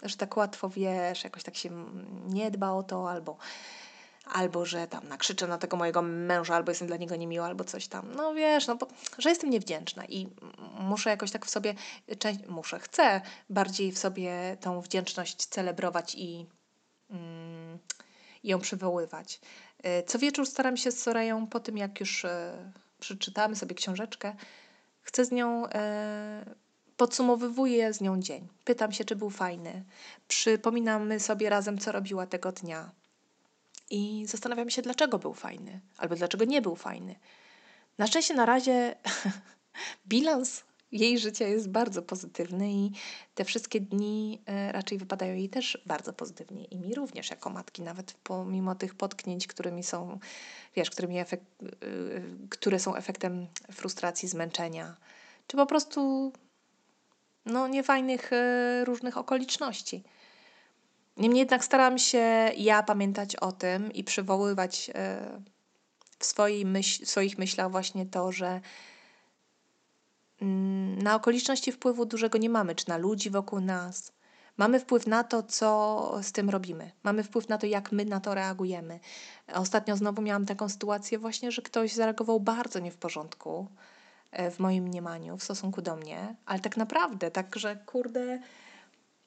że 0.03 0.17
tak 0.17 0.37
łatwo 0.37 0.69
wiesz, 0.69 1.23
jakoś 1.23 1.43
tak 1.43 1.55
się 1.55 1.69
nie 2.25 2.51
dba 2.51 2.71
o 2.71 2.83
to, 2.83 3.11
albo, 3.11 3.37
albo 4.25 4.65
że 4.65 4.87
tam 4.87 5.07
nakrzyczę 5.07 5.47
na 5.47 5.57
tego 5.57 5.77
mojego 5.77 6.01
męża, 6.01 6.55
albo 6.55 6.71
jestem 6.71 6.87
dla 6.87 6.97
niego 6.97 7.15
niemiła, 7.15 7.45
albo 7.45 7.63
coś 7.63 7.87
tam. 7.87 8.11
No 8.15 8.33
wiesz, 8.33 8.67
no 8.67 8.75
bo, 8.75 8.87
że 9.17 9.29
jestem 9.29 9.49
niewdzięczna 9.49 10.05
i 10.05 10.27
muszę 10.79 11.09
jakoś 11.09 11.31
tak 11.31 11.45
w 11.45 11.49
sobie, 11.49 11.75
część, 12.19 12.39
muszę, 12.47 12.79
chcę 12.79 13.21
bardziej 13.49 13.91
w 13.91 13.97
sobie 13.99 14.57
tą 14.61 14.81
wdzięczność 14.81 15.45
celebrować 15.45 16.15
i, 16.15 16.45
mm, 17.09 17.79
ją 18.43 18.59
przywoływać. 18.59 19.39
E, 19.83 20.03
co 20.03 20.19
wieczór 20.19 20.45
staram 20.45 20.77
się 20.77 20.91
z 20.91 21.03
Sorają, 21.03 21.47
po 21.47 21.59
tym 21.59 21.77
jak 21.77 21.99
już 21.99 22.25
e, 22.25 22.71
przeczytamy 22.99 23.55
sobie 23.55 23.75
książeczkę, 23.75 24.35
chcę 25.01 25.25
z 25.25 25.31
nią, 25.31 25.67
e, 25.67 26.55
podsumowywuję 26.97 27.93
z 27.93 28.01
nią 28.01 28.21
dzień. 28.21 28.47
Pytam 28.65 28.91
się, 28.91 29.05
czy 29.05 29.15
był 29.15 29.29
fajny. 29.29 29.83
Przypominamy 30.27 31.19
sobie 31.19 31.49
razem, 31.49 31.77
co 31.77 31.91
robiła 31.91 32.27
tego 32.27 32.51
dnia. 32.51 32.91
I 33.89 34.25
zastanawiam 34.25 34.69
się, 34.69 34.81
dlaczego 34.81 35.19
był 35.19 35.33
fajny, 35.33 35.81
albo 35.97 36.15
dlaczego 36.15 36.45
nie 36.45 36.61
był 36.61 36.75
fajny. 36.75 37.15
Na 37.97 38.07
szczęście 38.07 38.33
na 38.33 38.45
razie 38.45 38.95
bilans 40.07 40.63
jej 40.91 41.19
życia 41.19 41.47
jest 41.47 41.69
bardzo 41.69 42.01
pozytywny 42.01 42.71
i 42.71 42.91
te 43.35 43.45
wszystkie 43.45 43.81
dni 43.81 44.41
e, 44.45 44.71
raczej 44.71 44.97
wypadają 44.97 45.35
jej 45.35 45.49
też 45.49 45.81
bardzo 45.85 46.13
pozytywnie 46.13 46.65
i 46.65 46.77
mi 46.77 46.95
również 46.95 47.29
jako 47.29 47.49
matki, 47.49 47.81
nawet 47.81 48.13
pomimo 48.13 48.75
tych 48.75 48.95
potknięć, 48.95 49.47
którymi 49.47 49.83
są, 49.83 50.19
wiesz, 50.75 50.89
którymi 50.89 51.19
efekt, 51.19 51.45
e, 51.63 51.67
które 52.49 52.79
są 52.79 52.95
efektem 52.95 53.47
frustracji, 53.71 54.29
zmęczenia, 54.29 54.95
czy 55.47 55.57
po 55.57 55.65
prostu 55.65 56.31
no, 57.47 57.67
niefajnych 57.67 58.33
e, 58.33 58.85
różnych 58.85 59.17
okoliczności. 59.17 60.03
Niemniej 61.17 61.39
jednak 61.39 61.63
staram 61.63 61.97
się 61.97 62.51
ja 62.57 62.83
pamiętać 62.83 63.35
o 63.35 63.51
tym 63.51 63.91
i 63.93 64.03
przywoływać 64.03 64.91
w 66.19 66.25
swojej 66.25 66.65
myśl, 66.65 67.05
swoich 67.05 67.37
myślach 67.37 67.71
właśnie 67.71 68.05
to, 68.05 68.31
że 68.31 68.61
Mm, 70.41 71.01
na 71.01 71.15
okoliczności 71.15 71.71
wpływu 71.71 72.05
dużego 72.05 72.37
nie 72.37 72.49
mamy, 72.49 72.75
czy 72.75 72.89
na 72.89 72.97
ludzi 72.97 73.29
wokół 73.29 73.59
nas. 73.59 74.11
Mamy 74.57 74.79
wpływ 74.79 75.07
na 75.07 75.23
to, 75.23 75.43
co 75.43 76.19
z 76.21 76.31
tym 76.31 76.49
robimy. 76.49 76.91
Mamy 77.03 77.23
wpływ 77.23 77.49
na 77.49 77.57
to, 77.57 77.65
jak 77.65 77.91
my 77.91 78.05
na 78.05 78.19
to 78.19 78.33
reagujemy. 78.33 78.99
Ostatnio 79.53 79.97
znowu 79.97 80.21
miałam 80.21 80.45
taką 80.45 80.69
sytuację 80.69 81.19
właśnie, 81.19 81.51
że 81.51 81.61
ktoś 81.61 81.93
zareagował 81.93 82.39
bardzo 82.39 82.79
nie 82.79 82.91
w 82.91 82.97
porządku 82.97 83.67
e, 83.69 83.87
w 84.51 84.59
moim 84.59 84.83
mniemaniu 84.83 85.37
w 85.37 85.43
stosunku 85.43 85.81
do 85.81 85.95
mnie, 85.95 86.35
ale 86.45 86.59
tak 86.59 86.77
naprawdę, 86.77 87.31
tak, 87.31 87.55
że 87.55 87.75
kurde, 87.75 88.39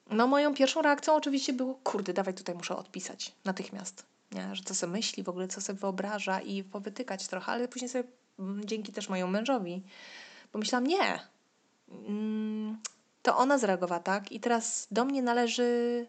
no 0.09 0.27
moją 0.27 0.53
pierwszą 0.53 0.81
reakcją 0.81 1.15
oczywiście 1.15 1.53
było, 1.53 1.75
kurde, 1.83 2.13
dawaj 2.13 2.33
tutaj 2.33 2.55
muszę 2.55 2.75
odpisać 2.75 3.35
natychmiast, 3.45 4.05
nie? 4.31 4.55
że 4.55 4.63
co 4.63 4.75
sobie 4.75 4.93
myśli, 4.93 5.23
w 5.23 5.29
ogóle 5.29 5.47
co 5.47 5.61
sobie 5.61 5.79
wyobraża 5.79 6.39
i 6.39 6.63
powytykać 6.63 7.27
trochę, 7.27 7.51
ale 7.51 7.67
później 7.67 7.89
sobie 7.89 8.03
mm, 8.39 8.65
dzięki 8.65 8.91
też 8.91 9.09
mojemu 9.09 9.31
mężowi 9.31 9.83
Pomyślałam, 10.51 10.87
nie. 10.87 11.19
Mm, 12.07 12.77
to 13.21 13.37
ona 13.37 13.57
zareagowała 13.57 14.01
tak 14.01 14.31
i 14.31 14.39
teraz 14.39 14.87
do 14.91 15.05
mnie 15.05 15.21
należy 15.21 16.07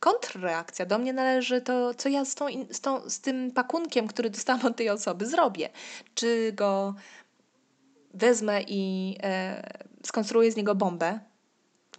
kontrreakcja. 0.00 0.86
Do 0.86 0.98
mnie 0.98 1.12
należy 1.12 1.60
to, 1.60 1.94
co 1.94 2.08
ja 2.08 2.24
z, 2.24 2.34
tą, 2.34 2.46
z, 2.70 2.80
tą, 2.80 3.10
z 3.10 3.20
tym 3.20 3.50
pakunkiem, 3.50 4.08
który 4.08 4.30
dostałam 4.30 4.66
od 4.66 4.76
tej 4.76 4.90
osoby, 4.90 5.26
zrobię. 5.26 5.68
Czy 6.14 6.52
go 6.52 6.94
wezmę 8.14 8.62
i 8.62 9.16
e, 9.22 9.62
skonstruuję 10.02 10.52
z 10.52 10.56
niego 10.56 10.74
bombę, 10.74 11.20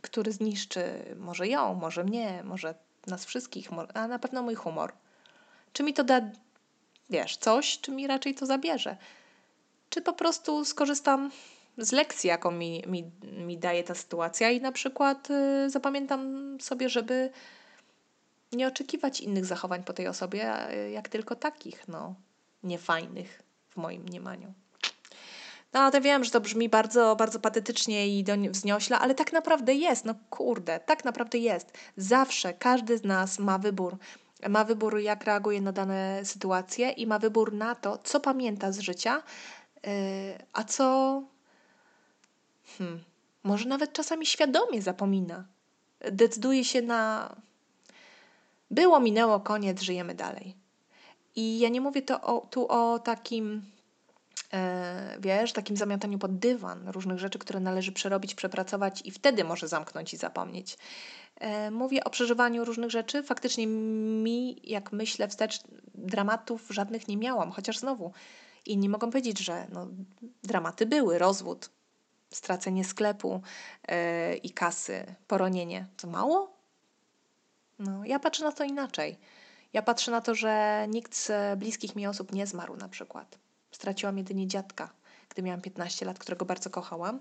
który 0.01 0.31
zniszczy 0.31 0.83
może 1.15 1.47
ją, 1.47 1.73
może 1.73 2.03
mnie, 2.03 2.43
może 2.43 2.75
nas 3.07 3.25
wszystkich, 3.25 3.69
a 3.93 4.07
na 4.07 4.19
pewno 4.19 4.41
mój 4.43 4.55
humor. 4.55 4.93
Czy 5.73 5.83
mi 5.83 5.93
to 5.93 6.03
da, 6.03 6.21
wiesz, 7.09 7.37
coś, 7.37 7.79
czy 7.79 7.91
mi 7.91 8.07
raczej 8.07 8.35
to 8.35 8.45
zabierze? 8.45 8.97
Czy 9.89 10.01
po 10.01 10.13
prostu 10.13 10.65
skorzystam 10.65 11.31
z 11.77 11.91
lekcji, 11.91 12.27
jaką 12.27 12.51
mi, 12.51 12.83
mi, 12.87 13.11
mi 13.45 13.57
daje 13.57 13.83
ta 13.83 13.95
sytuacja 13.95 14.51
i 14.51 14.61
na 14.61 14.71
przykład 14.71 15.29
y, 15.31 15.69
zapamiętam 15.69 16.57
sobie, 16.61 16.89
żeby 16.89 17.31
nie 18.51 18.67
oczekiwać 18.67 19.21
innych 19.21 19.45
zachowań 19.45 19.83
po 19.83 19.93
tej 19.93 20.07
osobie, 20.07 20.53
jak 20.91 21.09
tylko 21.09 21.35
takich, 21.35 21.87
no, 21.87 22.15
niefajnych 22.63 23.41
w 23.69 23.77
moim 23.77 24.03
mniemaniu. 24.03 24.53
No, 25.73 25.79
ale 25.79 26.01
wiem, 26.01 26.23
że 26.23 26.31
to 26.31 26.41
brzmi 26.41 26.69
bardzo, 26.69 27.15
bardzo 27.15 27.39
patetycznie 27.39 28.19
i 28.19 28.25
wzniośle, 28.51 28.99
ale 28.99 29.15
tak 29.15 29.33
naprawdę 29.33 29.73
jest, 29.73 30.05
no 30.05 30.15
kurde, 30.29 30.79
tak 30.79 31.05
naprawdę 31.05 31.37
jest. 31.37 31.77
Zawsze 31.97 32.53
każdy 32.53 32.97
z 32.97 33.03
nas 33.03 33.39
ma 33.39 33.57
wybór. 33.57 33.97
Ma 34.49 34.63
wybór, 34.63 34.99
jak 34.99 35.23
reaguje 35.23 35.61
na 35.61 35.71
dane 35.71 36.21
sytuacje 36.23 36.89
i 36.89 37.07
ma 37.07 37.19
wybór 37.19 37.53
na 37.53 37.75
to, 37.75 37.97
co 38.03 38.19
pamięta 38.19 38.71
z 38.71 38.79
życia, 38.79 39.23
yy, 39.83 39.91
a 40.53 40.63
co 40.63 41.23
hmm, 42.77 43.03
może 43.43 43.69
nawet 43.69 43.93
czasami 43.93 44.25
świadomie 44.25 44.81
zapomina. 44.81 45.45
Decyduje 46.11 46.65
się 46.65 46.81
na 46.81 47.35
było, 48.71 48.99
minęło, 48.99 49.39
koniec, 49.39 49.81
żyjemy 49.81 50.15
dalej. 50.15 50.55
I 51.35 51.59
ja 51.59 51.69
nie 51.69 51.81
mówię 51.81 52.01
to 52.01 52.21
o, 52.21 52.47
tu 52.49 52.67
o 52.67 52.99
takim, 52.99 53.61
wiesz, 55.19 55.53
takim 55.53 55.77
zamiataniu 55.77 56.19
pod 56.19 56.39
dywan 56.39 56.87
różnych 56.87 57.19
rzeczy, 57.19 57.39
które 57.39 57.59
należy 57.59 57.91
przerobić, 57.91 58.35
przepracować 58.35 59.01
i 59.05 59.11
wtedy 59.11 59.43
może 59.43 59.67
zamknąć 59.67 60.13
i 60.13 60.17
zapomnieć. 60.17 60.77
E, 61.39 61.71
mówię 61.71 62.03
o 62.03 62.09
przeżywaniu 62.09 62.65
różnych 62.65 62.91
rzeczy. 62.91 63.23
Faktycznie 63.23 63.67
mi, 63.67 64.61
jak 64.63 64.91
myślę 64.91 65.27
wstecz, 65.27 65.59
dramatów 65.95 66.67
żadnych 66.69 67.07
nie 67.07 67.17
miałam, 67.17 67.51
chociaż 67.51 67.79
znowu 67.79 68.11
inni 68.65 68.89
mogą 68.89 69.09
powiedzieć, 69.09 69.39
że 69.39 69.67
no, 69.71 69.87
dramaty 70.43 70.85
były, 70.85 71.17
rozwód, 71.17 71.69
stracenie 72.31 72.85
sklepu 72.85 73.41
yy, 73.87 74.35
i 74.35 74.49
kasy, 74.49 75.15
poronienie. 75.27 75.87
To 75.97 76.07
mało? 76.07 76.57
No, 77.79 78.05
ja 78.05 78.19
patrzę 78.19 78.43
na 78.43 78.51
to 78.51 78.63
inaczej. 78.63 79.17
Ja 79.73 79.81
patrzę 79.81 80.11
na 80.11 80.21
to, 80.21 80.35
że 80.35 80.85
nikt 80.89 81.15
z 81.15 81.59
bliskich 81.59 81.95
mi 81.95 82.07
osób 82.07 82.31
nie 82.31 82.47
zmarł 82.47 82.75
na 82.75 82.89
przykład. 82.89 83.42
Straciłam 83.75 84.17
jedynie 84.17 84.47
dziadka, 84.47 84.89
gdy 85.29 85.41
miałam 85.41 85.61
15 85.61 86.05
lat, 86.05 86.19
którego 86.19 86.45
bardzo 86.45 86.69
kochałam 86.69 87.19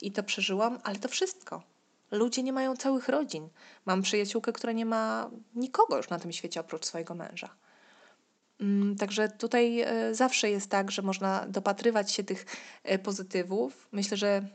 i 0.00 0.12
to 0.12 0.22
przeżyłam, 0.22 0.78
ale 0.82 0.98
to 0.98 1.08
wszystko. 1.08 1.62
Ludzie 2.10 2.42
nie 2.42 2.52
mają 2.52 2.76
całych 2.76 3.08
rodzin. 3.08 3.48
Mam 3.86 4.02
przyjaciółkę, 4.02 4.52
która 4.52 4.72
nie 4.72 4.86
ma 4.86 5.30
nikogo 5.54 5.96
już 5.96 6.08
na 6.08 6.18
tym 6.18 6.32
świecie 6.32 6.60
oprócz 6.60 6.86
swojego 6.86 7.14
męża. 7.14 7.56
Mm, 8.60 8.96
także 8.96 9.28
tutaj 9.28 9.80
e, 9.80 10.14
zawsze 10.14 10.50
jest 10.50 10.70
tak, 10.70 10.90
że 10.90 11.02
można 11.02 11.46
dopatrywać 11.48 12.12
się 12.12 12.24
tych 12.24 12.46
e, 12.84 12.98
pozytywów. 12.98 13.88
Myślę, 13.92 14.16
że 14.16 14.48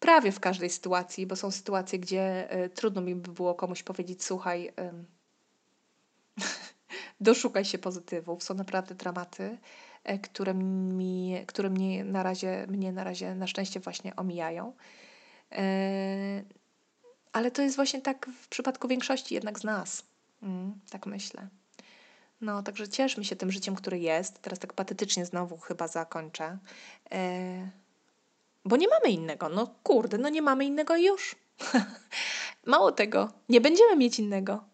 prawie 0.00 0.32
w 0.32 0.40
każdej 0.40 0.70
sytuacji, 0.70 1.26
bo 1.26 1.36
są 1.36 1.50
sytuacje, 1.50 1.98
gdzie 1.98 2.50
e, 2.50 2.68
trudno 2.68 3.00
mi 3.00 3.14
by 3.14 3.32
było 3.32 3.54
komuś 3.54 3.82
powiedzieć: 3.82 4.24
Słuchaj, 4.24 4.72
doszukaj 7.20 7.64
się 7.64 7.78
pozytywów. 7.78 8.42
Są 8.42 8.54
naprawdę 8.54 8.94
dramaty, 8.94 9.58
które, 10.22 10.54
mi, 10.54 11.44
które 11.46 11.70
mnie, 11.70 12.04
na 12.04 12.22
razie, 12.22 12.66
mnie 12.68 12.92
na 12.92 13.04
razie 13.04 13.34
na 13.34 13.46
szczęście 13.46 13.80
właśnie 13.80 14.16
omijają. 14.16 14.72
Ale 17.32 17.50
to 17.50 17.62
jest 17.62 17.76
właśnie 17.76 18.00
tak 18.00 18.26
w 18.42 18.48
przypadku 18.48 18.88
większości 18.88 19.34
jednak 19.34 19.58
z 19.58 19.64
nas. 19.64 20.02
Mm, 20.42 20.80
tak 20.90 21.06
myślę. 21.06 21.48
No, 22.40 22.62
także 22.62 22.88
cieszmy 22.88 23.24
się 23.24 23.36
tym 23.36 23.52
życiem, 23.52 23.74
które 23.74 23.98
jest. 23.98 24.42
Teraz 24.42 24.58
tak 24.58 24.72
patetycznie 24.72 25.26
znowu 25.26 25.58
chyba 25.58 25.88
zakończę. 25.88 26.58
E, 27.12 27.70
bo 28.64 28.76
nie 28.76 28.88
mamy 28.88 29.14
innego. 29.14 29.48
No 29.48 29.74
kurde, 29.82 30.18
no 30.18 30.28
nie 30.28 30.42
mamy 30.42 30.64
innego 30.64 30.96
już. 30.96 31.36
Mało 32.66 32.92
tego, 32.92 33.32
nie 33.48 33.60
będziemy 33.60 33.96
mieć 33.96 34.18
innego. 34.18 34.64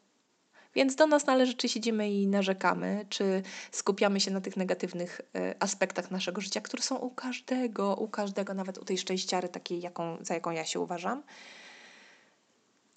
Więc 0.74 0.94
do 0.94 1.06
nas 1.06 1.26
należy, 1.26 1.54
czy 1.54 1.68
siedzimy 1.68 2.10
i 2.10 2.26
narzekamy, 2.26 3.06
czy 3.08 3.42
skupiamy 3.72 4.20
się 4.20 4.30
na 4.30 4.40
tych 4.40 4.56
negatywnych 4.56 5.20
e, 5.34 5.54
aspektach 5.62 6.10
naszego 6.10 6.40
życia, 6.40 6.60
które 6.60 6.82
są 6.82 6.96
u 6.96 7.10
każdego, 7.10 7.94
u 7.94 8.08
każdego, 8.08 8.54
nawet 8.54 8.78
u 8.78 8.84
tej 8.84 8.98
szczęściary 8.98 9.48
takiej, 9.48 9.80
jaką, 9.80 10.16
za 10.20 10.34
jaką 10.34 10.50
ja 10.50 10.64
się 10.64 10.80
uważam. 10.80 11.22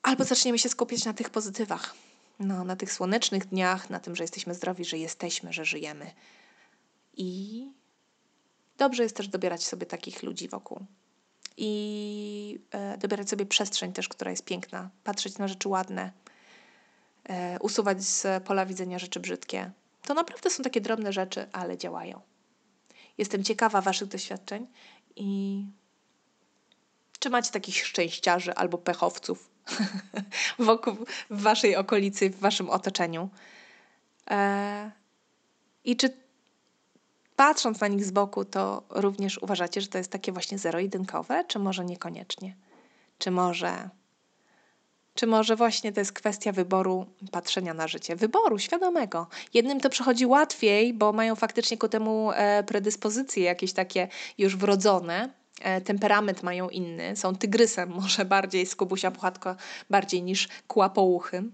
Albo 0.04 0.24
zaczniemy 0.24 0.60
się 0.60 0.70
skupiać 0.70 1.06
na 1.06 1.14
tych 1.14 1.30
pozytywach 1.30 1.96
no, 2.40 2.64
na 2.64 2.76
tych 2.76 2.94
słonecznych 2.94 3.46
dniach, 3.46 3.90
na 3.90 4.00
tym, 4.00 4.16
że 4.16 4.24
jesteśmy 4.24 4.54
zdrowi, 4.54 4.86
że 4.86 4.98
jesteśmy, 4.98 5.54
że 5.54 5.66
żyjemy. 5.66 6.12
I 7.18 7.68
dobrze 8.78 9.04
jest 9.04 9.16
też 9.16 9.28
dobierać 9.28 9.64
sobie 9.64 9.86
takich 9.86 10.24
ludzi 10.24 10.48
wokół. 10.48 10.86
I 11.58 12.60
e, 12.72 12.98
dobierać 12.98 13.30
sobie 13.30 13.46
przestrzeń 13.46 13.94
też, 13.94 14.10
która 14.10 14.32
jest 14.32 14.46
piękna, 14.46 14.90
patrzeć 15.04 15.38
na 15.38 15.48
rzeczy 15.48 15.70
ładne, 15.70 16.12
usuwać 17.60 18.04
z 18.04 18.44
pola 18.44 18.66
widzenia 18.66 19.00
rzeczy 19.00 19.20
brzydkie. 19.20 19.72
To 20.02 20.14
naprawdę 20.14 20.50
są 20.50 20.64
takie 20.64 20.82
drobne 20.82 21.14
rzeczy, 21.14 21.48
ale 21.52 21.78
działają. 21.78 22.22
Jestem 23.18 23.44
ciekawa 23.44 23.82
Waszych 23.82 24.08
doświadczeń 24.08 24.68
i 25.16 25.62
czy 27.20 27.30
macie 27.30 27.52
takich 27.52 27.86
szczęściarzy 27.86 28.56
albo 28.56 28.78
pechowców, 28.78 29.50
wokół, 30.60 30.94
w 31.30 31.42
waszej 31.42 31.76
okolicy, 31.76 32.30
w 32.30 32.40
waszym 32.40 32.70
otoczeniu. 32.70 33.30
E, 34.30 34.92
I 35.84 35.96
czy 35.98 36.18
patrząc 37.36 37.80
na 37.80 37.88
nich 37.88 38.06
z 38.06 38.12
boku, 38.12 38.46
to 38.46 38.84
również 38.90 39.38
uważacie, 39.38 39.82
że 39.82 39.88
to 39.88 39.98
jest 39.98 40.12
takie 40.12 40.32
właśnie 40.32 40.58
zero-jedynkowe, 40.58 41.44
czy 41.48 41.60
może 41.60 41.86
niekoniecznie? 41.86 42.56
Czy 43.18 43.32
może 43.32 43.90
Czy 45.16 45.28
może 45.28 45.55
właśnie 45.55 45.91
to 45.91 46.01
jest 46.01 46.13
kwestia 46.13 46.51
wyboru, 46.51 47.05
patrzenia 47.32 47.74
na 47.74 47.88
życie, 47.88 48.16
wyboru 48.16 48.59
świadomego. 48.59 49.28
Jednym 49.53 49.80
to 49.80 49.89
przychodzi 49.89 50.26
łatwiej, 50.26 50.93
bo 50.93 51.13
mają 51.13 51.36
faktycznie 51.36 51.78
ku 51.78 51.88
temu 51.88 52.32
e, 52.32 52.63
predyspozycje 52.63 53.43
jakieś 53.43 53.74
takie 53.74 54.07
już 54.38 54.55
wrodzone, 54.55 55.30
e, 55.61 55.82
temperament 55.82 56.43
mają 56.43 56.70
inny, 56.70 57.16
są 57.16 57.36
tygrysem 57.36 57.89
może 58.01 58.26
bardziej, 58.26 58.66
skubusia 58.66 59.11
puchatko 59.11 59.55
bardziej 59.89 60.24
niż 60.24 60.47
kłapouchym. 60.68 61.51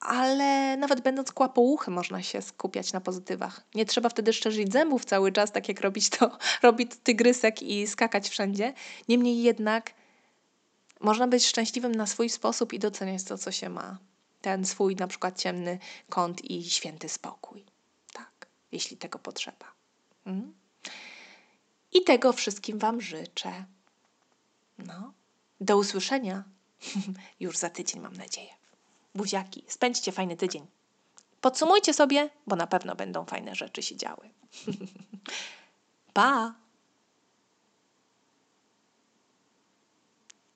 Ale 0.00 0.76
nawet 0.76 1.00
będąc 1.00 1.32
kłapouchy 1.32 1.90
można 1.90 2.22
się 2.22 2.42
skupiać 2.42 2.92
na 2.92 3.00
pozytywach. 3.00 3.64
Nie 3.74 3.86
trzeba 3.86 4.08
wtedy 4.08 4.32
szczerzyć 4.32 4.72
zębów 4.72 5.04
cały 5.04 5.32
czas, 5.32 5.52
tak 5.52 5.68
jak 5.68 5.80
robić 5.80 6.10
to, 6.10 6.38
robi 6.62 6.86
tygrysek 6.86 7.62
i 7.62 7.86
skakać 7.86 8.28
wszędzie. 8.28 8.72
Niemniej 9.08 9.42
jednak 9.42 9.90
można 11.00 11.28
być 11.28 11.46
szczęśliwym 11.46 11.94
na 11.94 12.06
swój 12.06 12.30
sposób 12.30 12.72
i 12.72 12.78
doceniać 12.78 13.24
to, 13.24 13.38
co 13.38 13.52
się 13.52 13.68
ma. 13.68 13.98
Ten 14.40 14.64
swój 14.64 14.96
na 14.96 15.06
przykład 15.06 15.38
ciemny 15.38 15.78
kąt 16.08 16.44
i 16.44 16.70
święty 16.70 17.08
spokój. 17.08 17.64
Tak, 18.12 18.46
jeśli 18.72 18.96
tego 18.96 19.18
potrzeba. 19.18 19.72
Mm? 20.26 20.54
I 21.92 22.04
tego 22.04 22.32
wszystkim 22.32 22.78
Wam 22.78 23.00
życzę. 23.00 23.64
No, 24.78 25.12
do 25.60 25.76
usłyszenia 25.76 26.44
już 27.40 27.58
za 27.58 27.70
tydzień, 27.70 28.00
mam 28.00 28.16
nadzieję. 28.16 28.50
Buziaki, 29.14 29.64
spędźcie 29.68 30.12
fajny 30.12 30.36
tydzień. 30.36 30.66
Podsumujcie 31.40 31.94
sobie, 31.94 32.30
bo 32.46 32.56
na 32.56 32.66
pewno 32.66 32.96
będą 32.96 33.24
fajne 33.24 33.54
rzeczy 33.54 33.82
się 33.82 33.96
działy. 33.96 34.30
pa! 36.12 36.54